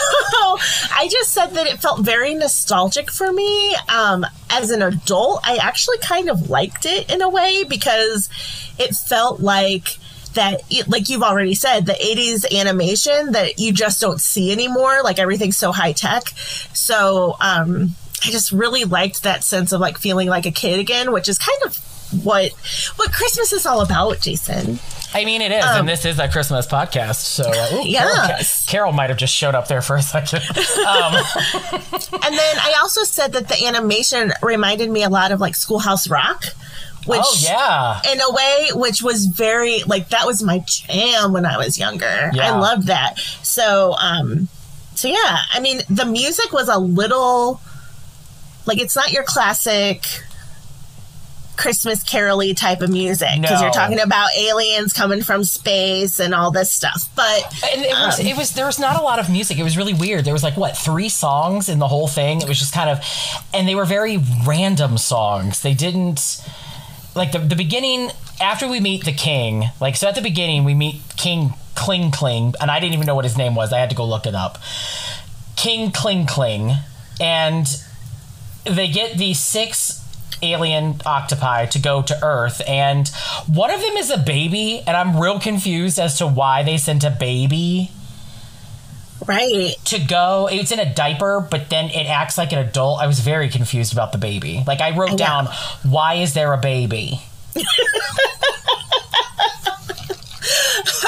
I 0.95 1.09
just 1.11 1.33
said 1.33 1.49
that 1.49 1.67
it 1.67 1.81
felt 1.81 2.01
very 2.01 2.35
nostalgic 2.35 3.11
for 3.11 3.33
me. 3.33 3.75
Um, 3.89 4.25
as 4.51 4.71
an 4.71 4.83
adult, 4.83 5.41
I 5.45 5.57
actually 5.57 5.99
kind 5.99 6.29
of 6.29 6.49
liked 6.49 6.87
it 6.87 7.11
in 7.13 7.21
a 7.21 7.29
way 7.29 7.65
because 7.65 8.31
it 8.79 8.95
felt 8.95 9.41
like 9.41 9.99
that, 10.37 10.63
like 10.87 11.09
you've 11.11 11.23
already 11.23 11.55
said, 11.55 11.85
the 11.87 11.93
80s 11.93 12.51
animation 12.59 13.33
that 13.33 13.59
you 13.59 13.73
just 13.73 14.01
don't 14.01 14.21
see 14.21 14.53
anymore. 14.53 15.03
Like 15.03 15.19
everything's 15.19 15.57
so 15.59 15.73
high 15.73 15.93
tech. 15.93 16.29
So, 16.73 17.37
um, 17.41 17.91
I 18.25 18.31
just 18.31 18.51
really 18.51 18.85
liked 18.85 19.25
that 19.25 19.45
sense 19.45 19.73
of 19.73 19.81
like 19.81 19.99
feeling 19.99 20.29
like 20.29 20.47
a 20.47 20.51
kid 20.51 20.81
again, 20.81 21.13
which 21.13 21.29
is 21.29 21.39
kind 21.39 21.59
of 21.67 21.77
what 22.25 22.53
what 22.97 23.13
Christmas 23.13 23.53
is 23.53 23.67
all 23.67 23.81
about, 23.83 24.21
Jason. 24.21 24.79
I 25.13 25.25
mean, 25.25 25.41
it 25.41 25.51
is, 25.53 25.65
and 25.65 25.89
this 25.89 26.05
is 26.05 26.19
a 26.19 26.29
Christmas 26.29 26.67
podcast. 26.67 27.17
So, 27.17 27.45
uh, 27.45 27.77
ooh, 27.77 27.85
Carol, 27.93 28.39
Carol 28.67 28.93
might 28.93 29.11
have 29.11 29.19
just 29.19 29.35
showed 29.35 29.55
up 29.55 29.67
there 29.69 29.83
for 29.83 29.97
a 29.97 30.03
second. 30.03 30.43
Um, 30.87 31.15
And 32.23 32.35
then 32.35 32.57
I 32.59 32.77
also 32.81 33.03
said 33.05 33.33
that 33.33 33.49
the 33.49 33.67
animation 33.67 34.33
reminded 34.43 34.91
me 34.91 35.03
a 35.03 35.09
lot 35.09 35.33
of 35.33 35.41
like 35.41 35.55
Schoolhouse 35.55 36.09
Rock, 36.09 36.45
which 37.07 37.21
oh 37.23 37.37
yeah, 37.41 38.01
in 38.13 38.21
a 38.21 38.31
way, 38.33 38.69
which 38.75 39.03
was 39.03 39.27
very 39.27 39.83
like 39.85 40.09
that 40.11 40.27
was 40.27 40.43
my 40.43 40.63
jam 40.67 41.33
when 41.33 41.47
I 41.47 41.57
was 41.57 41.79
younger. 41.79 42.31
Yeah. 42.33 42.53
I 42.53 42.59
loved 42.59 42.89
that. 42.89 43.19
So, 43.43 43.95
um, 43.99 44.49
so 44.95 45.09
yeah, 45.09 45.39
I 45.53 45.61
mean, 45.61 45.81
the 45.89 46.05
music 46.07 46.53
was 46.53 46.69
a 46.69 46.79
little 46.79 47.61
like 48.67 48.79
it's 48.81 48.97
not 48.97 49.13
your 49.13 49.23
classic 49.25 50.05
Christmas 51.57 52.05
caroly 52.05 52.55
type 52.55 52.83
of 52.83 52.91
music 52.91 53.29
because 53.41 53.61
No. 53.61 53.67
you're 53.67 53.73
talking 53.73 53.99
about 53.99 54.29
aliens 54.37 54.93
coming 54.93 55.23
from 55.23 55.43
space 55.43 56.21
and 56.21 56.35
all 56.35 56.51
this 56.51 56.71
stuff. 56.71 57.09
But 57.17 57.45
and 57.73 57.83
it 57.83 57.93
was, 57.93 58.21
Um, 58.21 58.27
it 58.27 58.37
was 58.37 58.51
there 58.53 58.67
was 58.67 58.79
not 58.79 59.01
a 59.01 59.03
lot 59.03 59.19
of 59.19 59.31
music. 59.31 59.59
It 59.59 59.63
was 59.63 59.75
really 59.77 59.95
weird. 59.95 60.27
There 60.27 60.35
was 60.35 60.43
like 60.43 60.59
what 60.59 60.77
three 60.77 61.09
songs 61.09 61.71
in 61.71 61.79
the 61.79 61.89
whole 61.89 62.09
thing. 62.09 62.43
It 62.43 62.49
was 62.49 62.59
just 62.59 62.75
kind 62.75 62.91
of, 62.91 63.01
and 63.55 63.67
they 63.67 63.75
were 63.75 63.87
very 63.87 64.19
random 64.45 64.99
songs. 64.99 65.63
They 65.63 65.73
didn't 65.73 66.43
like 67.17 67.33
the 67.33 67.39
the 67.39 67.57
beginning 67.57 68.11
after 68.41 68.69
we 68.69 68.79
meet 68.79 69.05
the 69.05 69.13
king. 69.13 69.65
Like 69.81 69.97
so 69.97 70.09
at 70.09 70.15
the 70.15 70.23
beginning 70.23 70.65
we 70.65 70.75
meet 70.75 71.03
King 71.17 71.55
Kling 71.75 72.11
Kling, 72.11 72.55
and 72.61 72.71
I 72.71 72.79
didn't 72.79 72.95
even 72.95 73.07
know 73.07 73.15
what 73.15 73.25
his 73.25 73.37
name 73.37 73.55
was. 73.55 73.73
I 73.73 73.79
had 73.79 73.91
to 73.91 73.97
go 73.97 74.05
look 74.05 74.27
it 74.27 74.35
up. 74.35 74.59
King 75.57 75.91
Kling 75.91 76.27
Kling, 76.27 76.73
and 77.21 77.67
they 78.65 78.89
get 78.89 79.17
these 79.17 79.39
six 79.39 80.03
alien 80.43 81.01
octopi 81.07 81.65
to 81.67 81.79
go 81.79 82.03
to 82.03 82.19
Earth, 82.23 82.61
and 82.69 83.09
one 83.47 83.71
of 83.71 83.81
them 83.81 83.97
is 83.97 84.11
a 84.11 84.19
baby, 84.19 84.83
and 84.87 84.97
I'm 84.97 85.19
real 85.19 85.41
confused 85.41 85.99
as 85.99 86.19
to 86.19 86.27
why 86.27 86.63
they 86.63 86.77
sent 86.77 87.05
a 87.05 87.11
baby 87.11 87.91
right. 89.27 89.75
to 89.87 89.99
go. 89.99 90.49
It's 90.51 90.71
in 90.73 90.79
a 90.81 90.93
diaper, 90.93 91.47
but 91.51 91.69
then 91.71 91.91
it 91.91 92.07
acts 92.09 92.37
like 92.39 92.53
an 92.53 92.59
adult. 92.59 93.01
I 93.01 93.07
was 93.07 93.21
very 93.21 93.49
confused 93.49 93.93
about 93.93 94.13
the 94.13 94.19
baby. 94.19 94.63
Like 94.67 94.81
I 94.81 94.97
wrote 94.97 95.17
down, 95.19 95.49
why 95.83 96.15
is 96.15 96.35
there 96.35 96.53
a 96.53 96.59
baby? 96.59 97.21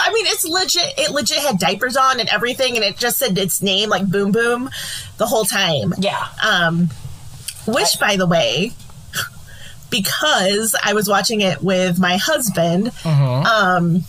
I 0.01 0.13
mean, 0.13 0.27
it's 0.27 0.45
legit. 0.45 0.95
It 0.99 1.11
legit 1.11 1.39
had 1.39 1.59
diapers 1.59 1.97
on 1.97 2.19
and 2.21 2.29
everything, 2.29 2.77
and 2.77 2.85
it 2.85 2.97
just 2.97 3.19
said 3.19 3.37
its 3.39 3.63
name 3.63 3.89
like 3.91 4.07
Boom 4.09 4.33
Boom 4.33 4.71
the 5.19 5.27
whole 5.27 5.45
time. 5.45 5.95
Yeah. 5.99 6.27
Um, 6.43 6.89
which, 7.67 7.99
by 8.01 8.17
the 8.17 8.27
way, 8.27 8.73
because 9.91 10.75
I 10.83 10.95
was 10.95 11.09
watching 11.09 11.41
it 11.43 11.63
with 11.63 11.99
my 11.99 12.17
husband, 12.17 12.87
Mm-hmm. 13.03 13.47
um, 13.47 14.05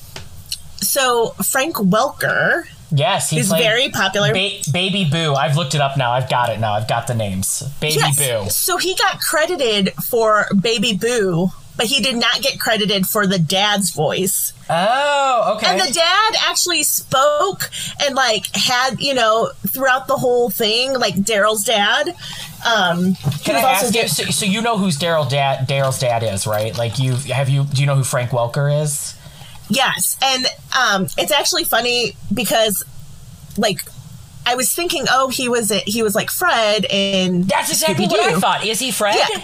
so 0.77 1.29
Frank 1.43 1.75
Welker 1.75 2.63
yes, 2.91 3.29
he 3.29 3.39
is 3.39 3.49
played 3.49 3.63
very 3.63 3.89
popular. 3.89 4.33
Ba- 4.33 4.59
Baby 4.71 5.07
Boo. 5.09 5.33
I've 5.33 5.55
looked 5.55 5.75
it 5.75 5.81
up 5.81 5.97
now. 5.97 6.11
I've 6.11 6.29
got 6.29 6.49
it 6.49 6.59
now. 6.59 6.73
I've 6.73 6.87
got 6.87 7.07
the 7.07 7.15
names. 7.15 7.63
Baby 7.79 7.95
Yes. 7.97 8.17
Boo. 8.17 8.49
So 8.49 8.77
he 8.77 8.95
got 8.95 9.19
credited 9.19 9.93
for 10.03 10.47
Baby 10.59 10.93
Boo, 10.93 11.49
but 11.77 11.85
he 11.87 12.01
did 12.01 12.15
not 12.15 12.41
get 12.41 12.59
credited 12.59 13.07
for 13.07 13.25
the 13.27 13.39
dad's 13.39 13.91
voice. 13.91 14.53
Oh, 14.69 15.55
okay. 15.55 15.67
And 15.67 15.81
the 15.81 15.91
dad 15.91 16.35
actually 16.47 16.83
spoke 16.83 17.69
and 18.01 18.13
like 18.15 18.45
had, 18.55 18.99
you 18.99 19.13
know, 19.15 19.49
throughout 19.67 20.07
the 20.07 20.15
whole 20.17 20.49
thing, 20.49 20.93
like 20.93 21.15
Daryl's 21.15 21.63
dad. 21.63 22.09
Um 22.65 23.15
Can 23.45 23.55
I 23.55 23.61
ask 23.61 23.95
you? 23.95 24.07
So, 24.07 24.25
so 24.25 24.45
you 24.45 24.61
know 24.61 24.77
who's 24.77 24.97
Daryl 24.99 25.27
dad? 25.29 25.67
Daryl's 25.67 25.97
dad 25.99 26.23
is 26.23 26.45
right. 26.45 26.77
Like 26.77 26.99
you 26.99 27.13
have 27.33 27.47
you? 27.49 27.63
Do 27.63 27.79
you 27.81 27.87
know 27.87 27.95
who 27.95 28.03
Frank 28.03 28.31
Welker 28.31 28.83
is? 28.83 29.15
Yes. 29.69 30.17
And 30.21 30.45
um 30.77 31.07
it's 31.17 31.31
actually 31.31 31.63
funny 31.63 32.15
because 32.33 32.83
like 33.57 33.81
I 34.45 34.55
was 34.55 34.73
thinking, 34.73 35.05
oh, 35.11 35.29
he 35.29 35.47
was 35.49 35.71
he 35.85 36.01
was 36.03 36.15
like 36.15 36.29
Fred 36.31 36.85
and 36.85 37.45
That's 37.45 37.69
exactly 37.69 38.07
what 38.07 38.19
I 38.19 38.39
thought. 38.39 38.65
Is 38.65 38.79
he 38.79 38.91
Fred? 38.91 39.15
Yeah. 39.15 39.41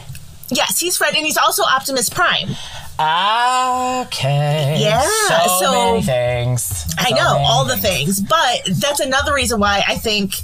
Yes, 0.50 0.80
he's 0.80 0.98
Fred 0.98 1.16
and 1.16 1.26
he's 1.26 1.38
also 1.38 1.64
Optimus 1.64 2.10
Prime. 2.10 2.50
Okay. 2.98 4.78
Yeah, 4.80 5.02
So, 5.28 5.60
so- 5.60 5.72
many 5.92 6.02
things. 6.04 6.94
I 6.98 7.12
know 7.12 7.38
all 7.40 7.66
the 7.66 7.78
things, 7.78 8.22
but 8.22 8.62
that's 8.80 9.00
another 9.00 9.34
reason 9.34 9.60
why 9.60 9.84
I 9.88 9.96
think 9.96 10.36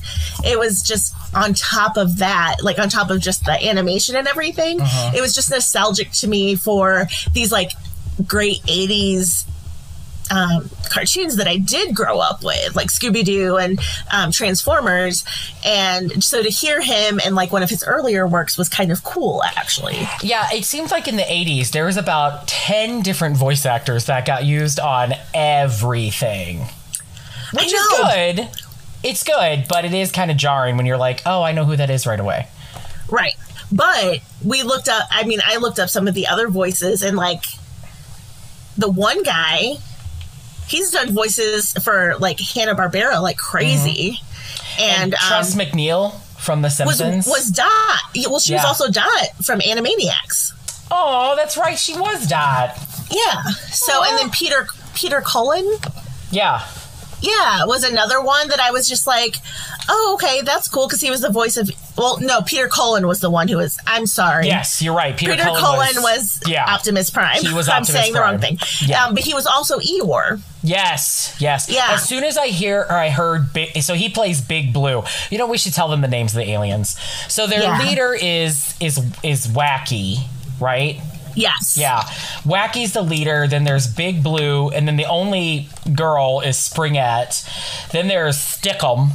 it 0.43 0.59
was 0.59 0.81
just 0.83 1.13
on 1.33 1.53
top 1.53 1.97
of 1.97 2.17
that, 2.17 2.57
like 2.61 2.77
on 2.77 2.89
top 2.89 3.09
of 3.09 3.19
just 3.21 3.45
the 3.45 3.53
animation 3.67 4.15
and 4.15 4.27
everything. 4.27 4.81
Uh-huh. 4.81 5.11
It 5.15 5.21
was 5.21 5.33
just 5.33 5.49
nostalgic 5.49 6.11
to 6.13 6.27
me 6.27 6.55
for 6.55 7.07
these 7.33 7.51
like 7.51 7.71
great 8.27 8.61
80s 8.63 9.45
um, 10.31 10.69
cartoons 10.89 11.35
that 11.35 11.47
I 11.47 11.57
did 11.57 11.93
grow 11.93 12.19
up 12.19 12.43
with, 12.43 12.75
like 12.75 12.87
Scooby 12.87 13.23
Doo 13.23 13.57
and 13.57 13.79
um, 14.11 14.31
Transformers. 14.31 15.25
And 15.65 16.23
so 16.23 16.41
to 16.41 16.49
hear 16.49 16.81
him 16.81 17.19
in 17.19 17.35
like 17.35 17.51
one 17.51 17.63
of 17.63 17.69
his 17.69 17.83
earlier 17.83 18.25
works 18.25 18.57
was 18.57 18.69
kind 18.69 18.91
of 18.91 19.03
cool, 19.03 19.43
actually. 19.43 20.07
Yeah, 20.23 20.47
it 20.53 20.65
seems 20.65 20.91
like 20.91 21.07
in 21.07 21.17
the 21.17 21.23
80s 21.23 21.71
there 21.71 21.85
was 21.85 21.97
about 21.97 22.47
10 22.47 23.01
different 23.01 23.37
voice 23.37 23.65
actors 23.65 24.05
that 24.05 24.25
got 24.25 24.45
used 24.45 24.79
on 24.79 25.13
everything. 25.33 26.65
Which 27.53 27.73
is 27.73 27.87
good. 27.87 28.47
It's 29.03 29.23
good, 29.23 29.65
but 29.67 29.83
it 29.83 29.93
is 29.93 30.11
kind 30.11 30.31
of 30.31 30.37
jarring 30.37 30.77
when 30.77 30.85
you're 30.85 30.95
like, 30.95 31.21
"Oh, 31.25 31.41
I 31.41 31.51
know 31.51 31.65
who 31.65 31.75
that 31.75 31.89
is 31.89 32.07
right 32.07 32.19
away." 32.19 32.47
Right. 33.09 33.35
But 33.71 34.19
we 34.43 34.63
looked 34.63 34.87
up, 34.87 35.07
I 35.11 35.23
mean, 35.23 35.39
I 35.43 35.57
looked 35.57 35.79
up 35.79 35.89
some 35.89 36.07
of 36.07 36.13
the 36.13 36.27
other 36.27 36.47
voices 36.47 37.03
and 37.03 37.17
like 37.17 37.43
the 38.77 38.89
one 38.89 39.23
guy, 39.23 39.77
he's 40.71 40.91
done 40.91 41.11
voices 41.11 41.73
for 41.83 42.15
like 42.17 42.39
Hanna 42.39 42.75
Barbera 42.75 43.21
like 43.21 43.37
crazy. 43.37 44.19
And, 44.79 45.13
um, 45.13 45.19
Tress 45.27 45.55
MacNeille 45.55 46.19
from 46.39 46.61
The 46.61 46.67
was, 46.85 46.97
Simpsons. 46.97 47.27
was 47.27 47.51
Dot. 47.51 47.99
Well, 48.27 48.39
she 48.39 48.53
was 48.53 48.65
also 48.65 48.89
Dot 48.89 49.05
from 49.43 49.59
Animaniacs. 49.59 50.53
oh, 50.89 51.35
that's 51.35 51.57
right, 51.57 51.77
she 51.77 51.93
was 51.93 52.25
Dot. 52.27 52.71
Yeah. 53.11 53.43
So, 53.69 54.03
and 54.03 54.17
then 54.17 54.29
Peter, 54.31 54.67
Peter 54.95 55.21
Cullen. 55.21 55.69
Yeah. 56.31 56.65
Yeah, 57.21 57.65
was 57.65 57.83
another 57.83 58.21
one 58.21 58.47
that 58.47 58.59
I 58.59 58.71
was 58.71 58.87
just 58.87 59.05
like, 59.05 59.35
oh, 59.89 60.13
okay, 60.15 60.41
that's 60.41 60.67
cool 60.67 60.87
because 60.87 61.01
he 61.01 61.11
was 61.11 61.21
the 61.21 61.29
voice 61.29 61.57
of. 61.57 61.69
Well, 61.97 62.19
no, 62.21 62.41
Peter 62.41 62.67
Cullen 62.67 63.05
was 63.07 63.19
the 63.19 63.29
one 63.29 63.47
who 63.47 63.57
was. 63.57 63.77
I'm 63.85 64.05
sorry. 64.07 64.47
Yes, 64.47 64.81
you're 64.81 64.95
right. 64.95 65.15
Peter, 65.15 65.33
Peter 65.33 65.43
Cullen, 65.43 65.61
Cullen 65.61 65.95
was, 65.97 66.39
was, 66.41 66.41
yeah. 66.47 66.65
Optimus 66.73 67.09
Prime. 67.09 67.41
He 67.41 67.53
was 67.53 67.67
I'm 67.69 67.81
Optimus 67.81 68.01
saying 68.01 68.13
the 68.13 68.19
wrong 68.21 68.39
thing. 68.39 68.57
Yeah. 68.85 69.05
Um, 69.05 69.13
but 69.13 69.23
he 69.23 69.33
was 69.33 69.45
also 69.45 69.79
Eeyore. 69.79 70.39
Yes, 70.63 71.35
yes. 71.39 71.69
Yeah. 71.69 71.87
As 71.91 72.07
soon 72.07 72.23
as 72.23 72.37
I 72.37 72.47
hear 72.47 72.81
or 72.81 72.91
I 72.93 73.09
heard, 73.09 73.51
Big, 73.53 73.81
so 73.81 73.93
he 73.93 74.09
plays 74.09 74.41
Big 74.41 74.73
Blue. 74.73 75.03
You 75.29 75.37
know, 75.37 75.47
we 75.47 75.57
should 75.57 75.73
tell 75.73 75.87
them 75.89 76.01
the 76.01 76.07
names 76.07 76.33
of 76.33 76.37
the 76.43 76.51
aliens. 76.51 76.97
So 77.27 77.47
their 77.47 77.61
Yeah. 77.61 77.79
leader 77.79 78.13
is 78.13 78.75
is 78.79 78.97
is 79.23 79.47
Wacky, 79.47 80.19
right? 80.59 81.01
Yes. 81.35 81.77
Yeah, 81.79 82.01
Wacky's 82.43 82.93
the 82.93 83.01
leader. 83.01 83.47
Then 83.47 83.63
there's 83.63 83.87
Big 83.87 84.21
Blue, 84.23 84.69
and 84.69 84.87
then 84.87 84.97
the 84.97 85.05
only 85.05 85.69
girl 85.95 86.41
is 86.41 86.57
Springette. 86.57 87.89
Then 87.91 88.07
there's 88.07 88.37
Stickum, 88.37 89.11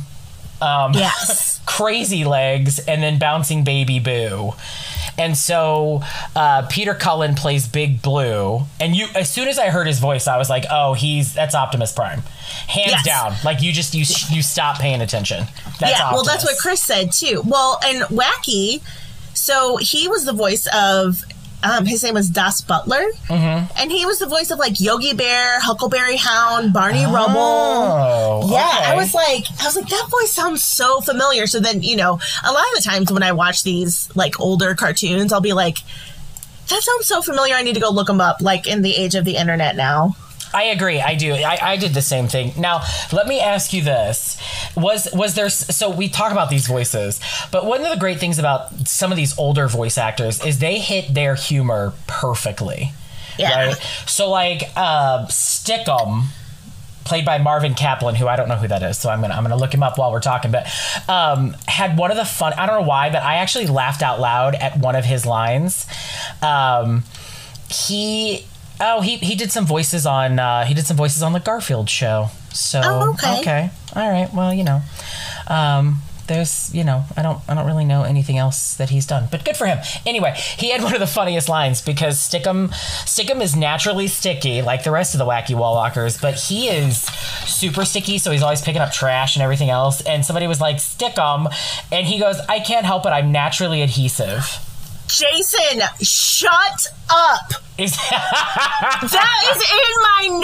um, 0.63 0.93
Yes. 0.95 1.61
Crazy 1.67 2.25
Legs, 2.25 2.79
and 2.79 3.03
then 3.03 3.19
Bouncing 3.19 3.65
Baby 3.65 3.99
Boo. 3.99 4.53
And 5.19 5.37
so 5.37 6.03
uh, 6.35 6.67
Peter 6.69 6.95
Cullen 6.95 7.35
plays 7.35 7.67
Big 7.67 8.01
Blue, 8.03 8.61
and 8.81 8.95
you. 8.95 9.07
As 9.15 9.31
soon 9.31 9.49
as 9.49 9.59
I 9.59 9.69
heard 9.71 9.87
his 9.87 9.99
voice, 9.99 10.27
I 10.29 10.37
was 10.39 10.49
like, 10.49 10.65
"Oh, 10.71 10.93
he's 10.95 11.35
that's 11.35 11.55
Optimus 11.55 11.93
Prime, 11.93 12.21
hands 12.69 12.91
Yes. 12.93 13.05
down." 13.05 13.35
Like 13.45 13.63
you 13.63 13.73
just 13.73 13.95
you 13.95 14.05
you 14.35 14.43
stop 14.43 14.79
paying 14.79 15.01
attention. 15.01 15.45
That's 15.81 15.99
yeah. 15.99 16.13
Well, 16.13 16.23
that's 16.25 16.45
what 16.45 16.57
Chris 16.59 16.83
said 16.83 17.13
too. 17.13 17.43
Well, 17.47 17.81
and 17.85 18.03
Wacky, 18.05 18.81
so 19.35 19.77
he 19.79 20.07
was 20.09 20.25
the 20.25 20.33
voice 20.35 20.67
of. 20.73 21.25
Um, 21.63 21.87
his 21.87 22.03
name 22.03 22.15
was 22.15 22.29
Daws 22.29 22.61
Butler, 22.61 23.05
mm-hmm. 23.29 23.73
and 23.79 23.91
he 23.91 24.07
was 24.07 24.19
the 24.19 24.27
voice 24.27 24.51
of 24.51 24.59
like 24.59 24.79
Yogi 24.79 25.15
Bear, 25.15 25.59
Huckleberry 25.61 26.17
Hound, 26.17 26.73
Barney 26.73 27.05
Rubble. 27.05 27.37
Oh, 27.39 28.49
Yeah, 28.51 28.59
okay. 28.59 28.93
I 28.93 28.95
was 28.95 29.15
like, 29.15 29.45
I 29.61 29.65
was 29.65 29.77
like, 29.77 29.89
that 29.89 30.09
voice 30.11 30.33
sounds 30.33 30.63
so 30.63 31.01
familiar. 31.01 31.47
So 31.47 31.59
then, 31.59 31.83
you 31.83 31.97
know, 31.97 32.21
a 32.45 32.53
lot 32.53 32.65
of 32.69 32.77
the 32.77 32.83
times 32.85 33.11
when 33.11 33.23
I 33.23 33.33
watch 33.33 33.63
these 33.63 34.09
like 34.15 34.39
older 34.39 34.75
cartoons, 34.75 35.33
I'll 35.33 35.41
be 35.41 35.55
like, 35.55 35.79
that 36.69 36.83
sounds 36.83 37.07
so 37.07 37.23
familiar. 37.23 37.55
I 37.55 37.63
need 37.63 37.75
to 37.75 37.81
go 37.81 37.91
look 37.91 38.07
them 38.07 38.21
up. 38.21 38.41
Like 38.41 38.67
in 38.67 38.83
the 38.83 38.95
age 38.95 39.15
of 39.15 39.25
the 39.25 39.37
internet 39.37 39.77
now. 39.77 40.17
I 40.57 40.63
agree. 40.65 41.03
I 41.03 41.17
do. 41.17 41.35
I, 41.35 41.59
I 41.61 41.77
did 41.77 41.93
the 41.93 42.01
same 42.01 42.29
thing. 42.29 42.55
Now, 42.57 42.81
let 43.13 43.27
me 43.27 43.41
ask 43.41 43.75
you 43.75 43.83
this: 43.83 44.39
was 44.75 45.07
was 45.13 45.35
there? 45.35 45.51
So 45.51 45.91
we 45.91 46.09
talk 46.09 46.33
about 46.33 46.49
these 46.49 46.67
voices, 46.67 47.21
but 47.53 47.67
one 47.67 47.85
of 47.85 47.91
the 47.91 47.99
great 47.99 48.19
things 48.19 48.39
about 48.39 48.89
some 48.89 49.13
of 49.13 49.17
these 49.17 49.39
older 49.39 49.69
voice 49.69 49.99
actors 49.99 50.43
is 50.43 50.59
they 50.59 50.79
hit 50.79 51.13
their 51.13 51.35
humor 51.35 51.93
perfectly. 52.07 52.93
Yeah. 53.39 53.67
Right. 53.67 53.77
So 54.07 54.31
like 54.31 54.63
uh, 54.77 55.27
Stickum. 55.27 56.29
Played 57.05 57.25
by 57.25 57.39
Marvin 57.39 57.75
Kaplan, 57.75 58.17
who 58.17 58.27
I 58.27 58.35
don't 58.35 58.49
know 58.49 58.57
who 58.57 58.67
that 58.67 58.83
is, 58.83 58.99
so 58.99 59.09
I'm 59.09 59.21
gonna 59.21 59.35
I'm 59.35 59.45
gonna 59.45 59.55
look 59.55 59.73
him 59.73 59.85
up 59.85 59.97
while 59.97 60.11
we're 60.11 60.19
talking. 60.19 60.51
But 60.51 60.67
um, 61.09 61.55
had 61.69 61.97
one 61.97 62.11
of 62.11 62.17
the 62.17 62.25
fun. 62.25 62.53
I 62.55 62.67
don't 62.67 62.81
know 62.81 62.89
why, 62.89 63.11
but 63.11 63.23
I 63.23 63.37
actually 63.37 63.69
laughed 63.69 64.03
out 64.03 64.19
loud 64.19 64.57
at 64.57 64.77
one 64.79 64.97
of 64.97 65.05
his 65.05 65.25
lines. 65.25 65.87
Um, 66.43 67.05
he 67.71 68.45
oh 68.81 69.01
he 69.01 69.17
he 69.17 69.35
did 69.35 69.51
some 69.53 69.67
voices 69.67 70.07
on 70.07 70.39
uh, 70.39 70.65
he 70.65 70.75
did 70.75 70.87
some 70.87 70.97
voices 70.97 71.23
on 71.23 71.33
the 71.33 71.41
Garfield 71.41 71.89
show. 71.91 72.29
So 72.53 72.81
Oh, 72.83 73.11
okay. 73.11 73.41
okay, 73.41 73.71
all 73.95 74.11
right. 74.11 74.33
Well, 74.33 74.53
you 74.55 74.65
know, 74.65 74.81
um, 75.49 76.01
there's 76.27 76.75
you 76.75 76.83
know 76.85 77.05
I 77.17 77.23
don't 77.23 77.39
I 77.49 77.55
don't 77.55 77.67
really 77.67 77.85
know 77.85 78.03
anything 78.03 78.39
else 78.39 78.75
that 78.77 78.91
he's 78.91 79.07
done, 79.07 79.29
but 79.31 79.45
good 79.45 79.57
for 79.57 79.67
him. 79.67 79.79
Anyway, 80.05 80.35
he 80.59 80.71
had 80.71 80.83
one 80.87 80.95
of 80.95 81.01
the 81.01 81.07
funniest 81.07 81.49
lines 81.49 81.83
because 81.83 82.19
Stickum 82.19 82.71
Stickum 83.05 83.41
is 83.43 83.55
naturally 83.55 84.09
sticky 84.09 84.63
like 84.63 84.85
the 84.85 84.91
rest 84.91 85.15
of 85.15 85.19
the 85.19 85.27
wacky 85.27 85.55
wall 85.55 85.75
walkers, 85.75 86.19
but 86.21 86.35
he 86.35 86.69
is 86.69 87.03
super 87.47 87.85
sticky, 87.85 88.19
so 88.19 88.31
he's 88.31 88.43
always 88.43 88.63
picking 88.63 88.81
up 88.83 88.93
trash 88.93 89.37
and 89.37 89.43
everything 89.43 89.71
else. 89.71 90.01
And 90.01 90.25
somebody 90.25 90.47
was 90.47 90.61
like 90.61 90.77
Stickum, 90.77 91.53
and 91.93 92.07
he 92.07 92.19
goes, 92.19 92.39
I 92.49 92.59
can't 92.61 92.87
help 92.87 93.07
it, 93.07 93.11
I'm 93.11 93.31
naturally 93.33 93.83
adhesive. 93.83 94.45
Jason, 95.09 95.83
shut 96.03 96.87
up. 97.11 97.53
Is 97.79 97.95
That 98.11 99.55
is 99.55 99.63
in 99.63 100.03
my 100.03 100.39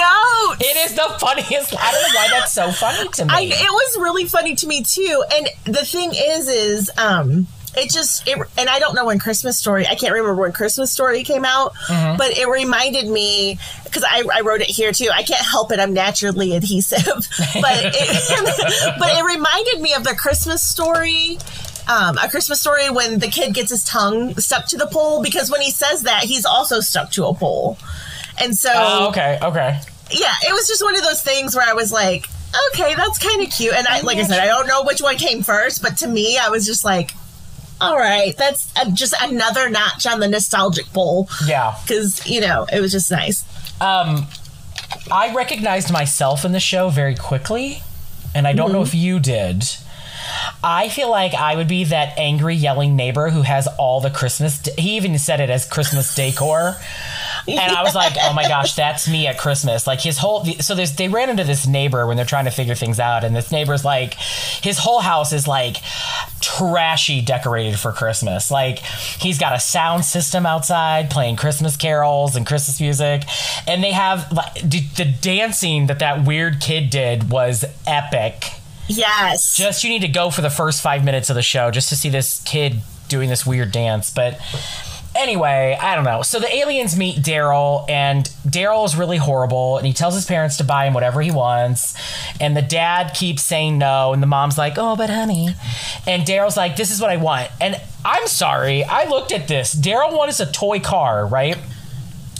notes. 0.50 0.62
It 0.62 0.76
is 0.76 0.94
the 0.94 1.16
funniest. 1.18 1.74
I 1.78 1.92
don't 1.92 2.02
know 2.02 2.18
why 2.20 2.28
that's 2.30 2.52
so 2.52 2.70
funny 2.72 3.08
to 3.08 3.24
me. 3.24 3.30
I, 3.32 3.40
it 3.42 3.70
was 3.70 3.96
really 4.02 4.26
funny 4.26 4.54
to 4.56 4.66
me 4.66 4.82
too. 4.82 5.24
And 5.34 5.48
the 5.64 5.84
thing 5.84 6.12
is, 6.14 6.48
is 6.48 6.90
um, 6.98 7.46
it 7.74 7.90
just 7.90 8.28
it, 8.28 8.38
and 8.58 8.68
I 8.68 8.78
don't 8.78 8.94
know 8.94 9.06
when 9.06 9.18
Christmas 9.18 9.58
Story. 9.58 9.86
I 9.86 9.94
can't 9.94 10.12
remember 10.12 10.34
when 10.40 10.52
Christmas 10.52 10.92
Story 10.92 11.22
came 11.24 11.44
out, 11.46 11.74
Mm-hmm. 11.88 12.18
but 12.18 12.36
it 12.36 12.46
reminded 12.48 13.08
me 13.08 13.58
because 13.84 14.04
I, 14.04 14.24
I 14.32 14.40
wrote 14.42 14.60
it 14.60 14.68
here 14.68 14.92
too. 14.92 15.08
I 15.12 15.22
can't 15.22 15.44
help 15.44 15.72
it. 15.72 15.80
I'm 15.80 15.94
naturally 15.94 16.54
adhesive, 16.54 17.02
but 17.06 17.80
it, 17.94 18.94
but 18.98 19.08
it 19.16 19.24
reminded 19.24 19.80
me 19.80 19.94
of 19.94 20.04
the 20.04 20.14
Christmas 20.14 20.62
Story. 20.62 21.38
Um, 21.89 22.16
a 22.18 22.28
Christmas 22.28 22.61
story 22.61 22.91
when 22.91 23.18
the 23.18 23.26
kid 23.28 23.55
gets 23.55 23.70
his 23.70 23.85
tongue 23.85 24.35
stuck 24.37 24.66
to 24.66 24.76
the 24.76 24.87
pole 24.87 25.22
because 25.22 25.51
when 25.51 25.61
he 25.61 25.70
says 25.70 26.03
that 26.03 26.22
he's 26.22 26.45
also 26.45 26.80
stuck 26.80 27.11
to 27.12 27.26
a 27.26 27.35
pole, 27.35 27.76
and 28.41 28.57
so 28.57 28.70
oh, 28.72 29.09
okay, 29.09 29.39
okay. 29.43 29.80
yeah, 30.11 30.33
it 30.47 30.53
was 30.53 30.68
just 30.68 30.83
one 30.83 30.95
of 30.95 31.03
those 31.03 31.22
things 31.22 31.57
where 31.57 31.68
I 31.68 31.72
was 31.72 31.93
like, 31.93 32.28
okay, 32.72 32.95
that's 32.95 33.18
kind 33.18 33.43
of 33.43 33.51
cute. 33.51 33.74
And 33.74 33.87
I, 33.87 34.01
like 34.01 34.18
I 34.18 34.24
said, 34.24 34.39
I 34.39 34.47
don't 34.47 34.66
know 34.66 34.85
which 34.85 35.01
one 35.01 35.16
came 35.16 35.43
first, 35.43 35.83
but 35.83 35.99
to 35.99 36.09
me, 36.09 36.39
I 36.39 36.49
was 36.49 36.66
just 36.66 36.85
like, 36.85 37.12
all 37.80 37.97
right, 37.97 38.37
that's 38.37 38.72
uh, 38.76 38.91
just 38.91 39.14
another 39.20 39.68
notch 39.68 40.07
on 40.07 40.20
the 40.20 40.28
nostalgic 40.28 40.93
bowl. 40.93 41.28
Yeah. 41.47 41.76
Because, 41.83 42.26
you 42.28 42.41
know, 42.41 42.66
it 42.72 42.80
was 42.80 42.93
just 42.93 43.11
nice. 43.11 43.45
Um, 43.80 44.26
I 45.11 45.35
recognized 45.35 45.93
myself 45.93 46.45
in 46.45 46.53
the 46.53 46.61
show 46.61 46.91
very 46.91 47.16
quickly, 47.16 47.83
and 48.35 48.47
I 48.47 48.53
don't 48.53 48.72
know 48.72 48.83
if 48.83 48.95
you 48.95 49.18
did. 49.18 49.64
I 50.64 50.88
feel 50.88 51.10
like 51.10 51.34
I 51.34 51.56
would 51.56 51.66
be 51.66 51.84
that 51.84 52.16
angry, 52.16 52.54
yelling 52.54 52.94
neighbor 52.94 53.30
who 53.30 53.42
has 53.42 53.66
all 53.78 54.00
the 54.00 54.10
Christmas. 54.10 54.60
De- 54.60 54.80
he 54.80 54.96
even 54.96 55.18
said 55.18 55.40
it 55.40 55.50
as 55.50 55.66
Christmas 55.66 56.14
decor. 56.14 56.76
And 57.48 57.58
I 57.58 57.82
was 57.82 57.96
like, 57.96 58.12
"Oh 58.20 58.32
my 58.32 58.46
gosh, 58.46 58.74
that's 58.74 59.08
me 59.08 59.26
at 59.26 59.38
Christmas!" 59.38 59.88
Like 59.88 60.00
his 60.00 60.18
whole. 60.18 60.44
So 60.44 60.76
there's 60.76 60.94
they 60.94 61.08
ran 61.08 61.30
into 61.30 61.42
this 61.42 61.66
neighbor 61.66 62.06
when 62.06 62.16
they're 62.16 62.24
trying 62.24 62.44
to 62.44 62.52
figure 62.52 62.76
things 62.76 63.00
out, 63.00 63.24
and 63.24 63.34
this 63.34 63.50
neighbor's 63.50 63.84
like, 63.84 64.14
his 64.14 64.78
whole 64.78 65.00
house 65.00 65.32
is 65.32 65.48
like 65.48 65.78
trashy 66.40 67.20
decorated 67.20 67.78
for 67.78 67.90
Christmas. 67.90 68.50
Like 68.50 68.78
he's 68.78 69.38
got 69.38 69.54
a 69.54 69.60
sound 69.60 70.04
system 70.04 70.46
outside 70.46 71.10
playing 71.10 71.34
Christmas 71.36 71.76
carols 71.76 72.36
and 72.36 72.46
Christmas 72.46 72.80
music, 72.80 73.24
and 73.66 73.82
they 73.82 73.92
have 73.92 74.30
like 74.30 74.54
the 74.62 74.80
the 74.96 75.12
dancing 75.20 75.88
that 75.88 75.98
that 75.98 76.24
weird 76.24 76.60
kid 76.60 76.90
did 76.90 77.30
was 77.30 77.64
epic 77.84 78.61
Yes. 78.89 79.57
just 79.57 79.85
you 79.85 79.91
need 79.91 80.03
to 80.03 80.09
go 80.09 80.30
for 80.30 80.41
the 80.41 80.51
first 80.51 80.83
five 80.83 81.05
minutes 81.05 81.30
of 81.30 81.37
the 81.37 81.43
show 81.43 81.70
just 81.70 81.89
to 81.91 81.97
see 81.97 82.09
this 82.09 82.43
kid 82.45 82.80
doing 83.09 83.28
this 83.28 83.47
weird 83.47 83.72
dance. 83.72 84.11
But 84.11 84.41
anyway, 85.14 85.76
I 85.80 85.95
don't 85.95 86.05
know. 86.05 86.22
So 86.22 86.41
the 86.41 86.55
aliens 86.55 86.97
meet 86.97 87.16
Daryl, 87.18 87.89
and 87.89 88.24
Daryl 88.47 88.85
is 88.85 88.97
really 88.97 89.18
horrible, 89.18 89.78
and 89.78 89.87
he 89.87 89.93
tells 89.93 90.14
his 90.14 90.26
parents 90.26 90.57
to 90.59 90.64
buy 90.64 90.87
him 90.87 90.95
whatever 90.95 91.20
he 91.20 91.30
wants. 91.30 91.95
And 92.41 92.57
the 92.57 92.62
dad 92.62 93.14
keeps 93.14 93.43
saying 93.43 93.78
no, 93.78 94.12
and 94.12 94.22
the 94.22 94.26
mom's 94.26 94.59
like, 94.59 94.74
"Oh, 94.76 94.97
but 94.97 95.11
honey," 95.11 95.55
and 96.07 96.24
Daryl's 96.24 96.57
like, 96.57 96.76
"This 96.76 96.91
is 96.91 97.01
what 97.01 97.11
I 97.11 97.16
want." 97.16 97.51
And 97.61 97.80
I'm 98.05 98.26
sorry, 98.26 98.85
I 98.85 99.05
looked 99.05 99.33
at 99.33 99.49
this. 99.49 99.74
Daryl 99.74 100.16
wants 100.16 100.41
a 100.41 100.47
toy 100.47 100.80
car, 100.80 101.26
right? 101.26 101.57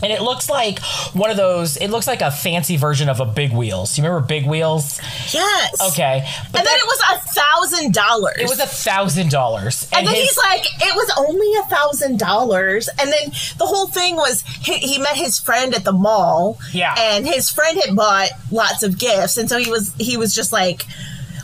And 0.03 0.13
it 0.13 0.21
looks 0.23 0.51
like 0.51 0.81
one 1.15 1.31
of 1.31 1.37
those. 1.37 1.77
It 1.77 1.89
looks 1.89 2.07
like 2.07 2.23
a 2.23 2.31
fancy 2.31 2.77
version 2.77 3.09
of 3.09 3.21
a 3.21 3.25
Big 3.25 3.53
Wheels. 3.53 3.97
You 3.97 4.05
remember 4.05 4.27
Big 4.27 4.47
Wheels? 4.47 5.01
Yes. 5.33 5.81
Okay, 5.93 6.27
but 6.51 6.61
and 6.61 6.67
then 6.67 6.77
that- 6.77 6.81
it 6.81 6.87
was 6.87 7.01
a 7.13 7.19
thousand 7.35 7.95
dollars. 7.95 8.37
it 8.39 8.49
was 8.49 8.61
a 8.61 8.67
thousand 8.67 9.31
dollars. 9.31 9.89
And 9.93 10.07
then 10.07 10.15
he's 10.15 10.37
like, 10.39 10.65
it 10.65 10.95
was 10.95 11.13
only 11.17 11.55
a 11.61 11.63
thousand 11.65 12.19
dollars. 12.19 12.89
And 12.99 13.11
then 13.13 13.31
the 13.59 13.67
whole 13.67 13.87
thing 13.87 14.17
was 14.17 14.43
he, 14.43 14.79
he 14.79 14.99
met 14.99 15.17
his 15.17 15.39
friend 15.39 15.75
at 15.75 15.85
the 15.85 15.93
mall. 15.93 16.59
Yeah. 16.73 16.95
And 16.99 17.27
his 17.27 17.49
friend 17.51 17.79
had 17.85 17.95
bought 17.95 18.31
lots 18.51 18.83
of 18.83 18.99
gifts. 18.99 19.37
And 19.37 19.49
so 19.49 19.59
he 19.59 19.71
was 19.71 19.95
he 19.99 20.17
was 20.17 20.35
just 20.35 20.53
like, 20.53 20.85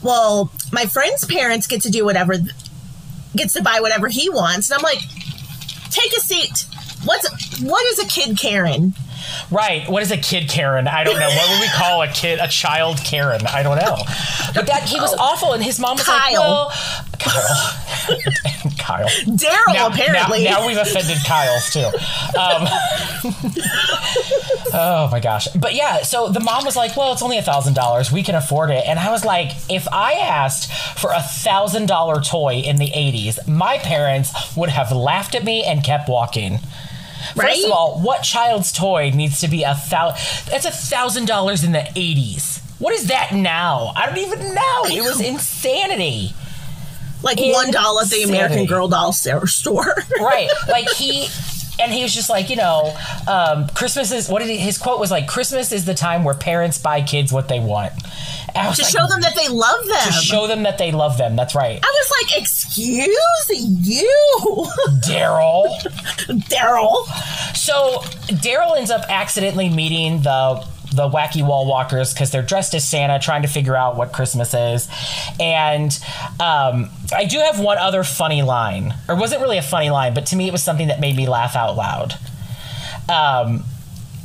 Well, 0.02 0.50
my 0.72 0.86
friend's 0.86 1.24
parents 1.24 1.66
get 1.66 1.82
to 1.82 1.90
do 1.90 2.04
whatever 2.04 2.34
gets 3.36 3.52
to 3.54 3.62
buy 3.62 3.78
whatever 3.80 4.08
he 4.08 4.28
wants. 4.30 4.70
And 4.70 4.78
I'm 4.78 4.82
like, 4.82 4.98
take 5.90 6.12
a 6.16 6.20
seat. 6.20 6.64
What's 7.04 7.60
what 7.62 7.84
is 7.92 7.98
a 8.00 8.06
kid 8.06 8.36
Karen? 8.38 8.94
Right. 9.50 9.88
What 9.88 10.02
is 10.02 10.10
a 10.10 10.16
kid 10.16 10.48
Karen? 10.48 10.88
I 10.88 11.04
don't 11.04 11.18
know. 11.18 11.28
What 11.28 11.48
would 11.50 11.60
we 11.60 11.68
call 11.76 12.02
a 12.02 12.08
kid, 12.08 12.38
a 12.40 12.48
child 12.48 12.98
Karen? 13.04 13.46
I 13.46 13.62
don't 13.62 13.76
know. 13.76 13.96
But 14.54 14.66
that 14.66 14.84
he 14.88 14.98
was 15.00 15.14
awful, 15.18 15.52
and 15.52 15.62
his 15.62 15.78
mom 15.78 15.96
was 15.96 16.08
like, 16.08 16.34
Kyle. 16.34 16.40
"Well, 16.40 16.72
Kyle, 17.18 17.72
Kyle." 18.78 19.08
Daryl 19.26 19.74
Now, 19.74 19.88
apparently. 19.88 20.44
now, 20.44 20.60
now 20.60 20.66
we've 20.66 20.78
offended 20.78 21.18
Kyle's 21.26 21.70
too. 21.70 21.84
Um, 22.38 22.66
oh 24.72 25.08
my 25.10 25.20
gosh! 25.20 25.48
But 25.48 25.74
yeah, 25.74 26.02
so 26.02 26.28
the 26.28 26.40
mom 26.40 26.64
was 26.64 26.76
like, 26.76 26.96
"Well, 26.96 27.12
it's 27.12 27.22
only 27.22 27.38
a 27.38 27.42
thousand 27.42 27.74
dollars. 27.74 28.10
We 28.12 28.22
can 28.22 28.34
afford 28.34 28.70
it." 28.70 28.84
And 28.86 28.98
I 28.98 29.10
was 29.10 29.24
like, 29.24 29.52
"If 29.68 29.86
I 29.92 30.14
asked 30.14 30.72
for 30.98 31.10
a 31.12 31.20
thousand 31.20 31.86
dollar 31.86 32.20
toy 32.20 32.62
in 32.64 32.76
the 32.76 32.90
'80s, 32.90 33.46
my 33.46 33.78
parents 33.78 34.56
would 34.56 34.70
have 34.70 34.92
laughed 34.92 35.34
at 35.34 35.44
me 35.44 35.64
and 35.64 35.82
kept 35.84 36.08
walking." 36.08 36.60
First 37.34 37.36
Right? 37.38 37.64
of 37.64 37.70
all, 37.72 38.00
what 38.00 38.22
child's 38.22 38.72
toy 38.72 39.10
needs 39.14 39.40
to 39.40 39.48
be 39.48 39.62
a 39.62 39.74
thousand? 39.74 40.18
That's 40.50 40.64
a 40.66 40.70
thousand 40.70 41.26
dollars 41.26 41.64
in 41.64 41.72
the 41.72 41.78
'80s. 41.80 42.60
What 42.78 42.94
is 42.94 43.08
that 43.08 43.32
now? 43.32 43.92
I 43.96 44.06
don't 44.06 44.18
even 44.18 44.54
know. 44.54 44.82
It 44.86 45.02
was 45.02 45.20
insanity. 45.24 46.32
like 47.22 47.38
one 47.40 47.70
dollar 47.70 48.02
at 48.02 48.08
the 48.10 48.22
American 48.22 48.66
Girl 48.66 48.88
doll 48.88 49.12
store. 49.12 49.94
right 50.20 50.48
like 50.68 50.88
he 50.90 51.28
and 51.80 51.92
he 51.92 52.02
was 52.02 52.14
just 52.14 52.30
like 52.30 52.50
you 52.50 52.56
know 52.56 52.94
um, 53.26 53.68
christmas 53.68 54.12
is 54.12 54.28
what 54.28 54.40
did 54.40 54.48
he, 54.48 54.56
his 54.56 54.78
quote 54.78 54.98
was 54.98 55.10
like 55.10 55.26
christmas 55.26 55.72
is 55.72 55.84
the 55.84 55.94
time 55.94 56.24
where 56.24 56.34
parents 56.34 56.78
buy 56.78 57.02
kids 57.02 57.32
what 57.32 57.48
they 57.48 57.60
want. 57.60 57.92
And 58.54 58.66
I 58.66 58.68
was 58.68 58.78
to 58.78 58.82
like, 58.82 58.92
show 58.92 59.06
them 59.06 59.20
that 59.20 59.36
they 59.36 59.48
love 59.48 59.86
them. 59.86 60.06
to 60.06 60.12
show 60.12 60.46
them 60.46 60.62
that 60.62 60.78
they 60.78 60.90
love 60.90 61.18
them. 61.18 61.36
That's 61.36 61.54
right. 61.54 61.78
I 61.82 61.86
was 61.86 62.10
like, 62.22 62.40
excuse 62.40 63.06
you, 63.86 64.06
daryl. 65.04 65.68
Daryl. 66.48 67.04
so 67.54 68.00
daryl 68.38 68.76
ends 68.76 68.90
up 68.90 69.04
accidentally 69.08 69.68
meeting 69.68 70.22
the 70.22 70.66
the 70.92 71.08
wacky 71.08 71.46
wall 71.46 71.66
walkers 71.66 72.12
because 72.14 72.30
they're 72.30 72.42
dressed 72.42 72.74
as 72.74 72.82
Santa, 72.86 73.18
trying 73.18 73.42
to 73.42 73.48
figure 73.48 73.76
out 73.76 73.96
what 73.96 74.12
Christmas 74.12 74.54
is. 74.54 74.88
And 75.38 75.92
um, 76.40 76.90
I 77.14 77.24
do 77.28 77.38
have 77.40 77.60
one 77.60 77.78
other 77.78 78.04
funny 78.04 78.42
line, 78.42 78.94
or 79.08 79.14
wasn't 79.16 79.42
really 79.42 79.58
a 79.58 79.62
funny 79.62 79.90
line, 79.90 80.14
but 80.14 80.26
to 80.26 80.36
me 80.36 80.46
it 80.46 80.52
was 80.52 80.62
something 80.62 80.88
that 80.88 81.00
made 81.00 81.16
me 81.16 81.26
laugh 81.26 81.56
out 81.56 81.76
loud. 81.76 82.14
um, 83.08 83.64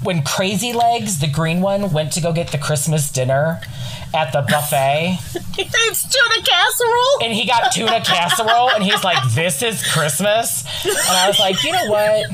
when 0.04 0.22
Crazy 0.22 0.74
Legs, 0.74 1.20
the 1.20 1.28
green 1.28 1.62
one, 1.62 1.94
went 1.94 2.12
to 2.14 2.22
go 2.22 2.34
get 2.34 2.52
the 2.52 2.58
Christmas 2.58 3.10
dinner 3.10 3.62
at 4.14 4.34
the 4.34 4.42
buffet, 4.42 5.18
It's 5.58 6.04
tuna 6.04 6.46
casserole. 6.46 7.24
and 7.24 7.34
he 7.34 7.46
got 7.48 7.72
tuna 7.72 8.02
casserole, 8.02 8.72
and 8.72 8.84
he's 8.84 9.04
like, 9.04 9.18
"This 9.34 9.62
is 9.62 9.86
Christmas," 9.94 10.66
and 10.86 10.94
I 11.18 11.28
was 11.28 11.40
like, 11.40 11.64
"You 11.64 11.72
know 11.72 11.86
what?" 11.86 12.26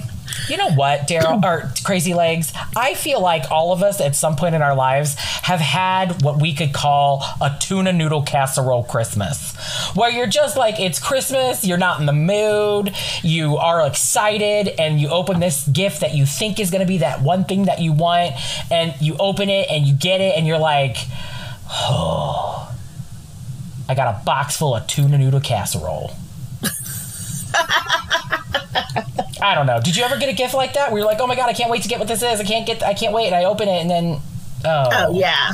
You 0.48 0.58
know 0.58 0.72
what, 0.72 1.08
Daryl 1.08 1.44
or 1.50 1.72
Crazy 1.84 2.14
Legs? 2.14 2.54
I 2.76 2.94
feel 2.94 3.22
like 3.22 3.52
all 3.52 3.72
of 3.72 3.84
us 3.84 4.02
at 4.02 4.16
some 4.16 4.36
point 4.36 4.56
in 4.56 4.62
our 4.62 4.76
lives 4.76 5.16
have 5.16 5.60
had 5.60 6.22
what 6.22 6.42
we 6.42 6.54
could 6.54 6.74
call 6.74 7.24
a 7.42 7.56
tuna 7.60 7.94
noodle 7.94 8.24
casserole 8.24 8.84
Christmas, 8.84 9.56
where 9.96 10.10
you're 10.10 10.28
just 10.28 10.56
like, 10.56 10.80
it's 10.80 11.00
Christmas, 11.00 11.66
you're 11.66 11.78
not 11.78 12.00
in 12.00 12.06
the 12.06 12.14
mood, 12.14 12.94
you 13.24 13.58
are 13.58 13.86
excited, 13.86 14.70
and 14.80 15.00
you 15.00 15.10
open 15.10 15.40
this 15.40 15.68
gift 15.68 16.02
that 16.02 16.16
you 16.16 16.26
think 16.26 16.60
is 16.60 16.72
going 16.72 16.82
to 16.82 16.88
be 16.88 17.00
that 17.00 17.22
one 17.22 17.46
thing 17.46 17.66
that 17.66 17.82
you 17.82 17.94
want, 17.94 18.34
and 18.72 18.94
you 19.02 19.16
open 19.20 19.50
it 19.50 19.68
and 19.70 19.86
you 19.86 19.94
get 19.94 20.22
it, 20.22 20.36
and 20.38 20.48
you're 20.48 20.60
like, 20.60 20.98
oh, 21.72 22.74
I 23.88 23.96
got 23.96 24.22
a 24.22 24.24
box 24.24 24.58
full 24.58 24.76
of 24.76 24.86
tuna 24.88 25.18
noodle 25.18 25.42
casserole. 25.42 26.12
I 29.42 29.56
don't 29.56 29.66
know. 29.66 29.80
Did 29.82 29.96
you 29.96 30.04
ever 30.04 30.18
get 30.18 30.30
a 30.30 30.34
gift 30.34 30.54
like 30.54 30.74
that 30.74 30.92
where 30.92 31.00
you're 31.00 31.08
like, 31.08 31.20
oh 31.20 31.28
my 31.28 31.36
god, 31.36 31.50
I 31.50 31.54
can't 31.54 31.70
wait 31.72 31.84
to 31.84 31.90
get 31.90 32.00
what 32.00 32.08
this 32.08 32.22
is. 32.22 32.40
I 32.40 32.44
can't 32.44 32.66
get, 32.68 32.84
I 32.84 32.94
can't 32.94 33.14
wait, 33.14 33.28
and 33.28 33.36
I 33.36 33.46
open 33.46 33.68
it, 33.70 33.82
and 33.82 33.90
then, 33.90 34.20
oh, 34.66 34.90
Oh 34.92 35.20
yeah, 35.20 35.52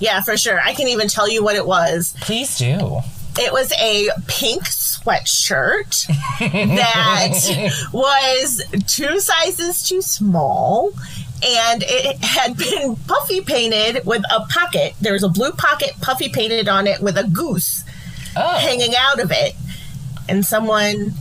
yeah 0.00 0.20
for 0.22 0.36
sure. 0.36 0.60
I 0.60 0.74
can 0.74 0.88
even 0.88 1.08
tell 1.08 1.30
you 1.30 1.42
what 1.42 1.56
it 1.56 1.66
was. 1.66 2.14
please 2.20 2.56
do. 2.58 3.00
It 3.38 3.50
was 3.50 3.72
a 3.80 4.10
pink 4.26 4.64
sweatshirt 4.64 6.06
that 6.38 7.88
was 7.92 8.62
two 8.86 9.20
sizes 9.20 9.82
too 9.88 10.02
small. 10.02 10.90
And 11.44 11.82
it 11.84 12.22
had 12.22 12.56
been 12.56 12.94
puffy 12.94 13.40
painted 13.40 14.04
with 14.06 14.22
a 14.30 14.40
pocket. 14.46 14.94
There 15.00 15.12
was 15.14 15.24
a 15.24 15.28
blue 15.28 15.50
pocket 15.52 15.92
puffy 16.00 16.28
painted 16.28 16.68
on 16.68 16.86
it 16.86 17.00
with 17.00 17.16
a 17.18 17.24
goose 17.24 17.82
Oh, 18.36 18.58
hanging 18.58 18.94
out 18.96 19.18
of 19.18 19.32
it. 19.32 19.54
And 20.28 20.44
someone 20.46 21.14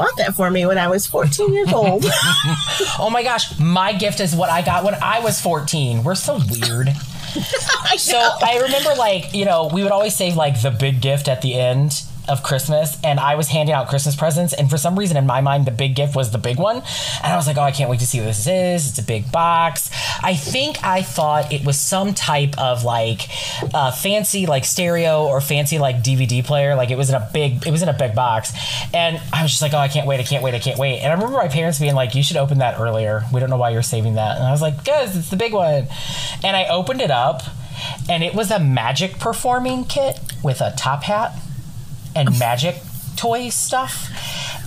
bought 0.00 0.16
that 0.16 0.34
for 0.34 0.50
me 0.50 0.64
when 0.64 0.78
I 0.78 0.88
was 0.88 1.06
14 1.06 1.52
years 1.52 1.72
old. 1.72 2.04
oh 2.98 3.10
my 3.12 3.22
gosh, 3.22 3.58
my 3.58 3.92
gift 3.92 4.20
is 4.20 4.34
what 4.34 4.48
I 4.48 4.62
got 4.62 4.82
when 4.82 4.94
I 4.94 5.20
was 5.20 5.40
14. 5.40 6.02
We're 6.02 6.14
so 6.14 6.40
weird. 6.50 6.88
I 7.84 7.96
So. 7.96 8.18
I 8.18 8.60
remember, 8.62 8.94
like, 8.94 9.34
you 9.34 9.44
know, 9.44 9.68
we 9.72 9.82
would 9.82 9.92
always 9.92 10.16
say, 10.16 10.32
like 10.32 10.62
the 10.62 10.70
big 10.70 11.00
gift 11.02 11.28
at 11.28 11.42
the 11.42 11.54
end 11.54 12.02
of 12.30 12.42
Christmas, 12.42 12.96
and 13.02 13.18
I 13.18 13.34
was 13.34 13.48
handing 13.48 13.74
out 13.74 13.88
Christmas 13.88 14.14
presents, 14.14 14.52
and 14.52 14.70
for 14.70 14.78
some 14.78 14.98
reason 14.98 15.16
in 15.16 15.26
my 15.26 15.40
mind, 15.40 15.66
the 15.66 15.72
big 15.72 15.94
gift 15.94 16.14
was 16.14 16.30
the 16.30 16.38
big 16.38 16.58
one, 16.58 16.76
and 16.76 17.32
I 17.32 17.36
was 17.36 17.46
like, 17.46 17.58
oh, 17.58 17.62
I 17.62 17.72
can't 17.72 17.90
wait 17.90 18.00
to 18.00 18.06
see 18.06 18.20
what 18.20 18.26
this 18.26 18.46
is. 18.46 18.88
It's 18.88 18.98
a 18.98 19.02
big 19.02 19.30
box. 19.32 19.90
I 20.22 20.34
think 20.34 20.82
I 20.84 21.02
thought 21.02 21.52
it 21.52 21.64
was 21.64 21.78
some 21.78 22.14
type 22.14 22.56
of 22.58 22.84
like 22.84 23.28
uh, 23.74 23.90
fancy 23.90 24.46
like 24.46 24.64
stereo 24.64 25.26
or 25.26 25.40
fancy 25.40 25.78
like 25.78 25.96
DVD 25.96 26.44
player. 26.44 26.76
Like 26.76 26.90
it 26.90 26.96
was 26.96 27.10
in 27.10 27.16
a 27.16 27.28
big, 27.32 27.66
it 27.66 27.70
was 27.70 27.82
in 27.82 27.88
a 27.88 27.92
big 27.92 28.14
box, 28.14 28.52
and 28.94 29.20
I 29.32 29.42
was 29.42 29.50
just 29.50 29.62
like, 29.62 29.74
oh, 29.74 29.78
I 29.78 29.88
can't 29.88 30.06
wait, 30.06 30.20
I 30.20 30.22
can't 30.22 30.42
wait, 30.42 30.54
I 30.54 30.60
can't 30.60 30.78
wait. 30.78 31.00
And 31.00 31.08
I 31.08 31.14
remember 31.14 31.36
my 31.36 31.48
parents 31.48 31.80
being 31.80 31.94
like, 31.94 32.14
you 32.14 32.22
should 32.22 32.36
open 32.36 32.58
that 32.58 32.78
earlier. 32.78 33.24
We 33.32 33.40
don't 33.40 33.50
know 33.50 33.56
why 33.56 33.70
you're 33.70 33.82
saving 33.82 34.14
that, 34.14 34.36
and 34.36 34.46
I 34.46 34.52
was 34.52 34.62
like, 34.62 34.84
guys, 34.84 35.16
it's 35.16 35.30
the 35.30 35.36
big 35.36 35.52
one, 35.52 35.88
and 36.44 36.56
I 36.56 36.68
opened 36.68 37.00
it 37.00 37.10
up 37.10 37.42
and 38.08 38.22
it 38.22 38.34
was 38.34 38.50
a 38.50 38.58
magic 38.58 39.18
performing 39.18 39.84
kit 39.84 40.20
with 40.42 40.60
a 40.60 40.74
top 40.76 41.04
hat 41.04 41.34
and 42.14 42.38
magic 42.38 42.76
toy 43.16 43.48
stuff. 43.48 44.10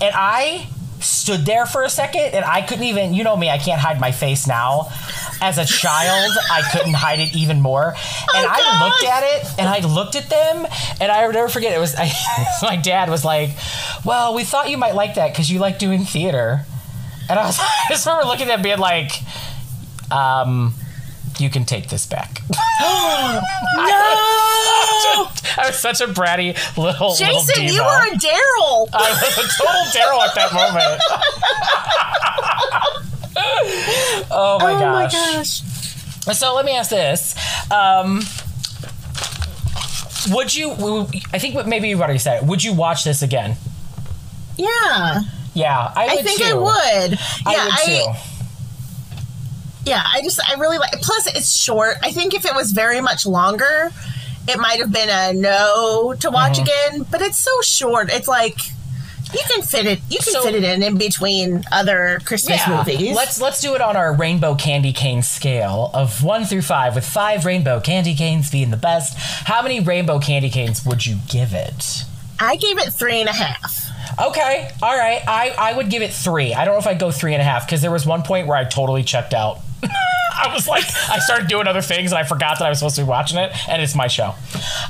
And 0.01 0.13
I 0.15 0.67
stood 0.99 1.45
there 1.45 1.65
for 1.65 1.83
a 1.83 1.89
second 1.89 2.33
and 2.33 2.45
I 2.45 2.61
couldn't 2.61 2.85
even, 2.85 3.13
you 3.13 3.23
know 3.23 3.35
me, 3.35 3.49
I 3.49 3.57
can't 3.57 3.79
hide 3.79 3.99
my 3.99 4.11
face 4.11 4.47
now. 4.47 4.89
As 5.41 5.57
a 5.57 5.65
child, 5.65 6.31
I 6.49 6.61
couldn't 6.71 6.93
hide 6.93 7.19
it 7.19 7.35
even 7.35 7.59
more. 7.59 7.87
And 7.87 8.47
I 8.47 8.57
gosh. 8.57 8.81
looked 8.81 9.13
at 9.13 9.23
it 9.23 9.59
and 9.59 9.67
I 9.67 9.79
looked 9.79 10.15
at 10.15 10.29
them 10.29 10.65
and 11.01 11.11
I 11.11 11.25
would 11.25 11.35
never 11.35 11.49
forget 11.49 11.73
it 11.73 11.79
was 11.79 11.95
I, 11.97 12.11
my 12.61 12.77
dad 12.77 13.09
was 13.09 13.25
like, 13.25 13.49
"Well, 14.05 14.33
we 14.33 14.45
thought 14.45 14.69
you 14.69 14.77
might 14.77 14.95
like 14.95 15.15
that 15.15 15.35
cuz 15.35 15.49
you 15.49 15.59
like 15.59 15.79
doing 15.79 16.05
theater." 16.05 16.65
And 17.29 17.37
I 17.37 17.45
was 17.45 17.59
I 17.61 17.87
just 17.89 18.05
remember 18.05 18.27
looking 18.27 18.49
at 18.49 18.55
them 18.55 18.61
being 18.61 18.79
like, 18.79 19.11
um 20.11 20.73
you 21.39 21.49
can 21.49 21.65
take 21.65 21.89
this 21.89 22.05
back. 22.05 22.41
no! 22.79 23.41
I 25.57 25.65
was 25.67 25.77
such 25.77 26.01
a 26.01 26.07
bratty 26.07 26.55
little 26.77 27.09
little 27.09 27.15
Jason, 27.15 27.55
diva. 27.55 27.73
you 27.73 27.83
were 27.83 28.07
a 28.07 28.11
Daryl. 28.11 28.87
I 28.93 29.09
was 29.09 29.37
a 29.37 29.47
total 29.57 29.83
Daryl 29.91 30.25
at 30.25 30.33
that 30.35 30.53
moment. 30.53 31.01
oh 34.31 34.57
my 34.59 34.73
oh 34.73 34.79
gosh. 34.79 35.13
my 35.13 35.19
gosh. 36.27 36.37
So 36.37 36.53
let 36.55 36.65
me 36.65 36.75
ask 36.75 36.89
this. 36.89 37.35
Um, 37.71 38.21
would 40.31 40.55
you, 40.55 40.71
I 41.33 41.39
think 41.39 41.65
maybe 41.67 41.89
you've 41.89 42.01
already 42.01 42.19
said 42.19 42.43
it, 42.43 42.47
would 42.47 42.63
you 42.63 42.73
watch 42.73 43.03
this 43.03 43.21
again? 43.21 43.57
Yeah. 44.57 45.21
Yeah, 45.53 45.91
I 45.95 46.07
would 46.07 46.19
I 46.19 46.21
think 46.23 46.39
too. 46.39 46.45
I 46.45 46.53
would. 46.53 47.11
Yeah, 47.11 47.17
I 47.45 47.65
would 47.65 47.73
I, 47.73 47.85
too. 47.85 48.05
Yeah, 49.85 50.03
I 50.05 50.21
just 50.21 50.39
I 50.49 50.55
really 50.59 50.77
like 50.77 50.91
plus 51.01 51.27
it's 51.27 51.53
short. 51.53 51.95
I 52.03 52.11
think 52.11 52.33
if 52.33 52.45
it 52.45 52.53
was 52.55 52.71
very 52.71 53.01
much 53.01 53.25
longer, 53.25 53.91
it 54.47 54.59
might 54.59 54.79
have 54.79 54.91
been 54.91 55.09
a 55.09 55.33
no 55.33 56.13
to 56.19 56.29
watch 56.29 56.53
Mm-hmm. 56.59 56.93
again, 56.97 57.07
but 57.11 57.21
it's 57.21 57.37
so 57.37 57.51
short. 57.61 58.09
It's 58.11 58.27
like 58.27 58.57
you 59.33 59.41
can 59.49 59.63
fit 59.63 59.87
it 59.87 59.99
you 60.09 60.19
can 60.19 60.33
So- 60.33 60.43
fit 60.43 60.53
it 60.55 60.63
in 60.63 60.83
in 60.83 60.97
between 60.97 61.63
other 61.71 62.19
Christmas 62.25 62.61
movies. 62.67 63.15
Let's 63.15 63.41
let's 63.41 63.61
do 63.61 63.73
it 63.75 63.81
on 63.81 63.95
our 63.95 64.13
rainbow 64.13 64.55
candy 64.55 64.93
cane 64.93 65.23
scale 65.23 65.89
of 65.93 66.23
one 66.23 66.45
through 66.45 66.61
five, 66.61 66.93
with 66.95 67.05
five 67.05 67.45
rainbow 67.45 67.79
candy 67.79 68.15
canes 68.15 68.51
being 68.51 68.69
the 68.71 68.77
best. 68.77 69.17
How 69.17 69.61
many 69.61 69.79
rainbow 69.79 70.19
candy 70.19 70.49
canes 70.49 70.85
would 70.85 71.05
you 71.05 71.17
give 71.29 71.53
it? 71.53 72.03
I 72.39 72.57
gave 72.57 72.77
it 72.77 72.91
three 72.93 73.19
and 73.21 73.29
a 73.29 73.33
half. 73.33 73.79
Okay, 74.21 74.69
all 74.81 74.95
right. 74.95 75.21
I, 75.27 75.55
I 75.57 75.73
would 75.73 75.89
give 75.89 76.01
it 76.03 76.13
three. 76.13 76.53
I 76.53 76.65
don't 76.65 76.75
know 76.75 76.79
if 76.79 76.85
I'd 76.87 76.99
go 76.99 77.09
three 77.09 77.33
and 77.33 77.41
a 77.41 77.45
half 77.45 77.65
because 77.65 77.81
there 77.81 77.89
was 77.91 78.05
one 78.05 78.21
point 78.21 78.45
where 78.47 78.57
I 78.57 78.63
totally 78.65 79.01
checked 79.03 79.33
out. 79.33 79.59
I 80.43 80.53
was 80.53 80.67
like, 80.67 80.83
I 81.09 81.19
started 81.19 81.47
doing 81.47 81.67
other 81.67 81.81
things 81.81 82.11
and 82.11 82.19
I 82.19 82.23
forgot 82.23 82.59
that 82.59 82.65
I 82.65 82.69
was 82.69 82.79
supposed 82.79 82.95
to 82.97 83.03
be 83.03 83.07
watching 83.07 83.37
it, 83.37 83.51
and 83.69 83.81
it's 83.81 83.95
my 83.95 84.07
show. 84.07 84.35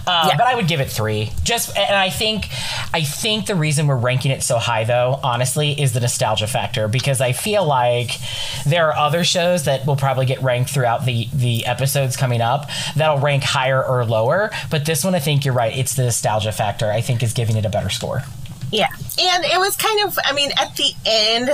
Uh, 0.07 0.27
Yeah. 0.29 0.37
But 0.37 0.47
I 0.47 0.55
would 0.55 0.67
give 0.67 0.79
it 0.81 0.89
three. 0.89 1.31
Just, 1.43 1.77
and 1.77 1.95
I 1.95 2.09
think, 2.09 2.47
I 2.93 3.03
think 3.03 3.45
the 3.45 3.55
reason 3.55 3.87
we're 3.87 3.95
ranking 3.97 4.31
it 4.31 4.43
so 4.43 4.57
high, 4.57 4.83
though, 4.83 5.19
honestly, 5.23 5.79
is 5.79 5.93
the 5.93 5.99
nostalgia 5.99 6.47
factor 6.47 6.87
because 6.87 7.21
I 7.21 7.31
feel 7.33 7.65
like 7.65 8.11
there 8.65 8.87
are 8.87 8.95
other 8.95 9.23
shows 9.23 9.65
that 9.65 9.85
will 9.85 9.95
probably 9.95 10.25
get 10.25 10.41
ranked 10.41 10.69
throughout 10.71 11.05
the 11.05 11.27
the 11.33 11.65
episodes 11.65 12.15
coming 12.17 12.41
up 12.41 12.69
that'll 12.95 13.19
rank 13.19 13.43
higher 13.43 13.83
or 13.83 14.05
lower. 14.05 14.51
But 14.69 14.85
this 14.85 15.03
one, 15.03 15.15
I 15.15 15.19
think 15.19 15.45
you're 15.45 15.53
right. 15.53 15.75
It's 15.75 15.95
the 15.95 16.03
nostalgia 16.03 16.51
factor. 16.51 16.89
I 16.91 17.01
think 17.01 17.23
is 17.23 17.33
giving 17.33 17.55
it 17.57 17.65
a 17.65 17.69
better 17.69 17.89
score. 17.89 18.23
Yeah. 18.71 18.87
And 19.19 19.45
it 19.45 19.59
was 19.59 19.75
kind 19.75 20.07
of, 20.07 20.17
I 20.25 20.33
mean, 20.33 20.51
at 20.57 20.75
the 20.75 20.91
end, 21.05 21.49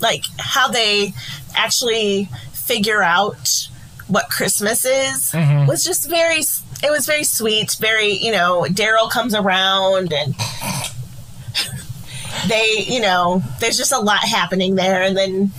like 0.00 0.24
how 0.38 0.68
they 0.68 1.12
actually 1.54 2.28
figure 2.70 3.02
out 3.02 3.68
what 4.06 4.30
Christmas 4.30 4.84
is 4.84 5.32
mm-hmm. 5.32 5.66
was 5.66 5.82
just 5.82 6.08
very, 6.08 6.38
it 6.38 6.90
was 6.90 7.04
very 7.04 7.24
sweet. 7.24 7.76
Very, 7.80 8.12
you 8.12 8.30
know, 8.30 8.64
Daryl 8.68 9.10
comes 9.10 9.34
around 9.34 10.12
and 10.12 10.34
they, 12.48 12.84
you 12.86 13.00
know, 13.00 13.42
there's 13.58 13.76
just 13.76 13.90
a 13.90 13.98
lot 13.98 14.20
happening 14.20 14.76
there. 14.76 15.02
And 15.02 15.16
then, 15.16 15.50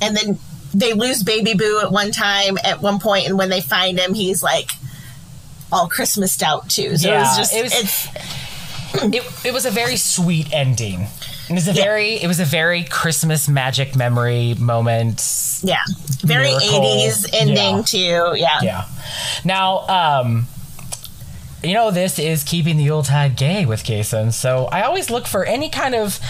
and 0.00 0.16
then 0.16 0.38
they 0.72 0.92
lose 0.92 1.24
Baby 1.24 1.54
Boo 1.54 1.80
at 1.82 1.90
one 1.90 2.12
time, 2.12 2.56
at 2.62 2.80
one 2.80 3.00
point, 3.00 3.26
and 3.26 3.36
when 3.36 3.48
they 3.48 3.60
find 3.60 3.98
him, 3.98 4.14
he's 4.14 4.40
like 4.40 4.70
all 5.72 5.88
Christmased 5.88 6.44
out 6.44 6.70
too. 6.70 6.96
So 6.96 7.12
it 7.12 7.18
was 7.18 7.36
just, 7.36 7.52
it 7.52 7.64
was- 7.64 7.74
it's, 7.74 8.06
it, 8.94 9.46
it 9.46 9.52
was 9.52 9.66
a 9.66 9.70
very 9.70 9.96
sweet 9.96 10.52
ending. 10.52 11.06
It 11.50 11.54
was 11.54 11.66
a 11.68 11.72
very 11.72 12.14
it 12.22 12.26
was 12.26 12.40
a 12.40 12.44
very 12.44 12.84
Christmas 12.84 13.48
magic 13.48 13.96
memory 13.96 14.54
moment. 14.58 15.22
Yeah. 15.62 15.80
Very. 16.20 16.48
80s 16.50 17.28
ending 17.32 17.76
Yeah. 17.76 17.82
too. 17.82 18.32
Yeah. 18.38 18.58
Yeah. 18.62 18.84
Now, 19.44 19.86
um 19.88 20.46
you 21.60 21.74
know, 21.74 21.90
this 21.90 22.20
is 22.20 22.44
keeping 22.44 22.76
the 22.76 22.84
Yuletide 22.84 23.36
gay 23.36 23.66
with 23.66 23.82
Jason, 23.82 24.30
so 24.30 24.66
I 24.66 24.82
always 24.82 25.10
look 25.10 25.26
for 25.26 25.44
any 25.44 25.68
kind 25.70 25.96
of 25.96 26.20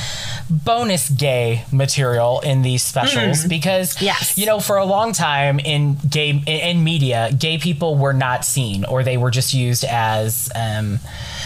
bonus 0.49 1.11
gay 1.11 1.65
material 1.71 2.41
in 2.41 2.63
these 2.63 2.83
specials 2.83 3.45
because 3.45 3.95
Mm. 3.97 4.03
Yes. 4.03 4.39
you 4.39 4.47
know 4.47 4.61
for 4.61 4.79
a 4.79 4.87
long 4.87 5.13
time 5.13 5.59
in 5.59 5.99
gay 6.09 6.31
in 6.47 6.83
media 6.83 7.31
gay 7.39 7.59
people 7.59 7.97
were 7.99 8.15
not 8.15 8.47
seen 8.47 8.87
or 8.87 9.03
they 9.03 9.19
were 9.19 9.31
just 9.31 9.53
used 9.53 9.85
as 9.85 10.49
um, 10.55 10.99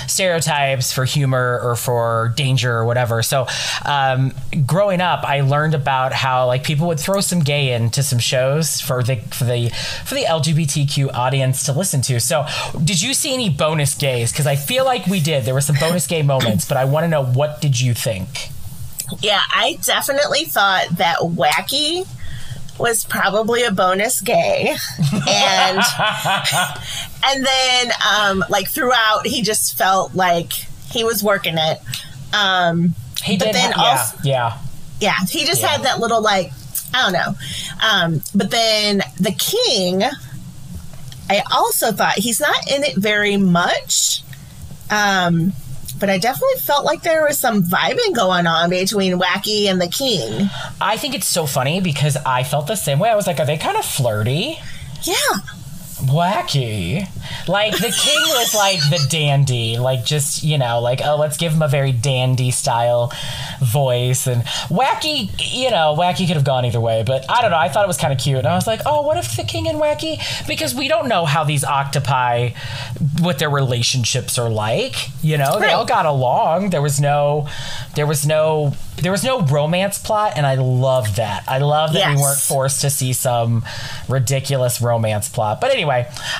stereotypes 0.06 0.92
for 0.92 1.04
humor 1.04 1.60
or 1.62 1.76
for 1.76 2.32
danger 2.36 2.72
or 2.72 2.84
whatever. 2.84 3.22
So 3.22 3.46
um, 3.84 4.32
growing 4.66 5.00
up 5.00 5.24
i 5.24 5.40
learned 5.40 5.74
about 5.74 6.12
how 6.12 6.46
like 6.46 6.64
people 6.64 6.86
would 6.86 7.00
throw 7.00 7.20
some 7.20 7.40
gay 7.40 7.72
into 7.72 8.02
some 8.02 8.18
shows 8.18 8.80
for 8.80 9.02
the 9.02 9.16
for 9.16 9.44
the 9.44 9.68
for 10.04 10.14
the 10.14 10.24
lgbtq 10.24 11.12
audience 11.14 11.64
to 11.64 11.72
listen 11.72 12.02
to. 12.02 12.20
So 12.20 12.46
did 12.82 13.00
you 13.00 13.14
see 13.14 13.34
any 13.34 13.50
bonus 13.50 13.94
gays? 13.94 14.32
Because 14.32 14.46
i 14.46 14.56
feel 14.56 14.84
like 14.84 15.06
we 15.06 15.20
did. 15.20 15.44
There 15.44 15.54
were 15.54 15.60
some 15.60 15.76
bonus 15.80 16.06
gay 16.06 16.22
moments 16.22 16.66
but 16.66 16.76
i 16.76 16.84
want 16.84 17.04
to 17.04 17.08
know 17.08 17.24
what 17.24 17.60
did 17.60 17.80
you 17.80 17.94
think? 17.94 18.50
Yeah. 19.20 19.40
I 19.50 19.78
definitely 19.82 20.44
thought 20.44 20.88
that 20.92 21.18
Wacky 21.18 22.06
was 22.82 23.04
probably 23.06 23.62
a 23.64 23.70
bonus 23.70 24.20
gay. 24.20 24.76
And 25.28 25.78
and 27.24 27.46
then 27.46 27.90
um 28.14 28.44
like 28.50 28.68
throughout 28.68 29.26
he 29.26 29.40
just 29.42 29.78
felt 29.78 30.14
like 30.14 30.52
he 30.90 31.04
was 31.04 31.22
working 31.22 31.54
it. 31.56 31.78
Um 32.34 32.94
he 33.24 33.36
But 33.38 33.46
did 33.46 33.54
then 33.54 33.72
ha- 33.72 33.90
also- 34.02 34.18
yeah 34.24 34.58
yeah 35.00 35.18
yeah, 35.20 35.26
he 35.28 35.44
just 35.44 35.62
Yeah. 35.62 35.68
had 35.68 35.82
that 35.84 35.98
little 36.00 36.20
like 36.22 36.52
I 36.94 37.02
don't 37.02 37.12
know. 37.14 37.34
Um, 37.82 38.20
but 38.34 38.50
then 38.50 39.02
the 39.18 39.32
king, 39.32 40.02
I 41.30 41.42
also 41.50 41.90
thought 41.90 42.14
he's 42.18 42.38
not 42.38 42.70
in 42.70 42.84
it 42.84 42.96
very 42.96 43.36
much. 43.38 44.22
Um, 44.90 45.54
but 46.02 46.10
I 46.10 46.18
definitely 46.18 46.58
felt 46.58 46.84
like 46.84 47.02
there 47.02 47.22
was 47.22 47.38
some 47.38 47.62
vibing 47.62 48.12
going 48.12 48.48
on 48.48 48.70
between 48.70 49.20
Wacky 49.20 49.66
and 49.66 49.80
the 49.80 49.86
king. 49.86 50.50
I 50.80 50.96
think 50.96 51.14
it's 51.14 51.28
so 51.28 51.46
funny 51.46 51.80
because 51.80 52.16
I 52.26 52.42
felt 52.42 52.66
the 52.66 52.74
same 52.74 52.98
way. 52.98 53.08
I 53.08 53.14
was 53.14 53.28
like, 53.28 53.38
are 53.38 53.46
they 53.46 53.56
kind 53.56 53.76
of 53.76 53.84
flirty? 53.84 54.58
Yeah, 55.04 55.14
Wacky. 56.02 57.08
Like 57.48 57.72
the 57.72 57.90
king 57.90 58.20
was 58.34 58.54
like 58.54 58.78
the 58.90 59.06
dandy, 59.08 59.78
like 59.78 60.04
just, 60.04 60.42
you 60.42 60.58
know, 60.58 60.80
like, 60.80 61.00
oh, 61.04 61.16
let's 61.16 61.36
give 61.36 61.52
him 61.52 61.62
a 61.62 61.68
very 61.68 61.92
dandy 61.92 62.50
style 62.50 63.12
voice. 63.60 64.26
And 64.26 64.42
Wacky, 64.68 65.30
you 65.54 65.70
know, 65.70 65.94
Wacky 65.96 66.26
could 66.26 66.36
have 66.36 66.44
gone 66.44 66.64
either 66.64 66.80
way, 66.80 67.04
but 67.06 67.24
I 67.30 67.40
don't 67.40 67.50
know. 67.50 67.58
I 67.58 67.68
thought 67.68 67.84
it 67.84 67.88
was 67.88 67.98
kind 67.98 68.12
of 68.12 68.18
cute. 68.18 68.38
And 68.38 68.48
I 68.48 68.54
was 68.54 68.66
like, 68.66 68.80
oh, 68.84 69.02
what 69.02 69.16
if 69.16 69.36
the 69.36 69.44
king 69.44 69.68
and 69.68 69.78
Wacky? 69.78 70.18
Because 70.46 70.74
we 70.74 70.88
don't 70.88 71.08
know 71.08 71.24
how 71.24 71.44
these 71.44 71.64
octopi, 71.64 72.50
what 73.20 73.38
their 73.38 73.50
relationships 73.50 74.38
are 74.38 74.50
like. 74.50 74.96
You 75.22 75.38
know, 75.38 75.60
they 75.60 75.70
all 75.70 75.86
got 75.86 76.06
along. 76.06 76.70
There 76.70 76.82
was 76.82 77.00
no, 77.00 77.48
there 77.94 78.06
was 78.06 78.26
no, 78.26 78.74
there 78.96 79.12
was 79.12 79.24
no 79.24 79.42
romance 79.42 79.98
plot. 79.98 80.32
And 80.36 80.46
I 80.46 80.56
love 80.56 81.16
that. 81.16 81.44
I 81.46 81.58
love 81.58 81.92
that 81.92 82.16
we 82.16 82.20
weren't 82.20 82.38
forced 82.38 82.80
to 82.82 82.90
see 82.90 83.12
some 83.12 83.64
ridiculous 84.08 84.80
romance 84.80 85.28
plot. 85.28 85.60
But 85.60 85.70
anyway, 85.72 85.91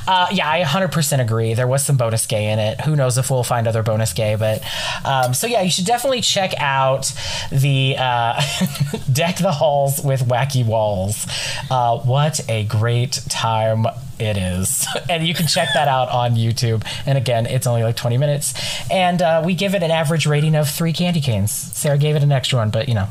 uh, 0.07 0.26
yeah, 0.32 0.50
I 0.50 0.62
100% 0.62 1.20
agree. 1.20 1.55
There 1.55 1.66
was 1.66 1.84
some 1.84 1.96
bonus 1.96 2.26
gay 2.26 2.50
in 2.50 2.59
it. 2.59 2.80
Who 2.82 2.96
knows 2.96 3.18
if 3.18 3.30
we'll 3.30 3.44
find 3.44 3.66
other 3.68 3.82
bonus 3.82 4.12
gay? 4.12 4.36
But 4.36 4.62
um, 5.05 5.34
so 5.34 5.46
yeah, 5.46 5.62
you 5.62 5.70
should 5.70 5.86
definitely 5.86 6.20
check 6.20 6.53
out 6.59 7.12
the 7.50 7.96
uh, 7.98 8.42
Deck 9.12 9.36
the 9.38 9.53
Halls 9.53 10.03
with 10.03 10.22
Wacky 10.26 10.64
Walls. 10.64 11.26
Uh, 11.70 11.98
what 11.98 12.40
a 12.48 12.64
great 12.64 13.20
time 13.28 13.86
it 14.18 14.36
is. 14.36 14.86
and 15.09 15.26
you 15.26 15.34
can 15.34 15.46
check 15.46 15.68
that 15.74 15.88
out 15.88 16.09
on 16.09 16.32
YouTube. 16.32 16.86
And 17.07 17.18
again, 17.18 17.46
it's 17.46 17.66
only 17.66 17.82
like 17.82 17.96
20 17.96 18.18
minutes. 18.18 18.55
And 18.90 19.20
uh, 19.20 19.42
we 19.44 19.55
give 19.55 19.74
it 19.74 19.82
an 19.82 19.90
average 19.90 20.26
rating 20.26 20.55
of 20.55 20.68
three 20.68 20.92
candy 20.92 21.20
canes. 21.20 21.50
Sarah 21.50 21.98
gave 21.98 22.16
it 22.16 22.22
an 22.22 22.32
extra 22.32 22.59
one, 22.59 22.70
but 22.70 22.88
you 22.88 22.94
know. 22.94 23.09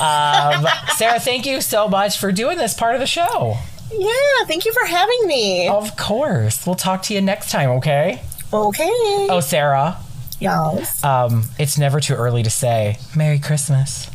Um, 0.00 0.66
Sarah, 0.96 1.20
thank 1.20 1.46
you 1.46 1.60
so 1.60 1.88
much 1.88 2.18
for 2.18 2.32
doing 2.32 2.58
this 2.58 2.74
part 2.74 2.94
of 2.94 3.00
the 3.00 3.06
show. 3.06 3.56
Yeah. 3.92 4.46
Thank 4.46 4.64
you 4.64 4.72
for 4.72 4.84
having 4.86 5.26
me. 5.26 5.68
Of 5.68 5.96
course. 5.96 6.66
We'll 6.66 6.74
talk 6.76 7.02
to 7.04 7.14
you 7.14 7.20
next 7.20 7.50
time, 7.50 7.70
okay? 7.70 8.22
Okay, 8.52 8.88
Oh, 9.28 9.40
Sarah, 9.40 9.96
y'all. 10.40 10.80
um, 11.02 11.44
it's 11.58 11.76
never 11.78 11.98
too 12.00 12.14
early 12.14 12.42
to 12.44 12.50
say 12.50 12.98
Merry 13.14 13.38
Christmas. 13.40 14.08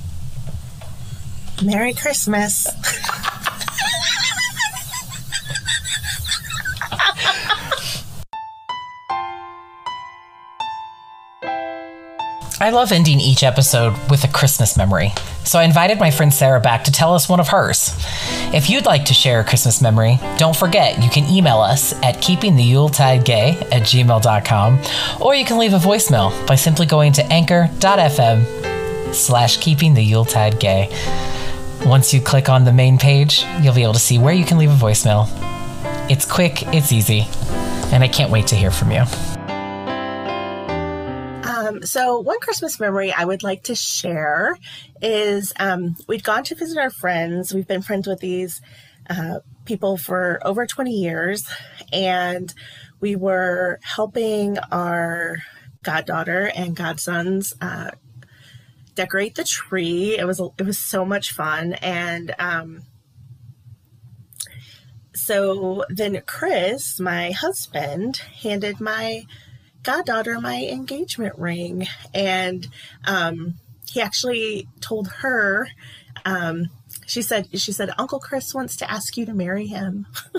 Merry 1.63 1.93
Christmas. 1.93 2.67
I 12.61 12.69
love 12.69 12.91
ending 12.91 13.19
each 13.19 13.41
episode 13.41 13.93
with 14.11 14.23
a 14.23 14.27
Christmas 14.27 14.77
memory, 14.77 15.13
so 15.43 15.57
I 15.57 15.63
invited 15.63 15.97
my 15.99 16.11
friend 16.11 16.31
Sarah 16.31 16.59
back 16.59 16.83
to 16.83 16.91
tell 16.91 17.15
us 17.15 17.27
one 17.27 17.39
of 17.39 17.47
hers. 17.47 17.91
If 18.53 18.69
you'd 18.69 18.85
like 18.85 19.05
to 19.05 19.15
share 19.15 19.39
a 19.39 19.43
Christmas 19.43 19.81
memory, 19.81 20.19
don't 20.37 20.55
forget 20.55 21.01
you 21.01 21.09
can 21.09 21.27
email 21.27 21.57
us 21.57 21.93
at 22.03 22.17
keepingtheyuletidegay 22.17 23.71
at 23.71 23.81
gmail.com, 23.81 24.79
or 25.19 25.33
you 25.33 25.43
can 25.43 25.57
leave 25.57 25.73
a 25.73 25.79
voicemail 25.79 26.29
by 26.45 26.53
simply 26.53 26.85
going 26.85 27.13
to 27.13 27.25
anchor.fm 27.33 28.45
slash 29.15 29.57
keeping 29.57 29.95
the 29.95 30.03
Yuletide 30.03 30.59
gay. 30.59 30.87
Once 31.83 32.13
you 32.13 32.21
click 32.21 32.47
on 32.47 32.63
the 32.63 32.71
main 32.71 32.99
page, 32.99 33.43
you'll 33.61 33.73
be 33.73 33.81
able 33.81 33.93
to 33.93 33.99
see 33.99 34.19
where 34.19 34.35
you 34.35 34.45
can 34.45 34.59
leave 34.59 34.69
a 34.69 34.75
voicemail. 34.75 35.27
It's 36.11 36.31
quick, 36.31 36.61
it's 36.75 36.91
easy, 36.91 37.27
and 37.91 38.03
I 38.03 38.07
can't 38.07 38.29
wait 38.29 38.45
to 38.47 38.55
hear 38.55 38.69
from 38.69 38.91
you. 38.91 39.05
So 41.83 42.19
one 42.19 42.39
Christmas 42.39 42.79
memory 42.79 43.11
I 43.11 43.25
would 43.25 43.43
like 43.43 43.63
to 43.63 43.75
share 43.75 44.57
is 45.01 45.53
um, 45.59 45.95
we'd 46.07 46.23
gone 46.23 46.43
to 46.45 46.55
visit 46.55 46.77
our 46.77 46.89
friends. 46.89 47.53
We've 47.53 47.67
been 47.67 47.81
friends 47.81 48.07
with 48.07 48.19
these 48.19 48.61
uh, 49.09 49.39
people 49.65 49.97
for 49.97 50.39
over 50.43 50.65
20 50.67 50.91
years, 50.91 51.49
and 51.91 52.53
we 52.99 53.15
were 53.15 53.79
helping 53.81 54.59
our 54.71 55.37
goddaughter 55.83 56.51
and 56.55 56.75
godsons 56.75 57.53
uh, 57.61 57.91
decorate 58.93 59.35
the 59.35 59.43
tree. 59.43 60.17
It 60.17 60.25
was 60.25 60.39
it 60.57 60.63
was 60.63 60.77
so 60.77 61.03
much 61.03 61.31
fun, 61.31 61.73
and 61.73 62.35
um, 62.37 62.83
so 65.13 65.83
then 65.89 66.21
Chris, 66.25 66.99
my 66.99 67.31
husband, 67.31 68.17
handed 68.17 68.79
my 68.79 69.23
goddaughter 69.83 70.39
my 70.39 70.63
engagement 70.65 71.37
ring 71.37 71.87
and 72.13 72.67
um, 73.05 73.55
he 73.89 74.01
actually 74.01 74.67
told 74.79 75.07
her 75.07 75.67
um, 76.25 76.69
she 77.11 77.21
said 77.21 77.47
she 77.59 77.73
said 77.73 77.91
Uncle 77.97 78.19
Chris 78.19 78.53
wants 78.53 78.77
to 78.77 78.89
ask 78.89 79.17
you 79.17 79.25
to 79.25 79.33
marry 79.33 79.67
him. 79.67 80.07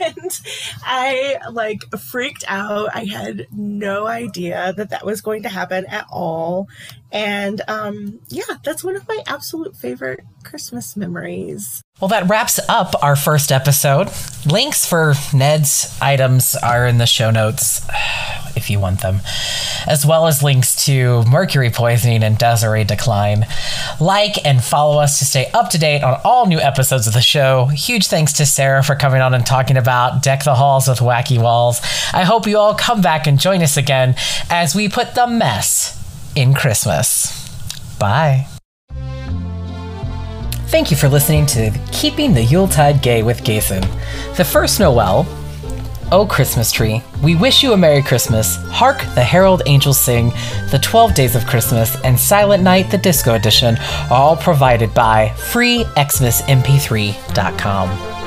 and 0.00 0.40
I 0.82 1.38
like 1.50 1.80
freaked 1.98 2.44
out. 2.46 2.94
I 2.94 3.04
had 3.04 3.46
no 3.50 4.06
idea 4.06 4.74
that 4.76 4.90
that 4.90 5.06
was 5.06 5.22
going 5.22 5.44
to 5.44 5.48
happen 5.48 5.86
at 5.86 6.06
all. 6.10 6.68
And 7.10 7.62
um 7.68 8.20
yeah, 8.28 8.56
that's 8.62 8.84
one 8.84 8.96
of 8.96 9.08
my 9.08 9.18
absolute 9.26 9.74
favorite 9.74 10.20
Christmas 10.44 10.94
memories. 10.94 11.82
Well, 12.00 12.08
that 12.08 12.28
wraps 12.30 12.58
up 12.66 12.94
our 13.02 13.14
first 13.14 13.52
episode. 13.52 14.08
Links 14.46 14.86
for 14.86 15.12
Ned's 15.34 15.98
items 16.00 16.56
are 16.56 16.86
in 16.86 16.96
the 16.96 17.06
show 17.06 17.30
notes 17.30 17.86
if 18.56 18.70
you 18.70 18.80
want 18.80 19.02
them, 19.02 19.20
as 19.86 20.06
well 20.06 20.26
as 20.26 20.42
links 20.42 20.86
to 20.86 21.22
mercury 21.24 21.68
poisoning 21.68 22.22
and 22.22 22.38
Desiree 22.38 22.84
decline. 22.84 23.46
Like 24.00 24.44
and 24.46 24.64
follow 24.64 24.98
us 24.98 25.18
to 25.18 25.26
stay 25.26 25.50
up 25.52 25.68
to 25.70 25.78
date 25.78 26.02
on 26.02 26.18
all 26.24 26.46
new 26.46 26.58
episodes 26.58 27.06
of 27.06 27.12
the 27.12 27.20
show. 27.20 27.66
Huge 27.66 28.06
thanks 28.06 28.32
to 28.34 28.46
Sarah 28.46 28.82
for 28.82 28.96
coming 28.96 29.20
on 29.20 29.34
and 29.34 29.44
talking 29.44 29.76
about 29.76 30.22
Deck 30.22 30.44
the 30.44 30.54
Halls 30.54 30.88
with 30.88 31.00
Wacky 31.00 31.40
Walls. 31.40 31.80
I 32.14 32.24
hope 32.24 32.46
you 32.46 32.56
all 32.56 32.74
come 32.74 33.02
back 33.02 33.26
and 33.26 33.38
join 33.38 33.62
us 33.62 33.76
again 33.76 34.14
as 34.48 34.74
we 34.74 34.88
put 34.88 35.14
the 35.14 35.26
mess 35.26 35.98
in 36.34 36.54
Christmas. 36.54 37.36
Bye. 37.98 38.49
Thank 40.70 40.90
you 40.92 40.96
for 40.96 41.08
listening 41.08 41.46
to 41.46 41.72
Keeping 41.90 42.32
the 42.32 42.44
Yuletide 42.44 43.02
Gay 43.02 43.24
with 43.24 43.42
Jason. 43.42 43.80
The 44.36 44.44
first 44.44 44.78
Noel, 44.78 45.26
Oh 46.12 46.24
Christmas 46.26 46.70
Tree, 46.70 47.02
We 47.24 47.34
Wish 47.34 47.64
You 47.64 47.72
a 47.72 47.76
Merry 47.76 48.02
Christmas, 48.02 48.54
Hark 48.68 48.98
the 49.16 49.24
Herald 49.24 49.62
Angels 49.66 49.98
Sing, 49.98 50.28
The 50.70 50.78
12 50.80 51.14
Days 51.14 51.34
of 51.34 51.44
Christmas, 51.46 51.96
and 52.02 52.16
Silent 52.18 52.62
Night 52.62 52.88
the 52.90 52.98
Disco 52.98 53.34
Edition 53.34 53.76
all 54.10 54.36
provided 54.36 54.94
by 54.94 55.32
freexmasmp3.com. 55.36 58.19